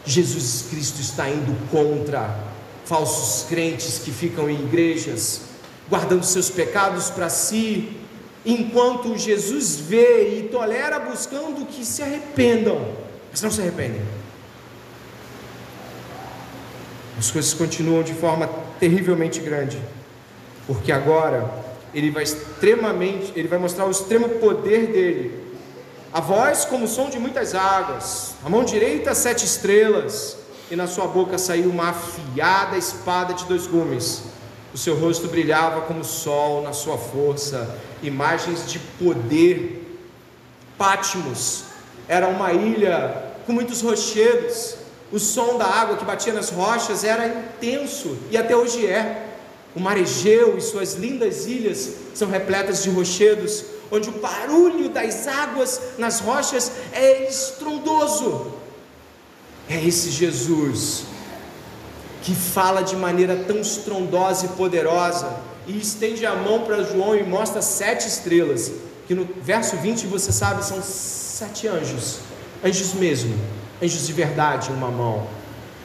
Jesus 0.06 0.66
Cristo 0.70 1.02
está 1.02 1.30
indo 1.30 1.56
contra 1.70 2.50
falsos 2.86 3.48
crentes 3.48 4.00
que 4.00 4.12
ficam 4.12 4.50
em 4.50 4.56
igrejas, 4.64 5.42
guardando 5.88 6.24
seus 6.24 6.50
pecados 6.50 7.10
para 7.12 7.30
si, 7.30 7.98
enquanto 8.44 9.16
Jesus 9.16 9.76
vê 9.76 10.40
e 10.40 10.50
tolera 10.50 11.00
buscando 11.00 11.68
que 11.68 11.86
se 11.86 12.02
arrependam, 12.02 12.96
mas 13.30 13.42
não 13.44 13.52
se 13.52 13.62
arrependem. 13.62 14.02
As 17.20 17.30
coisas 17.30 17.54
continuam 17.54 18.02
de 18.02 18.14
forma 18.14 18.50
terrivelmente 18.80 19.40
grande, 19.42 19.78
porque 20.70 20.92
agora 20.92 21.52
ele 21.96 22.12
vai 22.12 22.22
extremamente, 22.22 23.34
ele 23.36 23.48
vai 23.48 23.58
mostrar 23.58 23.86
o 23.86 23.90
extremo 23.90 24.30
poder 24.30 24.86
dele. 24.86 25.44
A 26.14 26.22
voz 26.22 26.64
como 26.64 26.86
o 26.86 26.88
som 26.88 27.10
de 27.10 27.18
muitas 27.18 27.56
águas, 27.56 28.36
a 28.46 28.50
mão 28.50 28.64
direita 28.64 29.16
sete 29.16 29.44
estrelas, 29.44 30.38
e 30.70 30.76
na 30.76 30.86
sua 30.86 31.08
boca 31.08 31.40
saiu 31.40 31.72
uma 31.72 31.90
afiada 31.90 32.78
espada 32.78 33.34
de 33.34 33.46
dois 33.46 33.66
gumes. 33.66 34.22
O 34.72 34.78
seu 34.78 34.96
rosto 34.96 35.28
brilhava 35.28 35.82
como 35.82 36.02
o 36.02 36.06
sol 36.06 36.62
na 36.62 36.72
sua 36.72 37.00
força, 37.00 37.76
imagens 38.04 38.72
de 38.72 38.78
poder. 38.78 39.98
Pátimos 40.78 41.64
era 42.08 42.28
uma 42.28 42.54
ilha 42.54 43.24
com 43.48 43.54
muitos 43.54 43.82
rochedos. 43.82 44.76
O 45.12 45.18
som 45.18 45.58
da 45.58 45.66
água 45.66 45.98
que 45.98 46.06
batia 46.06 46.32
nas 46.32 46.52
rochas 46.52 47.04
era 47.04 47.28
intenso 47.28 48.16
e 48.30 48.38
até 48.38 48.56
hoje 48.56 48.86
é. 48.86 49.26
O 49.76 49.80
mar 49.80 49.98
Egeu 49.98 50.58
e 50.58 50.62
suas 50.62 50.96
lindas 50.96 51.46
ilhas 51.46 51.94
são 52.14 52.30
repletas 52.30 52.82
de 52.82 52.90
rochedos, 52.90 53.66
onde 53.92 54.10
o 54.10 54.14
barulho 54.14 54.90
das 54.90 55.28
águas 55.28 55.80
nas 55.98 56.20
rochas 56.20 56.72
é 56.92 57.28
estrondoso. 57.28 58.54
É 59.70 59.84
esse 59.84 60.10
Jesus 60.10 61.04
que 62.24 62.34
fala 62.34 62.82
de 62.82 62.96
maneira 62.96 63.36
tão 63.48 63.60
estrondosa 63.60 64.46
e 64.46 64.50
poderosa 64.50 65.38
e 65.68 65.78
estende 65.78 66.26
a 66.26 66.36
mão 66.36 66.64
para 66.64 66.84
João 66.84 67.16
e 67.16 67.24
mostra 67.24 67.62
sete 67.62 68.08
estrelas, 68.08 68.72
que 69.08 69.14
no 69.14 69.28
verso 69.42 69.78
20 69.78 70.08
você 70.08 70.32
sabe 70.32 70.66
são 70.66 70.82
sete 70.82 71.68
anjos, 71.68 72.18
anjos 72.66 72.94
mesmo, 72.94 73.38
anjos 73.82 74.06
de 74.08 74.14
verdade 74.14 74.72
em 74.72 74.74
uma 74.74 74.90
mão, 74.90 75.28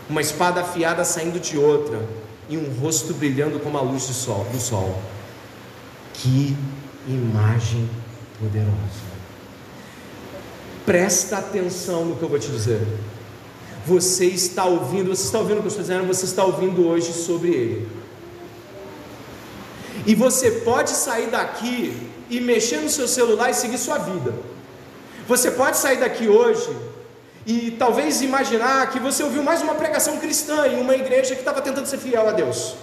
uma 0.08 0.22
espada 0.22 0.62
afiada 0.62 1.04
saindo 1.04 1.38
de 1.38 1.58
outra 1.58 2.23
e 2.48 2.56
um 2.56 2.72
rosto 2.80 3.14
brilhando 3.14 3.58
como 3.60 3.78
a 3.78 3.80
luz 3.80 4.06
do 4.06 4.12
sol. 4.12 4.46
Do 4.52 4.60
sol. 4.60 4.98
Que 6.14 6.56
imagem 7.08 7.88
poderosa! 8.38 9.14
Presta 10.86 11.38
atenção 11.38 12.04
no 12.04 12.16
que 12.16 12.22
eu 12.22 12.28
vou 12.28 12.38
te 12.38 12.48
dizer 12.48 12.86
você 13.86 14.26
está 14.26 14.64
ouvindo, 14.64 15.14
você 15.14 15.24
está 15.24 15.38
ouvindo 15.38 15.58
o 15.58 15.60
que 15.60 15.66
eu 15.66 15.68
estou 15.68 15.82
dizendo, 15.82 16.06
você 16.06 16.24
está 16.24 16.44
ouvindo 16.44 16.86
hoje 16.86 17.12
sobre 17.12 17.50
ele. 17.50 17.88
E 20.06 20.14
você 20.14 20.50
pode 20.50 20.90
sair 20.90 21.28
daqui 21.28 21.94
e 22.30 22.40
mexer 22.40 22.78
no 22.78 22.88
seu 22.88 23.06
celular 23.06 23.50
e 23.50 23.54
seguir 23.54 23.78
sua 23.78 23.98
vida. 23.98 24.34
Você 25.28 25.50
pode 25.50 25.76
sair 25.76 25.98
daqui 25.98 26.28
hoje 26.28 26.74
e 27.46 27.72
talvez 27.72 28.22
imaginar 28.22 28.90
que 28.90 28.98
você 28.98 29.22
ouviu 29.22 29.42
mais 29.42 29.60
uma 29.60 29.74
pregação 29.74 30.18
cristã 30.18 30.66
em 30.66 30.80
uma 30.80 30.94
igreja 30.94 31.34
que 31.34 31.40
estava 31.40 31.60
tentando 31.60 31.86
ser 31.86 31.98
fiel 31.98 32.28
a 32.28 32.32
Deus. 32.32 32.74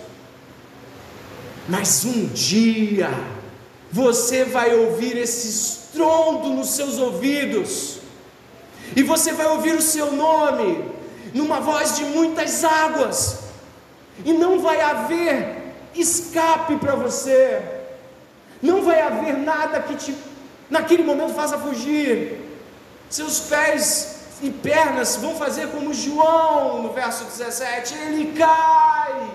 Mas 1.67 2.05
um 2.05 2.27
dia 2.27 3.09
você 3.91 4.45
vai 4.45 4.73
ouvir 4.75 5.17
esse 5.17 5.49
estrondo 5.49 6.49
nos 6.49 6.69
seus 6.69 6.97
ouvidos 6.97 7.99
e 8.95 9.03
você 9.03 9.31
vai 9.31 9.47
ouvir 9.47 9.73
o 9.73 9.81
seu 9.81 10.11
nome 10.11 10.91
numa 11.33 11.59
voz 11.59 11.95
de 11.95 12.03
muitas 12.03 12.63
águas, 12.63 13.39
e 14.25 14.33
não 14.33 14.59
vai 14.59 14.81
haver 14.81 15.73
escape 15.95 16.75
para 16.75 16.95
você, 16.95 17.61
não 18.61 18.83
vai 18.83 19.01
haver 19.01 19.37
nada 19.37 19.79
que 19.81 19.95
te, 19.95 20.15
naquele 20.69 21.03
momento, 21.03 21.33
faça 21.33 21.57
fugir. 21.57 22.39
Seus 23.09 23.39
pés 23.39 24.20
e 24.41 24.49
pernas 24.49 25.15
vão 25.17 25.35
fazer 25.35 25.67
como 25.67 25.93
João, 25.93 26.81
no 26.83 26.93
verso 26.93 27.25
17: 27.25 27.93
ele 27.93 28.33
cai, 28.37 29.31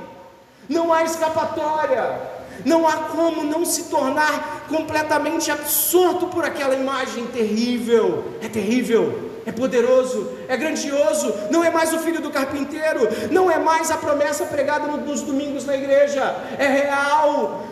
não 0.69 0.93
há 0.93 1.03
escapatória. 1.05 2.37
Não 2.65 2.89
há 2.89 2.97
como 2.97 3.45
não 3.45 3.67
se 3.67 3.85
tornar 3.85 4.65
completamente 4.67 5.51
absorto 5.51 6.27
por 6.29 6.43
aquela 6.43 6.75
imagem 6.75 7.27
terrível. 7.27 8.33
É 8.41 8.49
terrível 8.49 9.27
é 9.47 9.53
poderoso, 9.53 10.29
é 10.49 10.57
grandioso, 10.57 11.33
não 11.53 11.63
é 11.63 11.71
mais 11.71 11.95
o 11.95 12.01
filho 12.01 12.21
do 12.21 12.31
carpinteiro, 12.31 13.09
não 13.31 13.49
é 13.49 13.57
mais 13.57 13.93
a 13.93 13.97
promessa 13.97 14.45
pregada 14.45 14.89
nos 14.89 15.23
domingos 15.23 15.65
na 15.65 15.77
igreja, 15.77 16.35
é 16.59 16.67
real. 16.67 17.65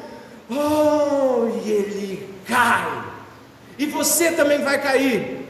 Oh, 0.49 1.49
e 1.65 1.71
ele 1.71 2.35
cai, 2.47 3.03
e 3.77 3.87
você 3.87 4.31
também 4.31 4.63
vai 4.63 4.81
cair. 4.81 5.44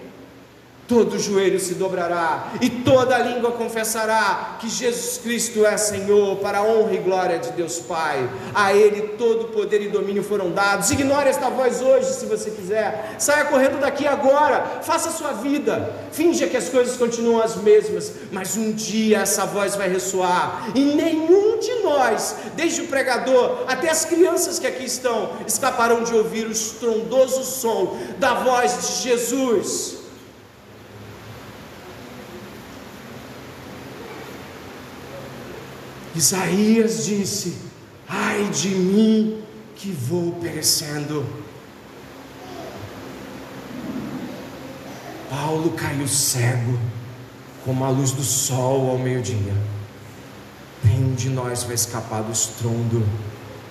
Todo 0.86 1.18
joelho 1.18 1.58
se 1.58 1.74
dobrará 1.74 2.52
e 2.60 2.68
toda 2.68 3.18
língua 3.18 3.52
confessará 3.52 4.56
que 4.60 4.68
Jesus 4.68 5.18
Cristo 5.18 5.64
é 5.64 5.76
Senhor, 5.76 6.36
para 6.36 6.58
a 6.58 6.62
honra 6.62 6.94
e 6.94 6.98
glória 6.98 7.38
de 7.38 7.52
Deus 7.52 7.78
Pai. 7.78 8.28
A 8.54 8.74
Ele 8.74 9.02
todo 9.18 9.46
poder 9.46 9.82
e 9.82 9.88
domínio 9.88 10.22
foram 10.22 10.50
dados. 10.50 10.90
Ignore 10.90 11.28
esta 11.28 11.48
voz 11.48 11.80
hoje, 11.80 12.12
se 12.12 12.26
você 12.26 12.50
quiser. 12.50 13.16
Saia 13.18 13.46
correndo 13.46 13.80
daqui 13.80 14.06
agora, 14.06 14.80
faça 14.82 15.08
a 15.08 15.12
sua 15.12 15.32
vida. 15.32 15.92
Finja 16.12 16.46
que 16.46 16.56
as 16.56 16.68
coisas 16.68 16.96
continuam 16.96 17.42
as 17.42 17.56
mesmas, 17.56 18.12
mas 18.30 18.56
um 18.56 18.72
dia 18.72 19.20
essa 19.20 19.46
voz 19.46 19.74
vai 19.74 19.88
ressoar 19.88 20.70
e 20.74 20.80
nenhum 20.80 21.58
de 21.58 21.74
nós, 21.82 22.36
desde 22.54 22.82
o 22.82 22.86
pregador 22.88 23.64
até 23.66 23.88
as 23.90 24.04
crianças 24.04 24.58
que 24.58 24.66
aqui 24.66 24.84
estão, 24.84 25.32
escaparão 25.46 26.04
de 26.04 26.14
ouvir 26.14 26.46
o 26.46 26.52
estrondoso 26.52 27.42
som 27.44 27.96
da 28.18 28.34
voz 28.34 28.78
de 28.80 29.02
Jesus. 29.02 30.03
Isaías 36.14 37.06
disse: 37.06 37.56
Ai 38.08 38.44
de 38.50 38.68
mim 38.68 39.42
que 39.74 39.90
vou 39.90 40.32
perecendo. 40.34 41.26
Paulo 45.28 45.72
caiu 45.72 46.06
cego, 46.06 46.78
como 47.64 47.84
a 47.84 47.90
luz 47.90 48.12
do 48.12 48.22
sol 48.22 48.90
ao 48.90 48.98
meio-dia. 48.98 49.52
Nenhum 50.84 51.14
de 51.14 51.28
nós 51.28 51.64
vai 51.64 51.74
escapar 51.74 52.22
do 52.22 52.30
estrondo 52.30 53.04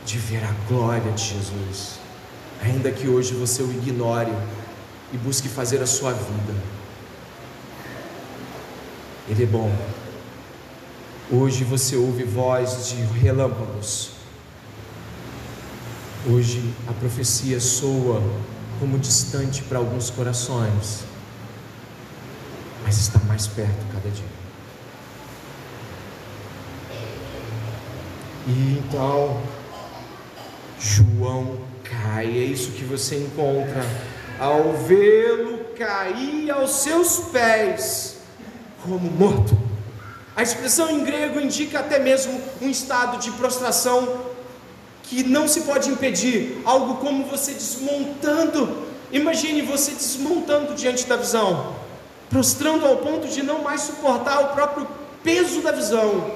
de 0.06 0.18
ver 0.18 0.44
a 0.44 0.54
glória 0.68 1.12
de 1.14 1.24
Jesus, 1.24 2.00
ainda 2.62 2.92
que 2.92 3.08
hoje 3.08 3.34
você 3.34 3.64
o 3.64 3.72
ignore 3.72 4.34
e 5.14 5.18
busque 5.18 5.48
fazer 5.48 5.82
a 5.82 5.88
sua 5.88 6.12
vida. 6.12 6.54
Ele 9.30 9.44
é 9.44 9.46
bom. 9.46 9.72
Hoje 11.32 11.64
você 11.64 11.96
ouve 11.96 12.24
voz 12.24 12.90
de 12.90 12.96
relâmpagos. 13.18 14.12
Hoje 16.30 16.74
a 16.88 16.92
profecia 16.92 17.62
soa 17.62 18.22
como 18.78 19.00
distante 19.00 19.64
para 19.64 19.78
alguns 19.78 20.10
corações, 20.10 21.06
mas 22.84 22.98
está 22.98 23.20
mais 23.20 23.48
perto 23.48 23.86
cada 23.94 24.10
dia. 24.10 24.26
E 28.46 28.80
então 28.80 29.42
João 30.78 31.58
cai, 31.86 32.26
é 32.26 32.44
isso 32.44 32.72
que 32.72 32.84
você 32.84 33.18
encontra. 33.18 33.82
Ao 34.38 34.74
vê-lo 34.74 35.60
cair 35.78 36.52
aos 36.52 36.72
seus 36.72 37.20
pés, 37.32 38.18
como 38.84 39.10
morto. 39.10 39.73
A 40.36 40.42
expressão 40.42 40.90
em 40.90 41.04
grego 41.04 41.40
indica 41.40 41.80
até 41.80 42.00
mesmo 42.00 42.42
um 42.62 42.70
estado 42.70 43.18
de 43.18 43.30
prostração 43.32 44.32
que 45.04 45.24
não 45.24 45.48
se 45.48 45.62
pode 45.62 45.90
impedir, 45.90 46.62
algo 46.66 46.96
como 46.96 47.26
você 47.26 47.54
desmontando. 47.54 48.88
Imagine 49.12 49.62
você 49.62 49.92
desmontando 49.92 50.74
diante 50.74 51.06
da 51.06 51.16
visão, 51.16 51.76
prostrando 52.30 52.86
ao 52.86 52.98
ponto 52.98 53.28
de 53.28 53.44
não 53.44 53.62
mais 53.62 53.82
suportar 53.82 54.40
o 54.40 54.48
próprio 54.56 54.88
peso 55.24 55.62
da 55.62 55.72
visão. 55.72 56.36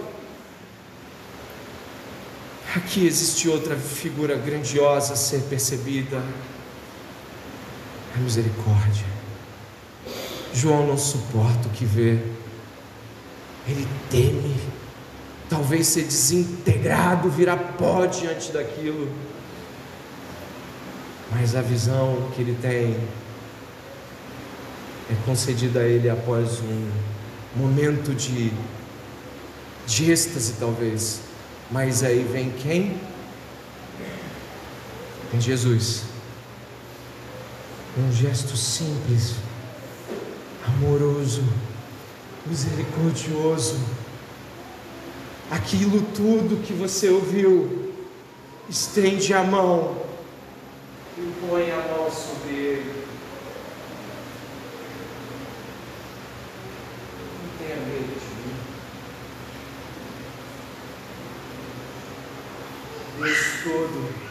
Aqui 2.76 3.08
existe 3.08 3.50
outra 3.50 3.76
figura 3.76 4.36
grandiosa 4.36 5.14
a 5.14 5.16
ser 5.16 5.42
percebida: 5.50 6.22
a 8.16 8.20
misericórdia. 8.20 9.08
João 10.54 10.86
não 10.86 10.98
suporta 10.98 11.68
o 11.68 11.72
que 11.72 11.86
vê 11.86 12.20
ele 13.68 13.88
teme, 14.10 14.56
talvez 15.50 15.88
ser 15.88 16.04
desintegrado, 16.04 17.30
virar 17.30 17.58
pó 17.78 18.06
diante 18.06 18.52
daquilo. 18.52 19.12
Mas 21.32 21.56
a 21.56 21.62
visão 21.62 22.32
que 22.34 22.42
ele 22.42 22.58
tem 22.62 22.96
é 25.10 25.16
concedida 25.26 25.82
a 25.82 25.88
ele 25.88 26.10
após 26.10 26.60
um 26.62 26.90
momento 27.56 28.14
de, 28.14 28.52
de 29.86 30.12
êxtase, 30.12 30.54
talvez. 30.60 31.20
Mas 31.70 32.04
aí 32.04 32.24
vem 32.24 32.50
quem? 32.52 32.98
Vem 35.32 35.42
Jesus. 35.42 36.04
Um 37.98 38.12
gesto 38.14 38.56
simples, 38.56 39.36
amoroso 40.66 41.44
misericordioso. 42.50 43.80
Aquilo 45.50 46.02
tudo 46.14 46.62
que 46.64 46.74
você 46.74 47.10
ouviu, 47.10 47.94
estende 48.70 49.34
a 49.34 49.44
mão 49.44 49.96
e 51.18 51.34
põe 51.48 51.72
a 51.72 51.78
mão 51.78 52.12
sobre 52.12 52.54
ele. 52.54 53.06
Não 57.42 57.50
tenha 57.58 57.76
medo 57.78 58.14
de 58.20 58.28
mim. 58.36 58.56
Deus 63.24 63.64
todo. 63.64 64.28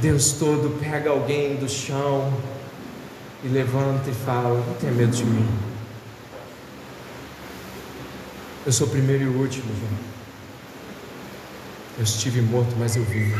Deus 0.00 0.32
todo 0.32 0.80
pega 0.80 1.10
alguém 1.10 1.56
do 1.56 1.68
chão 1.68 2.32
e 3.44 3.48
levanta 3.48 4.10
e 4.10 4.14
fala: 4.14 4.62
Não 4.66 4.74
tenha 4.74 4.92
medo 4.92 5.12
de 5.12 5.24
mim. 5.24 5.69
Eu 8.66 8.72
sou 8.72 8.86
o 8.86 8.90
primeiro 8.90 9.24
e 9.24 9.26
o 9.26 9.40
último, 9.40 9.64
João. 9.74 9.98
Eu 11.96 12.04
estive 12.04 12.42
morto, 12.42 12.74
mas 12.78 12.94
eu 12.94 13.02
vivo. 13.04 13.34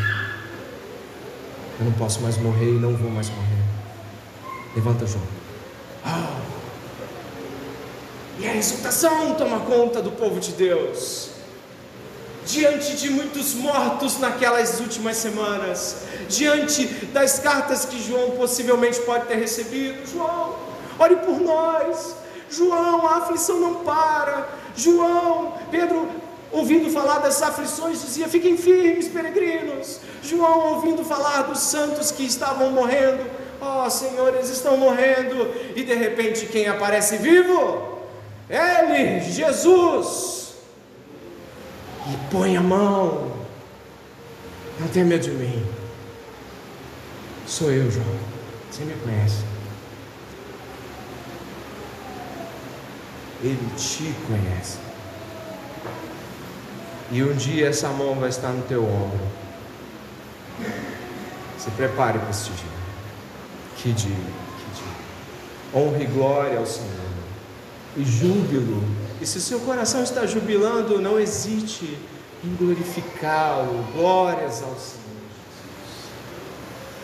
Eu 1.78 1.84
não 1.84 1.92
posso 1.92 2.22
mais 2.22 2.38
morrer 2.38 2.70
e 2.70 2.78
não 2.78 2.96
vou 2.96 3.10
mais 3.10 3.28
morrer. 3.28 3.62
Levanta, 4.74 5.06
João. 5.06 5.22
Oh. 6.06 6.40
E 8.38 8.48
a 8.48 8.56
exultação 8.56 9.34
toma 9.34 9.60
conta 9.60 10.00
do 10.00 10.10
povo 10.10 10.40
de 10.40 10.52
Deus. 10.52 11.32
Diante 12.46 12.96
de 12.96 13.10
muitos 13.10 13.52
mortos 13.52 14.18
naquelas 14.18 14.80
últimas 14.80 15.18
semanas, 15.18 16.04
diante 16.30 16.86
das 17.12 17.38
cartas 17.40 17.84
que 17.84 18.02
João 18.02 18.30
possivelmente 18.30 18.98
pode 19.00 19.26
ter 19.26 19.36
recebido, 19.36 20.10
João, 20.10 20.56
ore 20.98 21.16
por 21.16 21.38
nós. 21.38 22.16
João, 22.50 23.06
a 23.06 23.18
aflição 23.18 23.60
não 23.60 23.84
para. 23.84 24.59
João, 24.76 25.54
Pedro, 25.70 26.08
ouvindo 26.52 26.90
falar 26.90 27.18
das 27.18 27.42
aflições, 27.42 28.02
dizia: 28.02 28.28
Fiquem 28.28 28.56
firmes, 28.56 29.08
peregrinos. 29.08 30.00
João, 30.22 30.74
ouvindo 30.74 31.04
falar 31.04 31.42
dos 31.42 31.60
santos 31.60 32.10
que 32.10 32.24
estavam 32.24 32.70
morrendo, 32.70 33.24
ó 33.60 33.86
oh, 33.86 33.90
Senhor, 33.90 34.34
eles 34.34 34.50
estão 34.50 34.76
morrendo. 34.76 35.50
E 35.76 35.82
de 35.82 35.94
repente, 35.94 36.46
quem 36.46 36.66
aparece 36.66 37.16
vivo? 37.16 37.98
Ele, 38.48 39.20
Jesus. 39.20 40.54
E 42.08 42.30
põe 42.30 42.56
a 42.56 42.60
mão. 42.60 43.32
Não 44.78 44.88
tenha 44.88 45.04
medo 45.04 45.22
de 45.22 45.30
mim. 45.30 45.66
Sou 47.46 47.70
eu, 47.70 47.90
João. 47.90 48.06
Você 48.70 48.84
me 48.84 48.94
conhece. 48.94 49.49
Ele 53.43 53.70
te 53.76 54.14
conhece. 54.26 54.78
E 57.11 57.22
um 57.22 57.32
dia 57.32 57.68
essa 57.68 57.88
mão 57.88 58.14
vai 58.14 58.28
estar 58.28 58.51
no 58.51 58.62
teu 58.62 58.84
ombro. 58.84 59.20
Se 61.59 61.70
prepare 61.72 62.18
para 62.18 62.30
este 62.30 62.51
dia. 62.53 62.80
Que 63.76 63.93
dia, 63.93 64.14
que 64.14 64.80
dia. 64.80 65.74
Honra 65.74 66.03
e 66.03 66.07
glória 66.07 66.59
ao 66.59 66.66
Senhor. 66.66 66.88
E 67.97 68.05
júbilo. 68.05 68.84
E 69.20 69.26
se 69.26 69.41
seu 69.41 69.61
coração 69.61 70.03
está 70.03 70.24
jubilando, 70.26 71.01
não 71.01 71.18
hesite 71.18 71.99
em 72.45 72.55
glorificá-lo. 72.55 73.84
Glórias 73.95 74.62
ao 74.62 74.76
Senhor. 74.76 75.01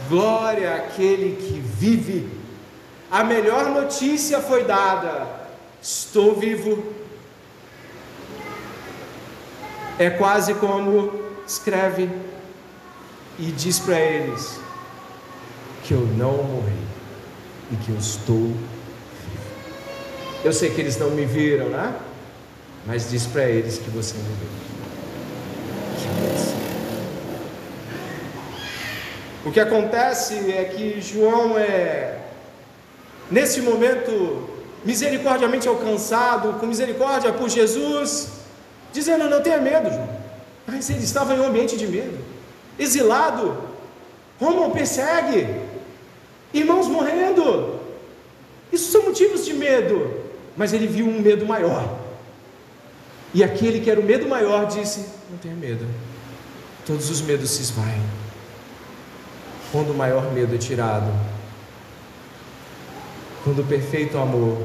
Glória 0.08 0.74
àquele 0.74 1.36
que 1.36 1.58
vive. 1.58 2.30
A 3.10 3.24
melhor 3.24 3.70
notícia 3.70 4.40
foi 4.40 4.64
dada 4.64 5.45
Estou 5.86 6.34
vivo. 6.34 6.82
É 10.00 10.10
quase 10.10 10.52
como 10.54 11.12
escreve 11.46 12.10
e 13.38 13.52
diz 13.52 13.78
para 13.78 14.00
eles 14.00 14.58
que 15.84 15.94
eu 15.94 16.00
não 16.00 16.42
morri 16.42 16.72
e 17.70 17.76
que 17.76 17.90
eu 17.90 17.96
estou 17.98 18.36
vivo. 18.36 18.58
Eu 20.44 20.52
sei 20.52 20.70
que 20.70 20.80
eles 20.80 20.96
não 20.96 21.10
me 21.10 21.24
viram, 21.24 21.68
né? 21.68 21.94
Mas 22.84 23.08
diz 23.08 23.24
para 23.24 23.44
eles 23.44 23.78
que 23.78 23.88
você 23.90 24.16
me 24.16 24.24
viu. 24.24 24.48
O 29.44 29.52
que 29.52 29.60
acontece 29.60 30.50
é 30.50 30.64
que 30.64 31.00
João 31.00 31.56
é 31.56 32.18
nesse 33.30 33.60
momento 33.60 34.55
misericordiamente 34.84 35.68
alcançado, 35.68 36.58
com 36.58 36.66
misericórdia 36.66 37.32
por 37.32 37.48
Jesus, 37.48 38.28
dizendo: 38.92 39.28
Não 39.28 39.42
tenha 39.42 39.58
medo, 39.58 39.90
João. 39.90 40.08
Mas 40.66 40.90
ele 40.90 41.04
estava 41.04 41.34
em 41.34 41.40
um 41.40 41.46
ambiente 41.46 41.76
de 41.76 41.86
medo, 41.86 42.18
exilado, 42.78 43.56
Roma 44.38 44.66
o 44.66 44.70
persegue, 44.70 45.48
irmãos 46.52 46.88
morrendo. 46.88 47.80
Isso 48.72 48.90
são 48.90 49.04
motivos 49.04 49.44
de 49.44 49.54
medo, 49.54 50.24
mas 50.56 50.72
ele 50.72 50.86
viu 50.86 51.06
um 51.06 51.20
medo 51.20 51.46
maior. 51.46 51.98
E 53.32 53.44
aquele 53.44 53.80
que 53.80 53.90
era 53.90 54.00
o 54.00 54.04
medo 54.04 54.28
maior 54.28 54.66
disse: 54.66 55.06
Não 55.30 55.38
tenha 55.38 55.54
medo, 55.54 55.86
todos 56.84 57.10
os 57.10 57.20
medos 57.22 57.50
se 57.50 57.62
esvaem. 57.62 58.02
Quando 59.72 59.90
o 59.90 59.94
maior 59.94 60.32
medo 60.32 60.54
é 60.54 60.58
tirado, 60.58 61.10
quando 63.46 63.60
o 63.60 63.64
perfeito 63.64 64.18
amor 64.18 64.60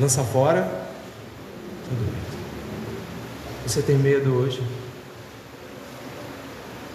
lança 0.00 0.24
fora 0.24 0.62
medo. 1.90 2.12
Você 3.66 3.82
tem 3.82 3.98
medo 3.98 4.32
hoje? 4.32 4.62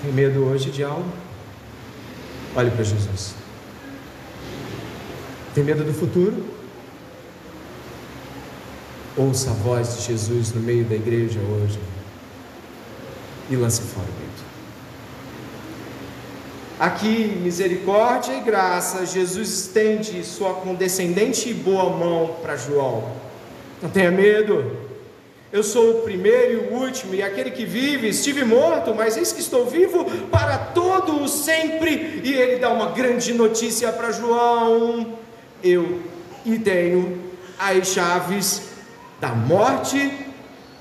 Tem 0.02 0.12
medo 0.12 0.46
hoje 0.46 0.72
de 0.72 0.84
algo? 0.84 1.06
Olhe 2.56 2.72
para 2.72 2.84
Jesus. 2.84 3.36
Tem 5.54 5.64
medo 5.64 5.84
do 5.84 5.94
futuro? 5.94 6.44
Ouça 9.16 9.52
a 9.52 9.54
voz 9.54 9.98
de 9.98 10.06
Jesus 10.06 10.54
no 10.54 10.62
meio 10.62 10.86
da 10.86 10.96
igreja 10.96 11.40
hoje 11.40 11.80
e 13.48 13.56
lance 13.56 13.84
fora. 13.84 14.23
Aqui, 16.84 17.40
misericórdia 17.42 18.34
e 18.34 18.42
graça, 18.42 19.06
Jesus 19.06 19.48
estende 19.48 20.22
sua 20.22 20.56
condescendente 20.56 21.48
e 21.48 21.54
boa 21.54 21.90
mão 21.90 22.36
para 22.42 22.58
João. 22.58 23.10
Não 23.82 23.90
tenha 23.90 24.12
medo, 24.12 24.70
eu 25.50 25.64
sou 25.64 25.92
o 25.92 26.02
primeiro 26.02 26.52
e 26.52 26.56
o 26.58 26.74
último, 26.74 27.16
e 27.16 27.24
aquele 27.24 27.52
que 27.52 27.64
vive, 27.64 28.10
estive 28.10 28.44
morto, 28.44 28.94
mas 28.94 29.16
eis 29.16 29.32
que 29.32 29.40
estou 29.40 29.66
vivo 29.66 30.04
para 30.30 30.58
todo 30.58 31.24
o 31.24 31.28
sempre. 31.30 32.20
E 32.22 32.34
ele 32.34 32.58
dá 32.58 32.70
uma 32.70 32.92
grande 32.92 33.34
notícia 33.34 33.90
para 33.94 34.12
João: 34.12 35.18
eu 35.64 36.02
e 36.46 36.60
tenho 36.60 37.18
as 37.58 37.88
chaves 37.88 38.62
da 39.22 39.30
morte 39.30 40.12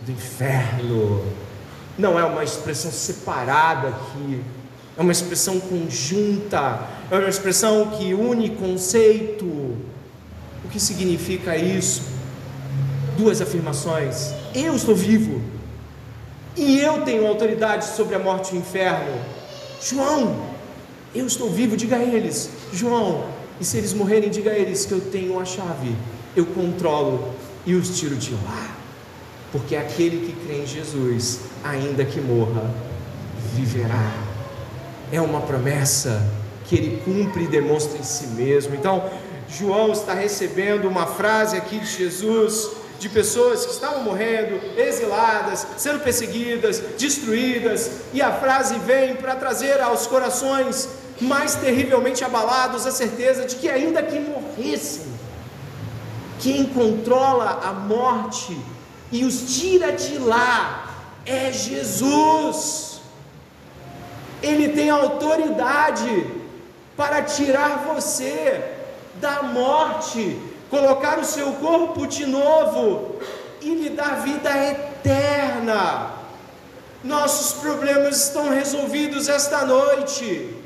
do 0.01 0.11
inferno. 0.11 1.25
Não 1.97 2.19
é 2.19 2.25
uma 2.25 2.43
expressão 2.43 2.91
separada 2.91 3.87
aqui 3.87 4.43
é 4.97 5.01
uma 5.01 5.13
expressão 5.13 5.59
conjunta, 5.59 6.87
é 7.11 7.17
uma 7.17 7.29
expressão 7.29 7.91
que 7.91 8.13
une 8.13 8.51
conceito. 8.51 9.47
O 9.47 10.69
que 10.71 10.79
significa 10.79 11.57
isso? 11.57 12.03
Duas 13.17 13.41
afirmações: 13.41 14.33
eu 14.55 14.75
estou 14.75 14.95
vivo 14.95 15.41
e 16.57 16.79
eu 16.81 17.03
tenho 17.03 17.27
autoridade 17.27 17.87
sobre 17.87 18.15
a 18.15 18.19
morte 18.19 18.55
e 18.55 18.59
o 18.59 18.61
inferno. 18.61 19.19
João, 19.81 20.37
eu 21.15 21.27
estou 21.27 21.51
vivo, 21.51 21.77
diga 21.77 21.97
a 21.97 22.03
eles, 22.03 22.51
João, 22.73 23.25
e 23.61 23.65
se 23.65 23.79
eles 23.79 23.93
morrerem, 23.93 24.31
diga 24.31 24.51
a 24.51 24.59
eles 24.59 24.85
que 24.85 24.93
eu 24.93 25.01
tenho 25.01 25.39
a 25.41 25.45
chave, 25.45 25.97
eu 26.37 26.47
controlo 26.47 27.35
e 27.67 27.75
os 27.75 27.99
tiro 27.99 28.17
de 28.17 28.33
lá. 28.33 28.77
Porque 29.51 29.75
aquele 29.77 30.27
que 30.27 30.47
crê 30.47 30.63
em 30.63 30.67
Jesus, 30.67 31.41
ainda 31.65 32.05
que 32.05 32.21
morra, 32.21 32.71
viverá 33.55 34.32
é 35.13 35.21
uma 35.21 35.43
promessa 35.43 36.27
que 36.65 36.75
ele 36.75 37.03
cumpre 37.05 37.45
e 37.45 37.47
demonstra 37.47 37.99
em 37.99 38.03
si 38.03 38.29
mesmo. 38.29 38.75
Então, 38.75 39.11
João 39.47 39.93
está 39.93 40.15
recebendo 40.15 40.89
uma 40.89 41.07
frase 41.07 41.57
aqui 41.57 41.79
de 41.79 41.87
Jesus, 41.87 42.71
de 42.99 43.11
pessoas 43.11 43.67
que 43.67 43.73
estavam 43.73 44.03
morrendo, 44.03 44.59
exiladas, 44.79 45.67
sendo 45.77 46.01
perseguidas, 46.01 46.83
destruídas, 46.99 47.91
e 48.15 48.23
a 48.23 48.33
frase 48.33 48.79
vem 48.79 49.15
para 49.15 49.35
trazer 49.35 49.81
aos 49.83 50.07
corações 50.07 50.89
mais 51.21 51.55
terrivelmente 51.57 52.25
abalados 52.25 52.87
a 52.87 52.91
certeza 52.91 53.45
de 53.45 53.57
que, 53.57 53.69
ainda 53.69 54.03
que 54.03 54.19
morressem, 54.19 55.13
quem 56.41 56.65
controla 56.65 57.61
a 57.63 57.73
morte 57.73 58.57
e 59.13 59.25
os 59.25 59.57
tira 59.57 59.93
de 59.93 60.19
lá 60.19 60.97
é 61.27 61.53
Jesus. 61.53 62.92
Ele 64.43 64.71
tem 64.71 64.91
autoridade 64.91 66.27
para 66.97 67.23
tirar 67.23 67.85
você 67.87 68.63
da 69.15 69.43
morte, 69.43 70.39
colocar 70.69 71.19
o 71.19 71.25
seu 71.25 71.53
corpo 71.55 72.07
de 72.07 72.27
novo 72.27 73.17
e 73.61 73.75
lhe 73.75 73.91
dar 73.91 74.23
vida 74.23 74.51
eterna. 74.51 76.11
Nossos 77.05 77.61
problemas 77.61 78.25
estão 78.25 78.51
resolvidos 78.51 79.29
esta 79.29 79.65
noite. 79.65 80.57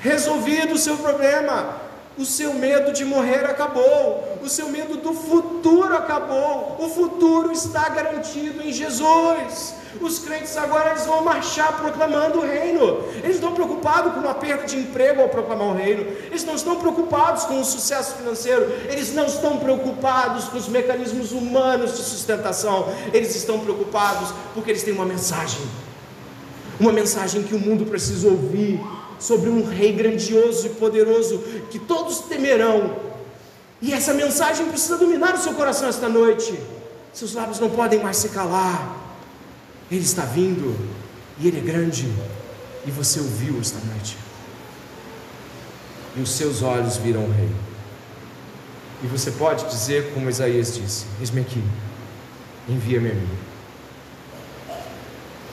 Resolvido 0.00 0.74
o 0.74 0.78
seu 0.78 0.96
problema. 0.96 1.81
O 2.18 2.26
seu 2.26 2.52
medo 2.52 2.92
de 2.92 3.04
morrer 3.04 3.44
acabou. 3.46 4.38
O 4.42 4.48
seu 4.48 4.68
medo 4.68 4.98
do 4.98 5.14
futuro 5.14 5.96
acabou. 5.96 6.76
O 6.78 6.88
futuro 6.88 7.50
está 7.52 7.88
garantido 7.88 8.62
em 8.62 8.70
Jesus. 8.70 9.74
Os 10.00 10.18
crentes 10.18 10.56
agora 10.56 10.90
eles 10.90 11.06
vão 11.06 11.24
marchar 11.24 11.76
proclamando 11.78 12.38
o 12.38 12.46
reino. 12.46 13.02
Eles 13.22 13.40
não 13.40 13.50
estão 13.50 13.52
preocupados 13.54 14.12
com 14.12 14.20
uma 14.20 14.34
perda 14.34 14.66
de 14.66 14.76
emprego 14.76 15.22
ao 15.22 15.28
proclamar 15.28 15.68
o 15.68 15.74
reino. 15.74 16.02
Eles 16.26 16.44
não 16.44 16.54
estão 16.54 16.76
preocupados 16.76 17.44
com 17.44 17.60
o 17.60 17.64
sucesso 17.64 18.16
financeiro. 18.16 18.70
Eles 18.90 19.14
não 19.14 19.24
estão 19.24 19.56
preocupados 19.58 20.44
com 20.44 20.58
os 20.58 20.68
mecanismos 20.68 21.32
humanos 21.32 21.96
de 21.96 22.02
sustentação. 22.02 22.92
Eles 23.12 23.34
estão 23.34 23.58
preocupados 23.60 24.34
porque 24.54 24.70
eles 24.70 24.82
têm 24.82 24.92
uma 24.92 25.06
mensagem. 25.06 25.62
Uma 26.78 26.92
mensagem 26.92 27.42
que 27.42 27.54
o 27.54 27.58
mundo 27.58 27.86
precisa 27.86 28.28
ouvir 28.28 28.80
sobre 29.22 29.48
um 29.48 29.64
rei 29.64 29.92
grandioso 29.92 30.66
e 30.66 30.70
poderoso 30.70 31.38
que 31.70 31.78
todos 31.78 32.18
temerão. 32.22 32.96
E 33.80 33.94
essa 33.94 34.12
mensagem 34.12 34.66
precisa 34.66 34.98
dominar 34.98 35.34
o 35.34 35.38
seu 35.38 35.54
coração 35.54 35.88
esta 35.88 36.08
noite. 36.08 36.58
Seus 37.12 37.32
lábios 37.32 37.60
não 37.60 37.70
podem 37.70 38.02
mais 38.02 38.16
se 38.16 38.30
calar. 38.30 38.96
Ele 39.90 40.02
está 40.02 40.24
vindo 40.24 40.76
e 41.38 41.46
ele 41.46 41.58
é 41.58 41.60
grande. 41.60 42.12
E 42.84 42.90
você 42.90 43.20
o 43.20 43.24
viu 43.24 43.60
esta 43.60 43.78
noite. 43.78 44.16
E 46.16 46.20
os 46.20 46.30
seus 46.30 46.60
olhos 46.60 46.96
viram 46.96 47.24
o 47.24 47.32
rei. 47.32 47.50
E 49.04 49.06
você 49.06 49.30
pode 49.30 49.68
dizer 49.68 50.12
como 50.14 50.28
Isaías 50.28 50.74
disse: 50.74 51.06
Eis-me 51.20 51.42
aqui, 51.42 51.62
envia-me 52.68 53.10
a 53.12 53.14
mim. 53.14 53.28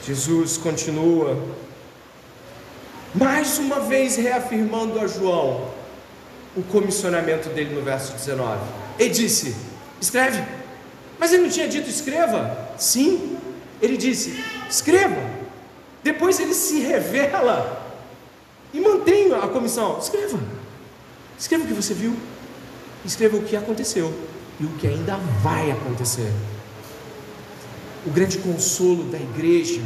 Jesus 0.04 0.56
continua 0.56 1.40
mais 3.14 3.58
uma 3.58 3.80
vez 3.80 4.16
reafirmando 4.16 4.98
a 4.98 5.06
João 5.06 5.70
o 6.56 6.62
comissionamento 6.62 7.48
dele 7.50 7.74
no 7.74 7.82
verso 7.82 8.12
19. 8.12 8.60
Ele 8.98 9.10
disse: 9.10 9.56
Escreve. 10.00 10.42
Mas 11.18 11.32
ele 11.32 11.42
não 11.42 11.50
tinha 11.50 11.68
dito 11.68 11.88
escreva? 11.88 12.74
Sim. 12.78 13.36
Ele 13.80 13.96
disse: 13.96 14.42
Escreva. 14.68 15.40
Depois 16.02 16.40
ele 16.40 16.54
se 16.54 16.80
revela 16.80 17.94
e 18.72 18.80
mantém 18.80 19.32
a 19.32 19.48
comissão. 19.48 19.98
Escreva. 19.98 20.38
Escreva 21.38 21.64
o 21.64 21.66
que 21.66 21.74
você 21.74 21.94
viu. 21.94 22.16
Escreva 23.04 23.36
o 23.36 23.42
que 23.42 23.56
aconteceu 23.56 24.12
e 24.58 24.64
o 24.64 24.70
que 24.70 24.86
ainda 24.86 25.16
vai 25.42 25.70
acontecer. 25.70 26.30
O 28.06 28.10
grande 28.10 28.38
consolo 28.38 29.04
da 29.04 29.18
igreja 29.18 29.80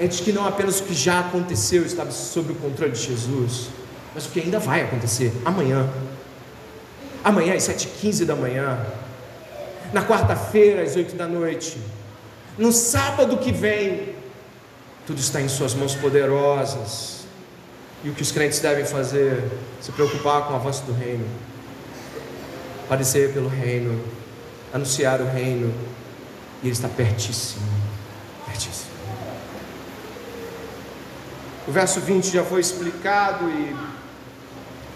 é 0.00 0.06
de 0.06 0.22
que 0.22 0.32
não 0.32 0.46
apenas 0.46 0.80
o 0.80 0.84
que 0.84 0.94
já 0.94 1.20
aconteceu 1.20 1.84
estava 1.84 2.10
sob 2.10 2.52
o 2.52 2.54
controle 2.54 2.92
de 2.92 3.02
Jesus, 3.02 3.68
mas 4.14 4.26
o 4.26 4.30
que 4.30 4.40
ainda 4.40 4.58
vai 4.58 4.80
acontecer 4.80 5.30
amanhã. 5.44 5.88
Amanhã 7.22 7.54
às 7.54 7.64
7h15 7.64 8.24
da 8.24 8.34
manhã, 8.34 8.84
na 9.92 10.02
quarta-feira 10.02 10.82
às 10.82 10.96
8 10.96 11.14
da 11.14 11.28
noite, 11.28 11.78
no 12.56 12.72
sábado 12.72 13.36
que 13.36 13.52
vem, 13.52 14.14
tudo 15.06 15.20
está 15.20 15.40
em 15.40 15.48
Suas 15.48 15.74
mãos 15.74 15.94
poderosas. 15.94 17.20
E 18.02 18.08
o 18.08 18.14
que 18.14 18.22
os 18.22 18.32
crentes 18.32 18.58
devem 18.60 18.86
fazer? 18.86 19.44
Se 19.80 19.92
preocupar 19.92 20.46
com 20.46 20.54
o 20.54 20.56
avanço 20.56 20.82
do 20.84 20.92
reino, 20.92 21.26
padecer 22.88 23.32
pelo 23.34 23.48
reino, 23.48 24.02
anunciar 24.72 25.20
o 25.20 25.26
reino, 25.26 25.72
e 26.62 26.66
Ele 26.66 26.72
está 26.72 26.88
pertíssimo 26.88 27.90
pertíssimo. 28.50 28.89
O 31.70 31.72
verso 31.72 32.00
20 32.00 32.32
já 32.32 32.42
foi 32.42 32.60
explicado 32.60 33.48
e 33.48 33.76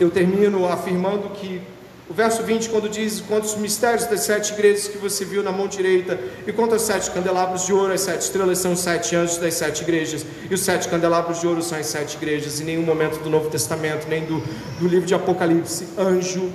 eu 0.01 0.11
termino 0.11 0.67
afirmando 0.67 1.29
que 1.29 1.63
O 2.11 2.13
verso 2.13 2.43
20, 2.43 2.69
quando 2.69 2.89
diz 2.89 3.21
quantos 3.21 3.55
mistérios 3.55 4.07
das 4.07 4.21
sete 4.23 4.53
igrejas 4.53 4.89
que 4.89 4.99
você 4.99 5.25
viu 5.25 5.43
na 5.43 5.51
mão 5.51 5.67
direita, 5.69 6.19
e 6.47 6.53
quanto 6.53 6.73
aos 6.73 6.83
sete 6.83 7.11
candelabros 7.11 7.65
de 7.65 7.73
ouro, 7.73 7.93
as 7.95 8.03
sete 8.03 8.23
estrelas 8.23 8.59
são 8.59 8.73
os 8.73 8.81
sete 8.81 9.17
anjos 9.17 9.39
das 9.39 9.55
sete 9.55 9.83
igrejas, 9.83 10.27
e 10.51 10.53
os 10.53 10.61
sete 10.61 10.87
candelabros 10.89 11.41
de 11.41 11.47
ouro 11.47 11.63
são 11.63 11.79
as 11.79 11.87
sete 11.87 12.17
igrejas. 12.17 12.61
Em 12.61 12.65
nenhum 12.65 12.83
momento 12.83 13.23
do 13.23 13.31
Novo 13.31 13.49
Testamento, 13.49 14.07
nem 14.07 14.27
do, 14.27 14.39
do 14.79 14.87
livro 14.87 15.07
de 15.07 15.15
Apocalipse, 15.15 15.89
anjo 15.97 16.53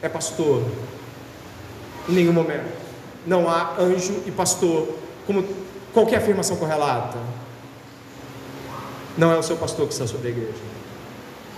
é 0.00 0.08
pastor. 0.08 0.62
Em 2.08 2.12
nenhum 2.12 2.32
momento. 2.32 2.70
Não 3.26 3.48
há 3.48 3.74
anjo 3.80 4.22
e 4.26 4.30
pastor 4.30 4.96
como 5.26 5.44
qualquer 5.92 6.18
afirmação 6.18 6.56
correlata. 6.56 7.18
Não 9.16 9.32
é 9.32 9.38
o 9.38 9.42
seu 9.42 9.56
pastor 9.56 9.86
que 9.86 9.92
está 9.92 10.06
sobre 10.06 10.28
a 10.28 10.30
igreja. 10.30 10.52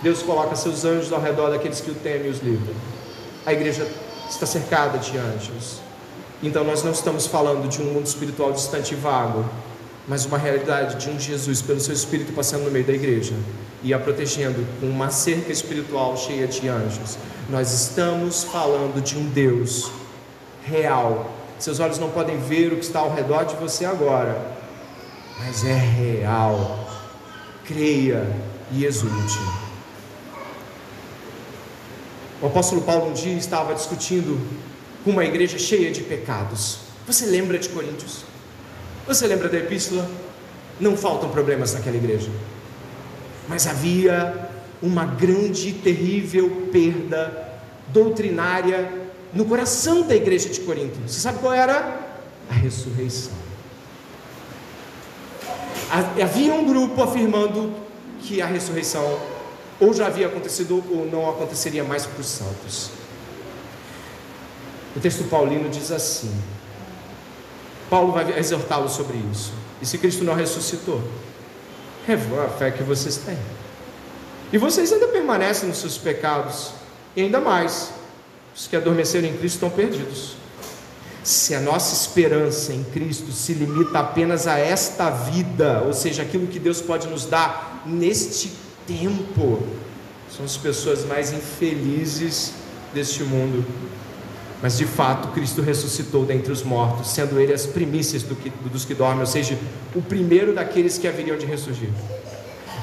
Deus 0.03 0.23
coloca 0.23 0.55
seus 0.57 0.85
anjos 0.85 1.13
ao 1.13 1.21
redor 1.21 1.51
daqueles 1.51 1.81
que 1.81 1.91
o 1.91 1.95
temem 1.95 2.27
e 2.27 2.31
os 2.31 2.41
livram 2.41 2.75
a 3.47 3.53
igreja 3.53 3.87
está 4.29 4.45
cercada 4.45 4.99
de 4.99 5.17
anjos. 5.17 5.81
Então 6.43 6.65
nós 6.65 6.83
não 6.83 6.91
estamos 6.91 7.29
falando 7.29 7.69
de 7.69 7.81
um 7.81 7.85
mundo 7.85 8.05
espiritual 8.05 8.53
distante 8.53 8.93
e 8.93 8.97
vago, 8.97 9.49
mas 10.09 10.27
uma 10.27 10.37
realidade 10.37 10.97
de 10.97 11.09
um 11.09 11.19
Jesus 11.19 11.63
pelo 11.63 11.79
seu 11.79 11.95
espírito 11.95 12.33
passando 12.33 12.65
no 12.65 12.73
meio 12.73 12.85
da 12.85 12.93
igreja 12.93 13.35
e 13.85 13.95
a 13.95 14.01
protegendo 14.01 14.67
com 14.81 14.87
uma 14.87 15.11
cerca 15.11 15.53
espiritual 15.53 16.17
cheia 16.17 16.49
de 16.49 16.69
anjos. 16.69 17.17
Nós 17.49 17.73
estamos 17.73 18.43
falando 18.43 19.01
de 19.01 19.17
um 19.17 19.27
Deus 19.27 19.93
real. 20.65 21.31
Seus 21.57 21.79
olhos 21.79 22.01
não 22.01 22.11
podem 22.11 22.37
ver 22.37 22.73
o 22.73 22.77
que 22.77 22.85
está 22.85 22.99
ao 22.99 23.15
redor 23.15 23.45
de 23.45 23.55
você 23.55 23.85
agora, 23.85 24.45
mas 25.39 25.65
é 25.65 25.73
real. 25.73 26.86
Creia 27.67 28.33
e 28.71 28.85
exulte. 28.85 29.39
O 32.41 32.47
apóstolo 32.47 32.83
Paulo 32.83 33.11
um 33.11 33.12
dia 33.12 33.35
estava 33.35 33.75
discutindo 33.75 34.41
com 35.03 35.11
uma 35.11 35.25
igreja 35.25 35.59
cheia 35.59 35.91
de 35.91 36.03
pecados. 36.03 36.79
Você 37.07 37.27
lembra 37.27 37.59
de 37.59 37.69
Coríntios? 37.69 38.25
Você 39.07 39.27
lembra 39.27 39.49
da 39.49 39.59
epístola? 39.59 40.09
Não 40.79 40.97
faltam 40.97 41.31
problemas 41.31 41.75
naquela 41.75 41.97
igreja. 41.97 42.31
Mas 43.49 43.67
havia 43.67 44.49
uma 44.83 45.05
grande 45.05 45.71
e 45.71 45.73
terrível 45.73 46.69
perda 46.71 47.61
doutrinária 47.89 48.93
no 49.33 49.45
coração 49.45 50.07
da 50.07 50.14
igreja 50.14 50.49
de 50.49 50.61
Corinto. 50.61 50.99
Você 51.07 51.21
sabe 51.21 51.39
qual 51.39 51.53
era? 51.53 52.01
A 52.51 52.55
ressurreição. 52.55 53.45
Havia 55.91 56.55
um 56.55 56.66
grupo 56.66 57.03
afirmando 57.03 57.72
que 58.22 58.43
a 58.43 58.47
ressurreição 58.47 59.18
ou 59.78 59.93
já 59.93 60.07
havia 60.07 60.26
acontecido 60.26 60.82
ou 60.91 61.07
não 61.07 61.28
aconteceria 61.28 61.84
mais 61.84 62.07
para 62.07 62.20
os 62.20 62.26
santos. 62.26 62.91
O 64.97 65.01
texto 65.01 65.24
paulino 65.24 65.68
diz 65.68 65.91
assim: 65.93 66.32
Paulo 67.91 68.12
vai 68.12 68.39
exortá-los 68.39 68.93
sobre 68.93 69.18
isso. 69.30 69.53
E 69.80 69.87
se 69.87 69.99
Cristo 69.99 70.24
não 70.24 70.34
ressuscitou, 70.34 71.03
revó 72.07 72.43
a 72.43 72.49
fé 72.49 72.70
que 72.70 72.82
vocês 72.82 73.18
têm. 73.18 73.39
E 74.53 74.59
vocês 74.59 74.93
ainda 74.93 75.09
permanecem 75.09 75.68
nos 75.68 75.78
seus 75.78 75.99
pecados, 75.99 76.70
e 77.14 77.22
ainda 77.22 77.41
mais, 77.41 77.91
os 78.55 78.66
que 78.66 78.76
adormeceram 78.76 79.26
em 79.28 79.37
Cristo 79.37 79.57
estão 79.57 79.70
perdidos. 79.70 80.36
Se 81.27 81.57
a 81.57 81.61
nossa 81.61 81.93
esperança 81.93 82.72
em 82.72 82.85
Cristo 82.85 83.33
se 83.33 83.53
limita 83.53 83.99
apenas 83.99 84.47
a 84.47 84.61
esta 84.61 85.11
vida, 85.11 85.83
ou 85.85 85.93
seja, 85.93 86.22
aquilo 86.22 86.47
que 86.47 86.61
Deus 86.61 86.81
pode 86.81 87.09
nos 87.09 87.27
dar 87.27 87.83
neste 87.85 88.53
tempo. 88.87 89.61
São 90.31 90.45
as 90.45 90.57
pessoas 90.57 91.05
mais 91.05 91.33
infelizes 91.33 92.53
deste 92.95 93.24
mundo. 93.24 93.64
Mas 94.62 94.79
de 94.79 94.85
fato, 94.85 95.33
Cristo 95.33 95.62
ressuscitou 95.62 96.24
dentre 96.24 96.53
os 96.53 96.62
mortos, 96.62 97.09
sendo 97.09 97.41
Ele 97.41 97.53
as 97.53 97.66
primícias 97.66 98.22
do 98.22 98.37
que, 98.37 98.49
dos 98.70 98.85
que 98.85 98.95
dormem, 98.95 99.18
ou 99.18 99.27
seja, 99.27 99.59
o 99.97 100.01
primeiro 100.01 100.55
daqueles 100.55 100.97
que 100.97 101.09
haveriam 101.09 101.37
de 101.37 101.45
ressurgir. 101.45 101.91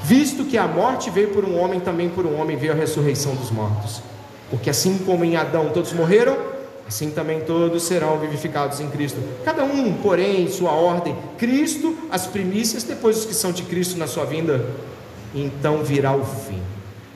Visto 0.04 0.44
que 0.44 0.58
a 0.58 0.68
morte 0.68 1.08
veio 1.08 1.30
por 1.30 1.46
um 1.46 1.58
homem, 1.58 1.80
também 1.80 2.10
por 2.10 2.26
um 2.26 2.38
homem 2.38 2.58
veio 2.58 2.72
a 2.74 2.76
ressurreição 2.76 3.34
dos 3.36 3.50
mortos. 3.50 4.02
Porque 4.50 4.68
assim 4.68 4.98
como 4.98 5.24
em 5.24 5.34
Adão 5.34 5.70
todos 5.70 5.94
morreram, 5.94 6.52
assim 6.86 7.10
também 7.10 7.40
todos 7.40 7.82
serão 7.82 8.18
vivificados 8.18 8.80
em 8.80 8.88
Cristo. 8.88 9.18
Cada 9.44 9.64
um, 9.64 9.94
porém, 9.94 10.42
em 10.42 10.50
sua 10.50 10.72
ordem: 10.72 11.16
Cristo, 11.38 11.96
as 12.10 12.26
primícias, 12.26 12.84
depois 12.84 13.18
os 13.18 13.24
que 13.24 13.34
são 13.34 13.52
de 13.52 13.62
Cristo 13.62 13.98
na 13.98 14.06
sua 14.06 14.24
vinda 14.24 14.64
então 15.34 15.82
virá 15.82 16.14
o 16.14 16.24
fim. 16.24 16.62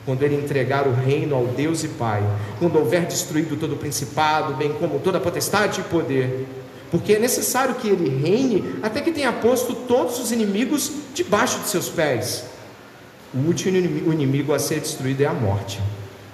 Quando 0.05 0.23
ele 0.23 0.35
entregar 0.35 0.87
o 0.87 0.93
reino 0.93 1.35
ao 1.35 1.45
Deus 1.45 1.83
e 1.83 1.87
Pai, 1.87 2.23
quando 2.57 2.77
houver 2.77 3.05
destruído 3.05 3.55
todo 3.55 3.73
o 3.73 3.77
principado, 3.77 4.55
bem 4.55 4.73
como 4.73 4.99
toda 4.99 5.17
a 5.17 5.21
potestade 5.21 5.81
e 5.81 5.83
poder, 5.83 6.47
porque 6.89 7.13
é 7.13 7.19
necessário 7.19 7.75
que 7.75 7.87
ele 7.87 8.09
reine 8.09 8.75
até 8.81 9.01
que 9.01 9.11
tenha 9.11 9.31
posto 9.31 9.73
todos 9.73 10.19
os 10.19 10.31
inimigos 10.31 10.91
debaixo 11.13 11.59
de 11.59 11.69
seus 11.69 11.87
pés. 11.87 12.43
O 13.33 13.37
último 13.47 13.77
inimigo 13.77 14.53
a 14.53 14.59
ser 14.59 14.79
destruído 14.79 15.21
é 15.21 15.27
a 15.27 15.33
morte, 15.33 15.79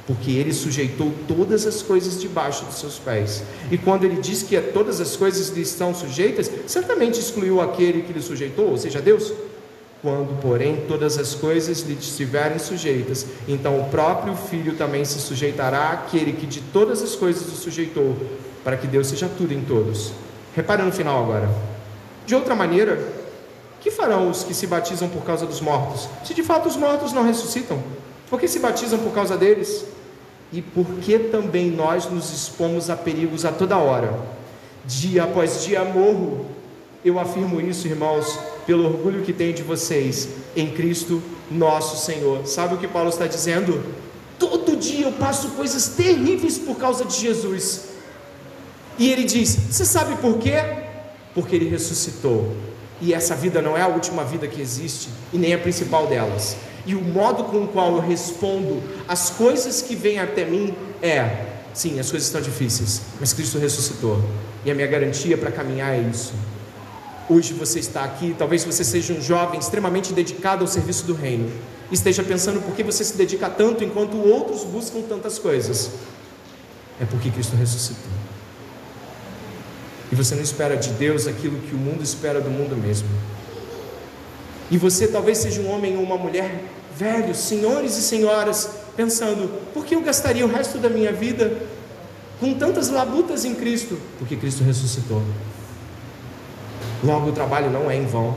porque 0.07 0.31
ele 0.31 0.53
sujeitou 0.53 1.11
todas 1.27 1.65
as 1.65 1.81
coisas 1.81 2.21
debaixo 2.21 2.63
dos 2.65 2.79
seus 2.79 2.99
pés. 2.99 3.43
E 3.71 3.77
quando 3.77 4.03
ele 4.03 4.21
diz 4.21 4.43
que 4.43 4.59
todas 4.61 5.01
as 5.01 5.15
coisas 5.15 5.49
lhe 5.49 5.61
estão 5.61 5.95
sujeitas, 5.95 6.51
certamente 6.67 7.19
excluiu 7.19 7.59
aquele 7.59 8.03
que 8.03 8.13
lhe 8.13 8.21
sujeitou, 8.21 8.69
ou 8.69 8.77
seja, 8.77 9.01
Deus. 9.01 9.33
Quando, 10.01 10.39
porém, 10.39 10.83
todas 10.87 11.17
as 11.17 11.33
coisas 11.33 11.81
lhe 11.81 11.93
estiverem 11.93 12.59
sujeitas, 12.59 13.25
então 13.47 13.79
o 13.79 13.89
próprio 13.89 14.35
Filho 14.35 14.75
também 14.75 15.03
se 15.03 15.19
sujeitará 15.19 15.89
àquele 15.89 16.33
que 16.33 16.45
de 16.45 16.61
todas 16.61 17.01
as 17.01 17.15
coisas 17.15 17.47
o 17.47 17.55
sujeitou, 17.55 18.15
para 18.63 18.77
que 18.77 18.85
Deus 18.85 19.07
seja 19.07 19.27
tudo 19.27 19.51
em 19.51 19.61
todos. 19.61 20.11
Repara 20.55 20.83
no 20.83 20.91
final 20.91 21.23
agora. 21.23 21.49
De 22.27 22.35
outra 22.35 22.53
maneira, 22.53 23.03
que 23.81 23.89
farão 23.89 24.29
os 24.29 24.43
que 24.43 24.53
se 24.53 24.67
batizam 24.67 25.09
por 25.09 25.23
causa 25.23 25.47
dos 25.47 25.59
mortos? 25.59 26.07
Se 26.23 26.35
de 26.35 26.43
fato 26.43 26.67
os 26.69 26.75
mortos 26.75 27.11
não 27.11 27.23
ressuscitam, 27.23 27.81
por 28.29 28.39
que 28.39 28.47
se 28.47 28.59
batizam 28.59 28.99
por 28.99 29.11
causa 29.11 29.35
deles? 29.35 29.85
E 30.55 30.61
por 30.61 30.85
que 31.01 31.19
também 31.19 31.69
nós 31.69 32.09
nos 32.09 32.31
expomos 32.31 32.89
a 32.89 32.95
perigos 32.95 33.43
a 33.43 33.51
toda 33.51 33.77
hora? 33.77 34.17
Dia 34.85 35.25
após 35.25 35.65
dia 35.65 35.83
morro. 35.83 36.45
Eu 37.03 37.19
afirmo 37.19 37.59
isso, 37.59 37.89
irmãos, 37.89 38.39
pelo 38.65 38.85
orgulho 38.85 39.21
que 39.21 39.33
tenho 39.33 39.53
de 39.53 39.61
vocês 39.61 40.29
em 40.55 40.71
Cristo 40.71 41.21
nosso 41.51 42.05
Senhor. 42.05 42.47
Sabe 42.47 42.75
o 42.75 42.77
que 42.77 42.87
Paulo 42.87 43.09
está 43.09 43.27
dizendo? 43.27 43.83
Todo 44.39 44.77
dia 44.77 45.07
eu 45.07 45.11
passo 45.11 45.49
coisas 45.49 45.89
terríveis 45.89 46.57
por 46.57 46.77
causa 46.77 47.03
de 47.03 47.19
Jesus. 47.19 47.89
E 48.97 49.11
ele 49.11 49.25
diz: 49.25 49.57
Você 49.69 49.83
sabe 49.83 50.15
por 50.21 50.37
quê? 50.37 50.55
Porque 51.33 51.53
ele 51.53 51.67
ressuscitou. 51.67 52.55
E 53.01 53.13
essa 53.13 53.35
vida 53.35 53.61
não 53.61 53.77
é 53.77 53.81
a 53.81 53.89
última 53.89 54.23
vida 54.23 54.47
que 54.47 54.61
existe 54.61 55.09
e 55.33 55.37
nem 55.37 55.53
a 55.53 55.57
principal 55.57 56.07
delas. 56.07 56.55
E 56.85 56.93
o 56.93 57.01
modo 57.01 57.45
com 57.45 57.63
o 57.63 57.67
qual 57.67 57.95
eu 57.95 58.01
respondo 58.01 58.81
às 59.07 59.31
coisas 59.31 59.81
que 59.81 59.95
vêm 59.95 60.19
até 60.19 60.45
mim 60.45 60.73
é: 61.01 61.45
sim, 61.73 61.99
as 61.99 62.11
coisas 62.11 62.27
estão 62.27 62.41
difíceis, 62.41 63.01
mas 63.19 63.33
Cristo 63.33 63.57
ressuscitou. 63.57 64.23
E 64.63 64.71
a 64.71 64.75
minha 64.75 64.87
garantia 64.87 65.37
para 65.37 65.51
caminhar 65.51 65.93
é 65.93 66.01
isso. 66.01 66.33
Hoje 67.27 67.53
você 67.53 67.79
está 67.79 68.03
aqui, 68.03 68.35
talvez 68.37 68.63
você 68.63 68.83
seja 68.83 69.13
um 69.13 69.21
jovem 69.21 69.59
extremamente 69.59 70.13
dedicado 70.13 70.61
ao 70.63 70.67
serviço 70.67 71.05
do 71.05 71.15
reino, 71.15 71.51
esteja 71.91 72.21
pensando 72.23 72.61
por 72.61 72.75
que 72.75 72.83
você 72.83 73.03
se 73.03 73.17
dedica 73.17 73.49
tanto 73.49 73.83
enquanto 73.83 74.15
outros 74.17 74.63
buscam 74.63 75.01
tantas 75.01 75.39
coisas. 75.39 75.89
É 77.01 77.05
porque 77.05 77.31
Cristo 77.31 77.55
ressuscitou. 77.55 78.11
E 80.11 80.15
você 80.15 80.35
não 80.35 80.43
espera 80.43 80.77
de 80.77 80.89
Deus 80.89 81.25
aquilo 81.25 81.59
que 81.61 81.73
o 81.73 81.77
mundo 81.77 82.03
espera 82.03 82.39
do 82.39 82.49
mundo 82.49 82.75
mesmo. 82.75 83.07
E 84.69 84.77
você 84.77 85.07
talvez 85.07 85.39
seja 85.39 85.61
um 85.61 85.69
homem 85.69 85.97
ou 85.97 86.03
uma 86.03 86.17
mulher 86.17 86.63
velhos, 86.97 87.37
senhores 87.37 87.97
e 87.97 88.01
senhoras, 88.01 88.69
pensando: 88.95 89.49
por 89.73 89.85
que 89.85 89.95
eu 89.95 90.01
gastaria 90.01 90.45
o 90.45 90.49
resto 90.49 90.77
da 90.77 90.89
minha 90.89 91.11
vida 91.11 91.57
com 92.39 92.53
tantas 92.53 92.89
labutas 92.89 93.45
em 93.45 93.55
Cristo? 93.55 93.97
Porque 94.17 94.35
Cristo 94.35 94.63
ressuscitou. 94.63 95.21
Logo, 97.03 97.29
o 97.29 97.31
trabalho 97.33 97.69
não 97.69 97.89
é 97.89 97.95
em 97.95 98.05
vão. 98.05 98.35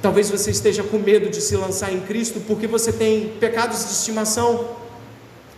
Talvez 0.00 0.30
você 0.30 0.50
esteja 0.50 0.82
com 0.82 0.98
medo 0.98 1.28
de 1.28 1.40
se 1.40 1.54
lançar 1.56 1.92
em 1.92 2.00
Cristo 2.00 2.40
porque 2.46 2.66
você 2.66 2.90
tem 2.90 3.28
pecados 3.38 3.84
de 3.84 3.92
estimação, 3.92 4.76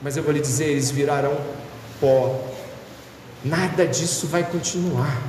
mas 0.00 0.16
eu 0.16 0.22
vou 0.22 0.32
lhe 0.32 0.40
dizer: 0.40 0.66
eles 0.66 0.90
virarão 0.90 1.36
pó. 2.00 2.48
Nada 3.44 3.86
disso 3.86 4.26
vai 4.26 4.44
continuar. 4.44 5.20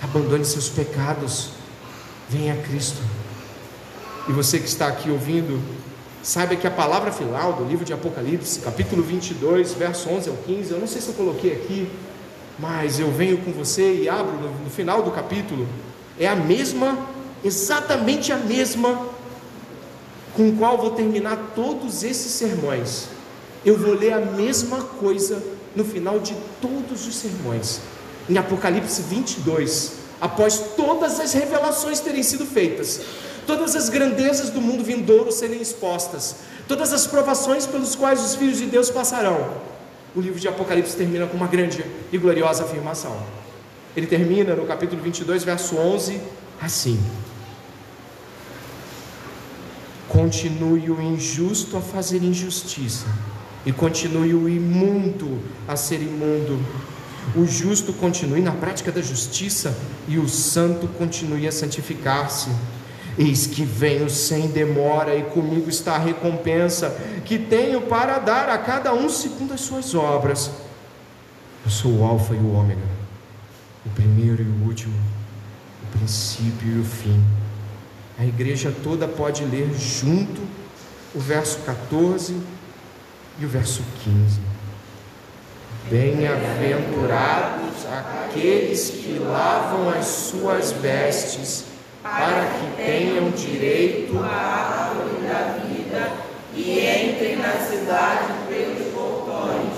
Abandone 0.00 0.44
seus 0.44 0.68
pecados, 0.68 1.50
venha 2.28 2.54
a 2.54 2.56
Cristo. 2.56 3.00
E 4.28 4.32
você 4.32 4.58
que 4.58 4.68
está 4.68 4.86
aqui 4.86 5.10
ouvindo, 5.10 5.60
saiba 6.22 6.56
que 6.56 6.66
a 6.66 6.70
palavra 6.70 7.12
final 7.12 7.52
do 7.52 7.64
livro 7.64 7.84
de 7.84 7.92
Apocalipse, 7.92 8.60
capítulo 8.60 9.02
22, 9.02 9.74
verso 9.74 10.08
11 10.10 10.30
ao 10.30 10.36
15, 10.36 10.70
eu 10.72 10.78
não 10.78 10.86
sei 10.86 11.00
se 11.00 11.08
eu 11.08 11.14
coloquei 11.14 11.52
aqui, 11.52 11.88
mas 12.58 12.98
eu 12.98 13.10
venho 13.10 13.38
com 13.38 13.52
você 13.52 14.02
e 14.02 14.08
abro 14.08 14.32
no, 14.32 14.50
no 14.64 14.70
final 14.70 15.02
do 15.02 15.10
capítulo 15.10 15.66
é 16.18 16.26
a 16.26 16.34
mesma, 16.34 16.98
exatamente 17.44 18.32
a 18.32 18.36
mesma 18.36 19.08
com 20.34 20.56
qual 20.56 20.78
vou 20.78 20.90
terminar 20.90 21.52
todos 21.54 22.02
esses 22.02 22.32
sermões. 22.32 23.06
Eu 23.64 23.76
vou 23.76 23.94
ler 23.94 24.12
a 24.12 24.20
mesma 24.20 24.80
coisa 24.82 25.42
no 25.74 25.84
final 25.84 26.18
de 26.18 26.34
todos 26.60 27.06
os 27.06 27.16
sermões, 27.16 27.80
em 28.28 28.36
Apocalipse 28.36 29.02
22, 29.02 29.92
após 30.20 30.58
todas 30.76 31.20
as 31.20 31.32
revelações 31.32 32.00
terem 32.00 32.22
sido 32.22 32.44
feitas, 32.44 33.00
todas 33.48 33.74
as 33.74 33.88
grandezas 33.88 34.50
do 34.50 34.60
mundo 34.60 34.84
vindouro 34.84 35.32
serem 35.32 35.58
expostas, 35.58 36.36
todas 36.68 36.92
as 36.92 37.06
provações 37.06 37.66
pelos 37.66 37.94
quais 37.94 38.22
os 38.22 38.34
filhos 38.34 38.58
de 38.58 38.66
Deus 38.66 38.90
passarão, 38.90 39.54
o 40.14 40.20
livro 40.20 40.38
de 40.38 40.46
Apocalipse 40.46 40.94
termina 40.94 41.26
com 41.26 41.34
uma 41.34 41.46
grande 41.46 41.82
e 42.12 42.18
gloriosa 42.18 42.64
afirmação. 42.64 43.16
Ele 43.96 44.06
termina 44.06 44.54
no 44.54 44.66
capítulo 44.66 45.00
22, 45.00 45.44
verso 45.44 45.76
11, 45.76 46.20
assim: 46.60 47.00
Continue 50.10 50.90
o 50.90 51.00
injusto 51.00 51.78
a 51.78 51.80
fazer 51.80 52.22
injustiça, 52.22 53.06
e 53.64 53.72
continue 53.72 54.34
o 54.34 54.46
imundo 54.46 55.40
a 55.66 55.74
ser 55.74 56.02
imundo. 56.02 56.62
O 57.34 57.46
justo 57.46 57.94
continue 57.94 58.42
na 58.42 58.52
prática 58.52 58.92
da 58.92 59.00
justiça, 59.00 59.74
e 60.06 60.18
o 60.18 60.28
santo 60.28 60.86
continue 60.98 61.48
a 61.48 61.52
santificar-se. 61.52 62.50
Eis 63.18 63.48
que 63.48 63.64
venho 63.64 64.08
sem 64.08 64.46
demora, 64.46 65.16
e 65.16 65.24
comigo 65.24 65.68
está 65.68 65.96
a 65.96 65.98
recompensa 65.98 66.96
que 67.24 67.36
tenho 67.36 67.80
para 67.82 68.18
dar 68.20 68.48
a 68.48 68.56
cada 68.56 68.94
um 68.94 69.08
segundo 69.08 69.52
as 69.52 69.60
suas 69.60 69.92
obras. 69.92 70.52
Eu 71.64 71.70
sou 71.70 71.98
o 71.98 72.04
Alfa 72.04 72.34
e 72.34 72.38
o 72.38 72.54
Ômega, 72.54 72.86
o 73.84 73.90
primeiro 73.90 74.40
e 74.40 74.46
o 74.46 74.68
último, 74.68 74.94
o 75.82 75.98
princípio 75.98 76.76
e 76.76 76.80
o 76.80 76.84
fim. 76.84 77.20
A 78.16 78.24
igreja 78.24 78.72
toda 78.84 79.08
pode 79.08 79.44
ler 79.44 79.74
junto 79.74 80.40
o 81.12 81.18
verso 81.18 81.58
14 81.66 82.36
e 83.40 83.44
o 83.44 83.48
verso 83.48 83.82
15. 84.04 84.40
Bem-aventurados 85.90 87.84
aqueles 87.86 88.90
que 88.90 89.18
lavam 89.18 89.88
as 89.90 90.06
suas 90.06 90.70
vestes, 90.72 91.64
para 92.16 92.46
que 92.58 92.82
tenham 92.82 93.30
direito 93.30 94.18
à 94.18 94.90
árvore 94.90 95.26
da 95.26 95.58
vida 95.62 96.12
e 96.54 96.80
entrem 96.80 97.36
na 97.36 97.52
cidade 97.52 98.32
pelos 98.48 98.92
portões. 98.92 99.74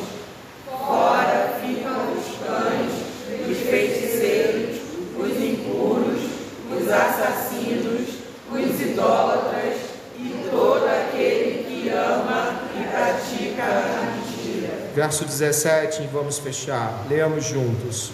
Fora 0.67 1.55
ficam 1.61 2.13
os 2.13 2.47
cães, 2.47 3.51
os 3.51 3.59
feiticeiros, 3.69 4.81
os 5.17 5.37
impuros, 5.43 6.23
os 6.71 6.91
assassinos 6.91 8.21
os 8.53 8.81
idólatras 8.81 9.77
e 10.19 10.49
todo 10.51 10.85
aquele 10.87 11.65
que 11.65 11.89
ama 11.89 12.63
e 12.75 12.85
pratica 12.85 13.63
a 13.63 14.17
mentira. 14.17 14.69
Verso 14.95 15.25
17, 15.25 16.09
vamos 16.13 16.39
fechar. 16.39 17.07
Leamos 17.09 17.45
juntos. 17.45 18.11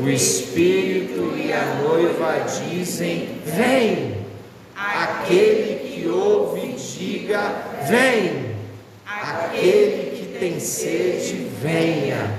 O 0.00 0.08
Espírito 0.08 1.34
e 1.36 1.52
a 1.52 1.80
noiva 1.82 2.44
dizem: 2.68 3.40
Vem! 3.44 4.24
Aquele 4.76 5.88
que 5.88 6.08
ouve, 6.08 6.72
diga: 6.72 7.52
Vem! 7.88 8.54
Aquele 9.06 10.16
que 10.16 10.38
tem 10.38 10.58
sede, 10.58 11.48
venha! 11.62 12.34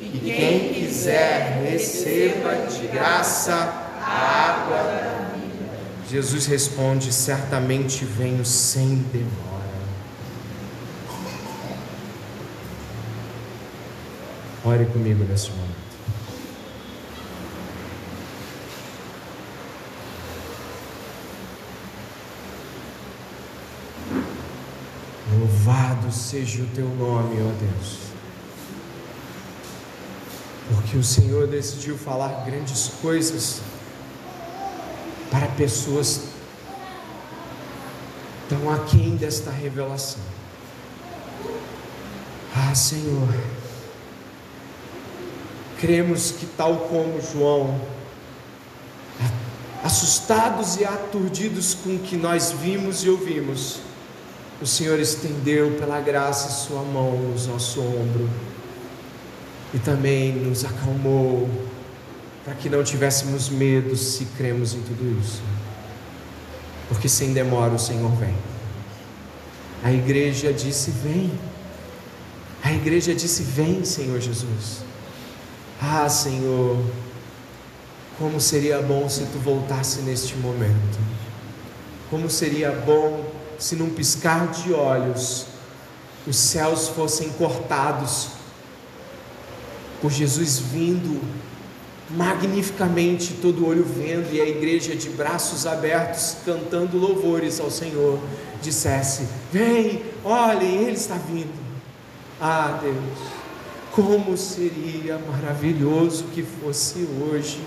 E 0.00 0.18
quem 0.18 0.72
quiser, 0.72 1.62
receba 1.68 2.66
de 2.66 2.86
graça 2.86 3.54
a 4.00 4.64
água 4.64 5.10
Jesus 6.10 6.46
responde: 6.46 7.12
Certamente 7.12 8.04
venho 8.04 8.44
sem 8.44 8.96
demora. 8.96 9.60
Ore 14.64 14.86
comigo 14.86 15.24
nesse 15.24 15.50
momento. 15.50 15.79
Louvado 26.10 26.12
seja 26.12 26.62
o 26.62 26.66
teu 26.74 26.88
nome, 26.88 27.36
ó 27.40 27.52
Deus. 27.58 27.98
Porque 30.68 30.96
o 30.96 31.04
Senhor 31.04 31.46
decidiu 31.46 31.96
falar 31.96 32.44
grandes 32.44 32.88
coisas 33.00 33.60
para 35.30 35.46
pessoas 35.48 36.22
tão 38.48 38.70
aquém 38.70 39.16
desta 39.16 39.50
revelação. 39.50 40.20
Ah, 42.54 42.74
Senhor, 42.74 43.32
cremos 45.78 46.32
que, 46.32 46.46
tal 46.46 46.76
como 46.88 47.20
João, 47.20 47.80
assustados 49.84 50.76
e 50.76 50.84
aturdidos 50.84 51.74
com 51.74 51.96
o 51.96 51.98
que 52.00 52.16
nós 52.16 52.50
vimos 52.50 53.04
e 53.04 53.08
ouvimos, 53.08 53.89
o 54.60 54.66
Senhor 54.66 55.00
estendeu 55.00 55.76
pela 55.78 56.00
graça 56.00 56.50
sua 56.50 56.82
mão 56.82 57.12
no 57.12 57.46
nosso 57.46 57.80
ombro 57.80 58.28
e 59.72 59.78
também 59.78 60.32
nos 60.32 60.64
acalmou 60.64 61.48
para 62.44 62.54
que 62.54 62.68
não 62.68 62.84
tivéssemos 62.84 63.48
medo 63.48 63.96
se 63.96 64.24
cremos 64.36 64.74
em 64.74 64.80
tudo 64.82 65.18
isso. 65.20 65.40
Porque 66.88 67.08
sem 67.08 67.32
demora 67.32 67.72
o 67.72 67.78
Senhor 67.78 68.10
vem. 68.16 68.34
A 69.82 69.92
igreja 69.92 70.52
disse: 70.52 70.90
Vem. 70.90 71.30
A 72.62 72.72
igreja 72.72 73.14
disse: 73.14 73.42
Vem, 73.42 73.84
Senhor 73.84 74.20
Jesus. 74.20 74.82
Ah, 75.80 76.08
Senhor, 76.08 76.76
como 78.18 78.40
seria 78.40 78.82
bom 78.82 79.08
se 79.08 79.24
tu 79.26 79.38
voltasse 79.38 80.00
neste 80.00 80.36
momento. 80.36 80.98
Como 82.10 82.28
seria 82.28 82.72
bom 82.72 83.29
se 83.60 83.76
num 83.76 83.90
piscar 83.90 84.48
de 84.48 84.72
olhos 84.72 85.46
os 86.26 86.36
céus 86.36 86.88
fossem 86.88 87.28
cortados 87.30 88.28
por 90.00 90.10
Jesus 90.10 90.58
vindo 90.58 91.20
magnificamente, 92.10 93.34
todo 93.34 93.66
olho 93.66 93.84
vendo, 93.84 94.34
e 94.34 94.40
a 94.40 94.48
igreja 94.48 94.96
de 94.96 95.08
braços 95.10 95.66
abertos, 95.66 96.36
cantando 96.44 96.98
louvores 96.98 97.60
ao 97.60 97.70
Senhor, 97.70 98.18
dissesse: 98.62 99.28
Vem, 99.52 100.02
olhem, 100.24 100.82
Ele 100.82 100.96
está 100.96 101.14
vindo. 101.14 101.52
Ah, 102.40 102.80
Deus, 102.82 102.96
como 103.92 104.36
seria 104.36 105.18
maravilhoso 105.18 106.24
que 106.34 106.42
fosse 106.42 107.06
hoje. 107.20 107.60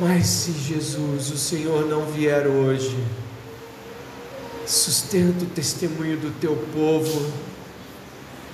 Mas 0.00 0.26
se 0.26 0.52
Jesus, 0.52 1.30
o 1.30 1.36
Senhor, 1.36 1.86
não 1.86 2.06
vier 2.06 2.46
hoje, 2.46 2.96
sustenta 4.66 5.44
o 5.44 5.48
testemunho 5.48 6.16
do 6.18 6.38
teu 6.40 6.56
povo 6.72 7.48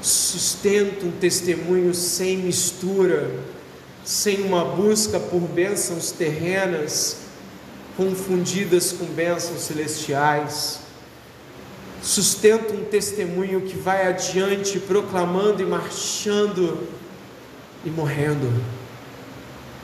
sustenta 0.05 1.07
um 1.07 1.13
testemunho 1.13 1.95
sem 1.95 2.37
mistura, 2.37 3.31
sem 4.05 4.43
uma 4.43 4.63
busca 4.63 5.19
por 5.19 5.41
bênçãos 5.41 6.11
terrenas 6.11 7.21
confundidas 7.97 8.93
com 8.93 9.07
bênçãos 9.07 9.63
celestiais. 9.63 10.81
Sustenta 12.03 12.75
um 12.75 12.85
testemunho 12.85 13.63
que 13.63 13.79
vai 13.79 14.07
adiante 14.07 14.79
proclamando 14.79 15.63
e 15.63 15.65
marchando 15.65 16.87
e 17.83 17.89
morrendo. 17.89 18.53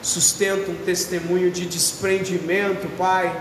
Sustenta 0.02 0.70
um 0.70 0.76
testemunho 0.76 1.50
de 1.50 1.66
desprendimento, 1.66 2.88
Pai, 2.96 3.38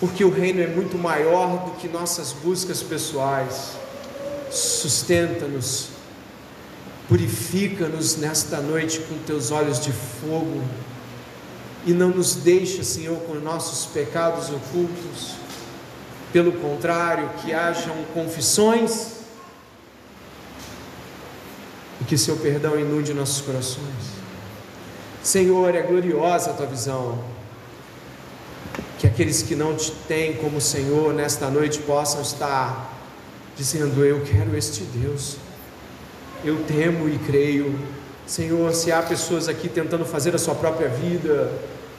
porque 0.00 0.24
o 0.24 0.30
reino 0.30 0.60
é 0.60 0.66
muito 0.66 0.98
maior 0.98 1.64
do 1.64 1.70
que 1.72 1.88
nossas 1.88 2.32
buscas 2.32 2.82
pessoais 2.82 3.76
sustenta-nos, 4.50 5.88
purifica-nos 7.08 8.16
nesta 8.16 8.60
noite 8.60 9.00
com 9.00 9.18
teus 9.18 9.50
olhos 9.50 9.80
de 9.80 9.92
fogo 9.92 10.62
e 11.84 11.92
não 11.92 12.08
nos 12.08 12.34
deixa, 12.34 12.82
Senhor, 12.82 13.18
com 13.20 13.34
nossos 13.34 13.86
pecados 13.86 14.48
ocultos. 14.50 15.36
Pelo 16.32 16.52
contrário, 16.52 17.30
que 17.40 17.54
hajam 17.54 17.94
confissões 18.12 19.12
e 22.00 22.04
que 22.04 22.18
seu 22.18 22.36
perdão 22.36 22.78
inunde 22.78 23.14
nossos 23.14 23.40
corações. 23.40 24.25
Senhor, 25.26 25.74
é 25.74 25.82
gloriosa 25.82 26.50
a 26.50 26.54
tua 26.54 26.66
visão. 26.66 27.18
Que 28.96 29.08
aqueles 29.08 29.42
que 29.42 29.56
não 29.56 29.74
te 29.74 29.90
têm 29.90 30.34
como 30.34 30.60
Senhor 30.60 31.12
nesta 31.12 31.50
noite 31.50 31.80
possam 31.80 32.22
estar 32.22 32.96
dizendo: 33.56 34.04
Eu 34.04 34.20
quero 34.20 34.56
este 34.56 34.84
Deus, 34.84 35.36
eu 36.44 36.62
temo 36.68 37.08
e 37.08 37.18
creio. 37.18 37.76
Senhor, 38.24 38.72
se 38.72 38.92
há 38.92 39.02
pessoas 39.02 39.48
aqui 39.48 39.68
tentando 39.68 40.04
fazer 40.04 40.32
a 40.32 40.38
sua 40.38 40.54
própria 40.54 40.88
vida, 40.88 41.52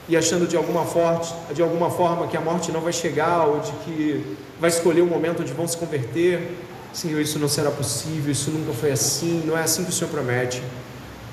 e 0.08 0.16
achando 0.16 0.46
de 0.46 0.56
alguma, 0.56 0.86
forte, 0.86 1.34
de 1.52 1.60
alguma 1.60 1.90
forma 1.90 2.28
que 2.28 2.36
a 2.36 2.40
morte 2.40 2.72
não 2.72 2.80
vai 2.80 2.94
chegar 2.94 3.46
ou 3.46 3.60
de 3.60 3.72
que 3.84 4.36
vai 4.58 4.70
escolher 4.70 5.02
o 5.02 5.06
momento 5.06 5.42
onde 5.42 5.52
vão 5.52 5.68
se 5.68 5.76
converter. 5.76 6.56
Senhor, 6.94 7.20
isso 7.20 7.38
não 7.38 7.46
será 7.46 7.70
possível, 7.70 8.32
isso 8.32 8.50
nunca 8.50 8.72
foi 8.72 8.90
assim, 8.90 9.42
não 9.44 9.56
é 9.56 9.64
assim 9.64 9.84
que 9.84 9.90
o 9.90 9.92
Senhor 9.92 10.10
promete. 10.10 10.62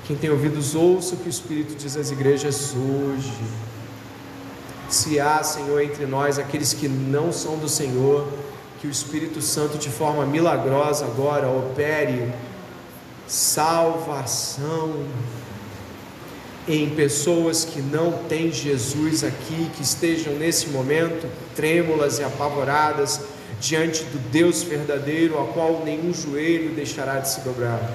Quem 0.06 0.14
tem 0.14 0.30
ouvidos, 0.30 0.76
ouça 0.76 1.16
o 1.16 1.18
que 1.18 1.26
o 1.26 1.28
Espírito 1.28 1.74
diz 1.74 1.96
às 1.96 2.12
igrejas 2.12 2.74
hoje. 2.76 3.32
Se 4.88 5.18
há, 5.18 5.42
Senhor, 5.42 5.82
entre 5.82 6.06
nós 6.06 6.38
aqueles 6.38 6.72
que 6.72 6.86
não 6.86 7.32
são 7.32 7.58
do 7.58 7.68
Senhor, 7.68 8.24
que 8.80 8.86
o 8.86 8.90
Espírito 8.90 9.42
Santo, 9.42 9.76
de 9.78 9.90
forma 9.90 10.24
milagrosa, 10.24 11.04
agora 11.06 11.48
opere 11.48 12.32
salvação 13.26 15.06
em 16.68 16.88
pessoas 16.90 17.64
que 17.64 17.82
não 17.82 18.12
têm 18.28 18.52
Jesus 18.52 19.24
aqui, 19.24 19.68
que 19.76 19.82
estejam 19.82 20.34
nesse 20.34 20.68
momento 20.68 21.28
trêmulas 21.56 22.20
e 22.20 22.22
apavoradas 22.22 23.22
diante 23.60 24.04
do 24.04 24.18
Deus 24.30 24.62
verdadeiro, 24.62 25.40
a 25.40 25.46
qual 25.48 25.82
nenhum 25.84 26.14
joelho 26.14 26.76
deixará 26.76 27.18
de 27.18 27.28
se 27.28 27.40
dobrar. 27.40 27.92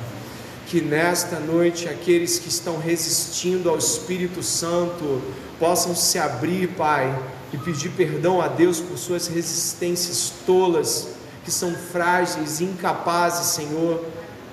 Que 0.71 0.79
nesta 0.79 1.37
noite 1.37 1.89
aqueles 1.89 2.39
que 2.39 2.47
estão 2.47 2.79
resistindo 2.79 3.69
ao 3.69 3.77
Espírito 3.77 4.41
Santo 4.41 5.21
possam 5.59 5.93
se 5.93 6.17
abrir, 6.17 6.69
Pai, 6.69 7.13
e 7.51 7.57
pedir 7.57 7.89
perdão 7.89 8.39
a 8.39 8.47
Deus 8.47 8.79
por 8.79 8.97
suas 8.97 9.27
resistências 9.27 10.31
tolas, 10.45 11.09
que 11.43 11.51
são 11.51 11.75
frágeis 11.75 12.61
e 12.61 12.63
incapazes, 12.63 13.47
Senhor, 13.47 14.01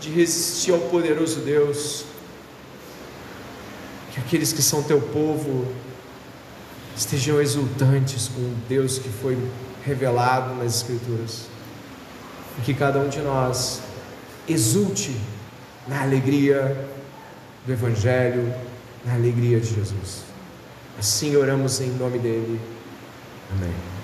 de 0.01 0.11
resistir 0.11 0.73
ao 0.73 0.81
poderoso 0.81 1.39
Deus 1.43 2.05
que 4.13 4.19
aqueles 4.19 4.53
que 4.53 4.61
são 4.61 4.83
teu 4.83 5.01
povo 5.01 5.69
estejam 6.97 7.41
exultantes 7.41 8.27
com 8.27 8.41
o 8.41 8.57
Deus 8.69 8.99
que 8.99 9.09
foi 9.09 9.39
revelado 9.87 10.53
nas 10.57 10.79
Escrituras. 10.79 11.43
E 12.59 12.63
que 12.63 12.75
cada 12.75 12.99
um 12.99 13.09
de 13.09 13.21
nós 13.21 13.81
exulte 14.49 15.17
na 15.89 16.03
alegria 16.03 16.77
do 17.67 17.73
Evangelho, 17.73 18.53
na 19.05 19.15
alegria 19.15 19.59
de 19.59 19.75
Jesus. 19.75 20.25
Assim 20.99 21.37
oramos 21.37 21.81
em 21.81 21.91
nome 21.91 22.19
dele. 22.19 22.61
Amém. 23.53 23.98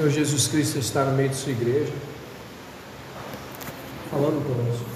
Senhor 0.00 0.12
Jesus 0.12 0.48
Cristo 0.48 0.78
está 0.78 1.04
no 1.04 1.12
meio 1.14 1.28
de 1.28 1.36
sua 1.36 1.52
igreja, 1.52 1.92
falando 4.10 4.42
conosco. 4.46 4.86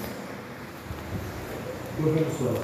Eu 1.99 2.09
abençoe. 2.09 2.57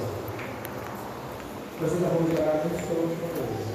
Orar 2.40 2.62
juntos 2.64 2.80
pela 2.80 3.00
última 3.00 3.28
vez. 3.28 3.71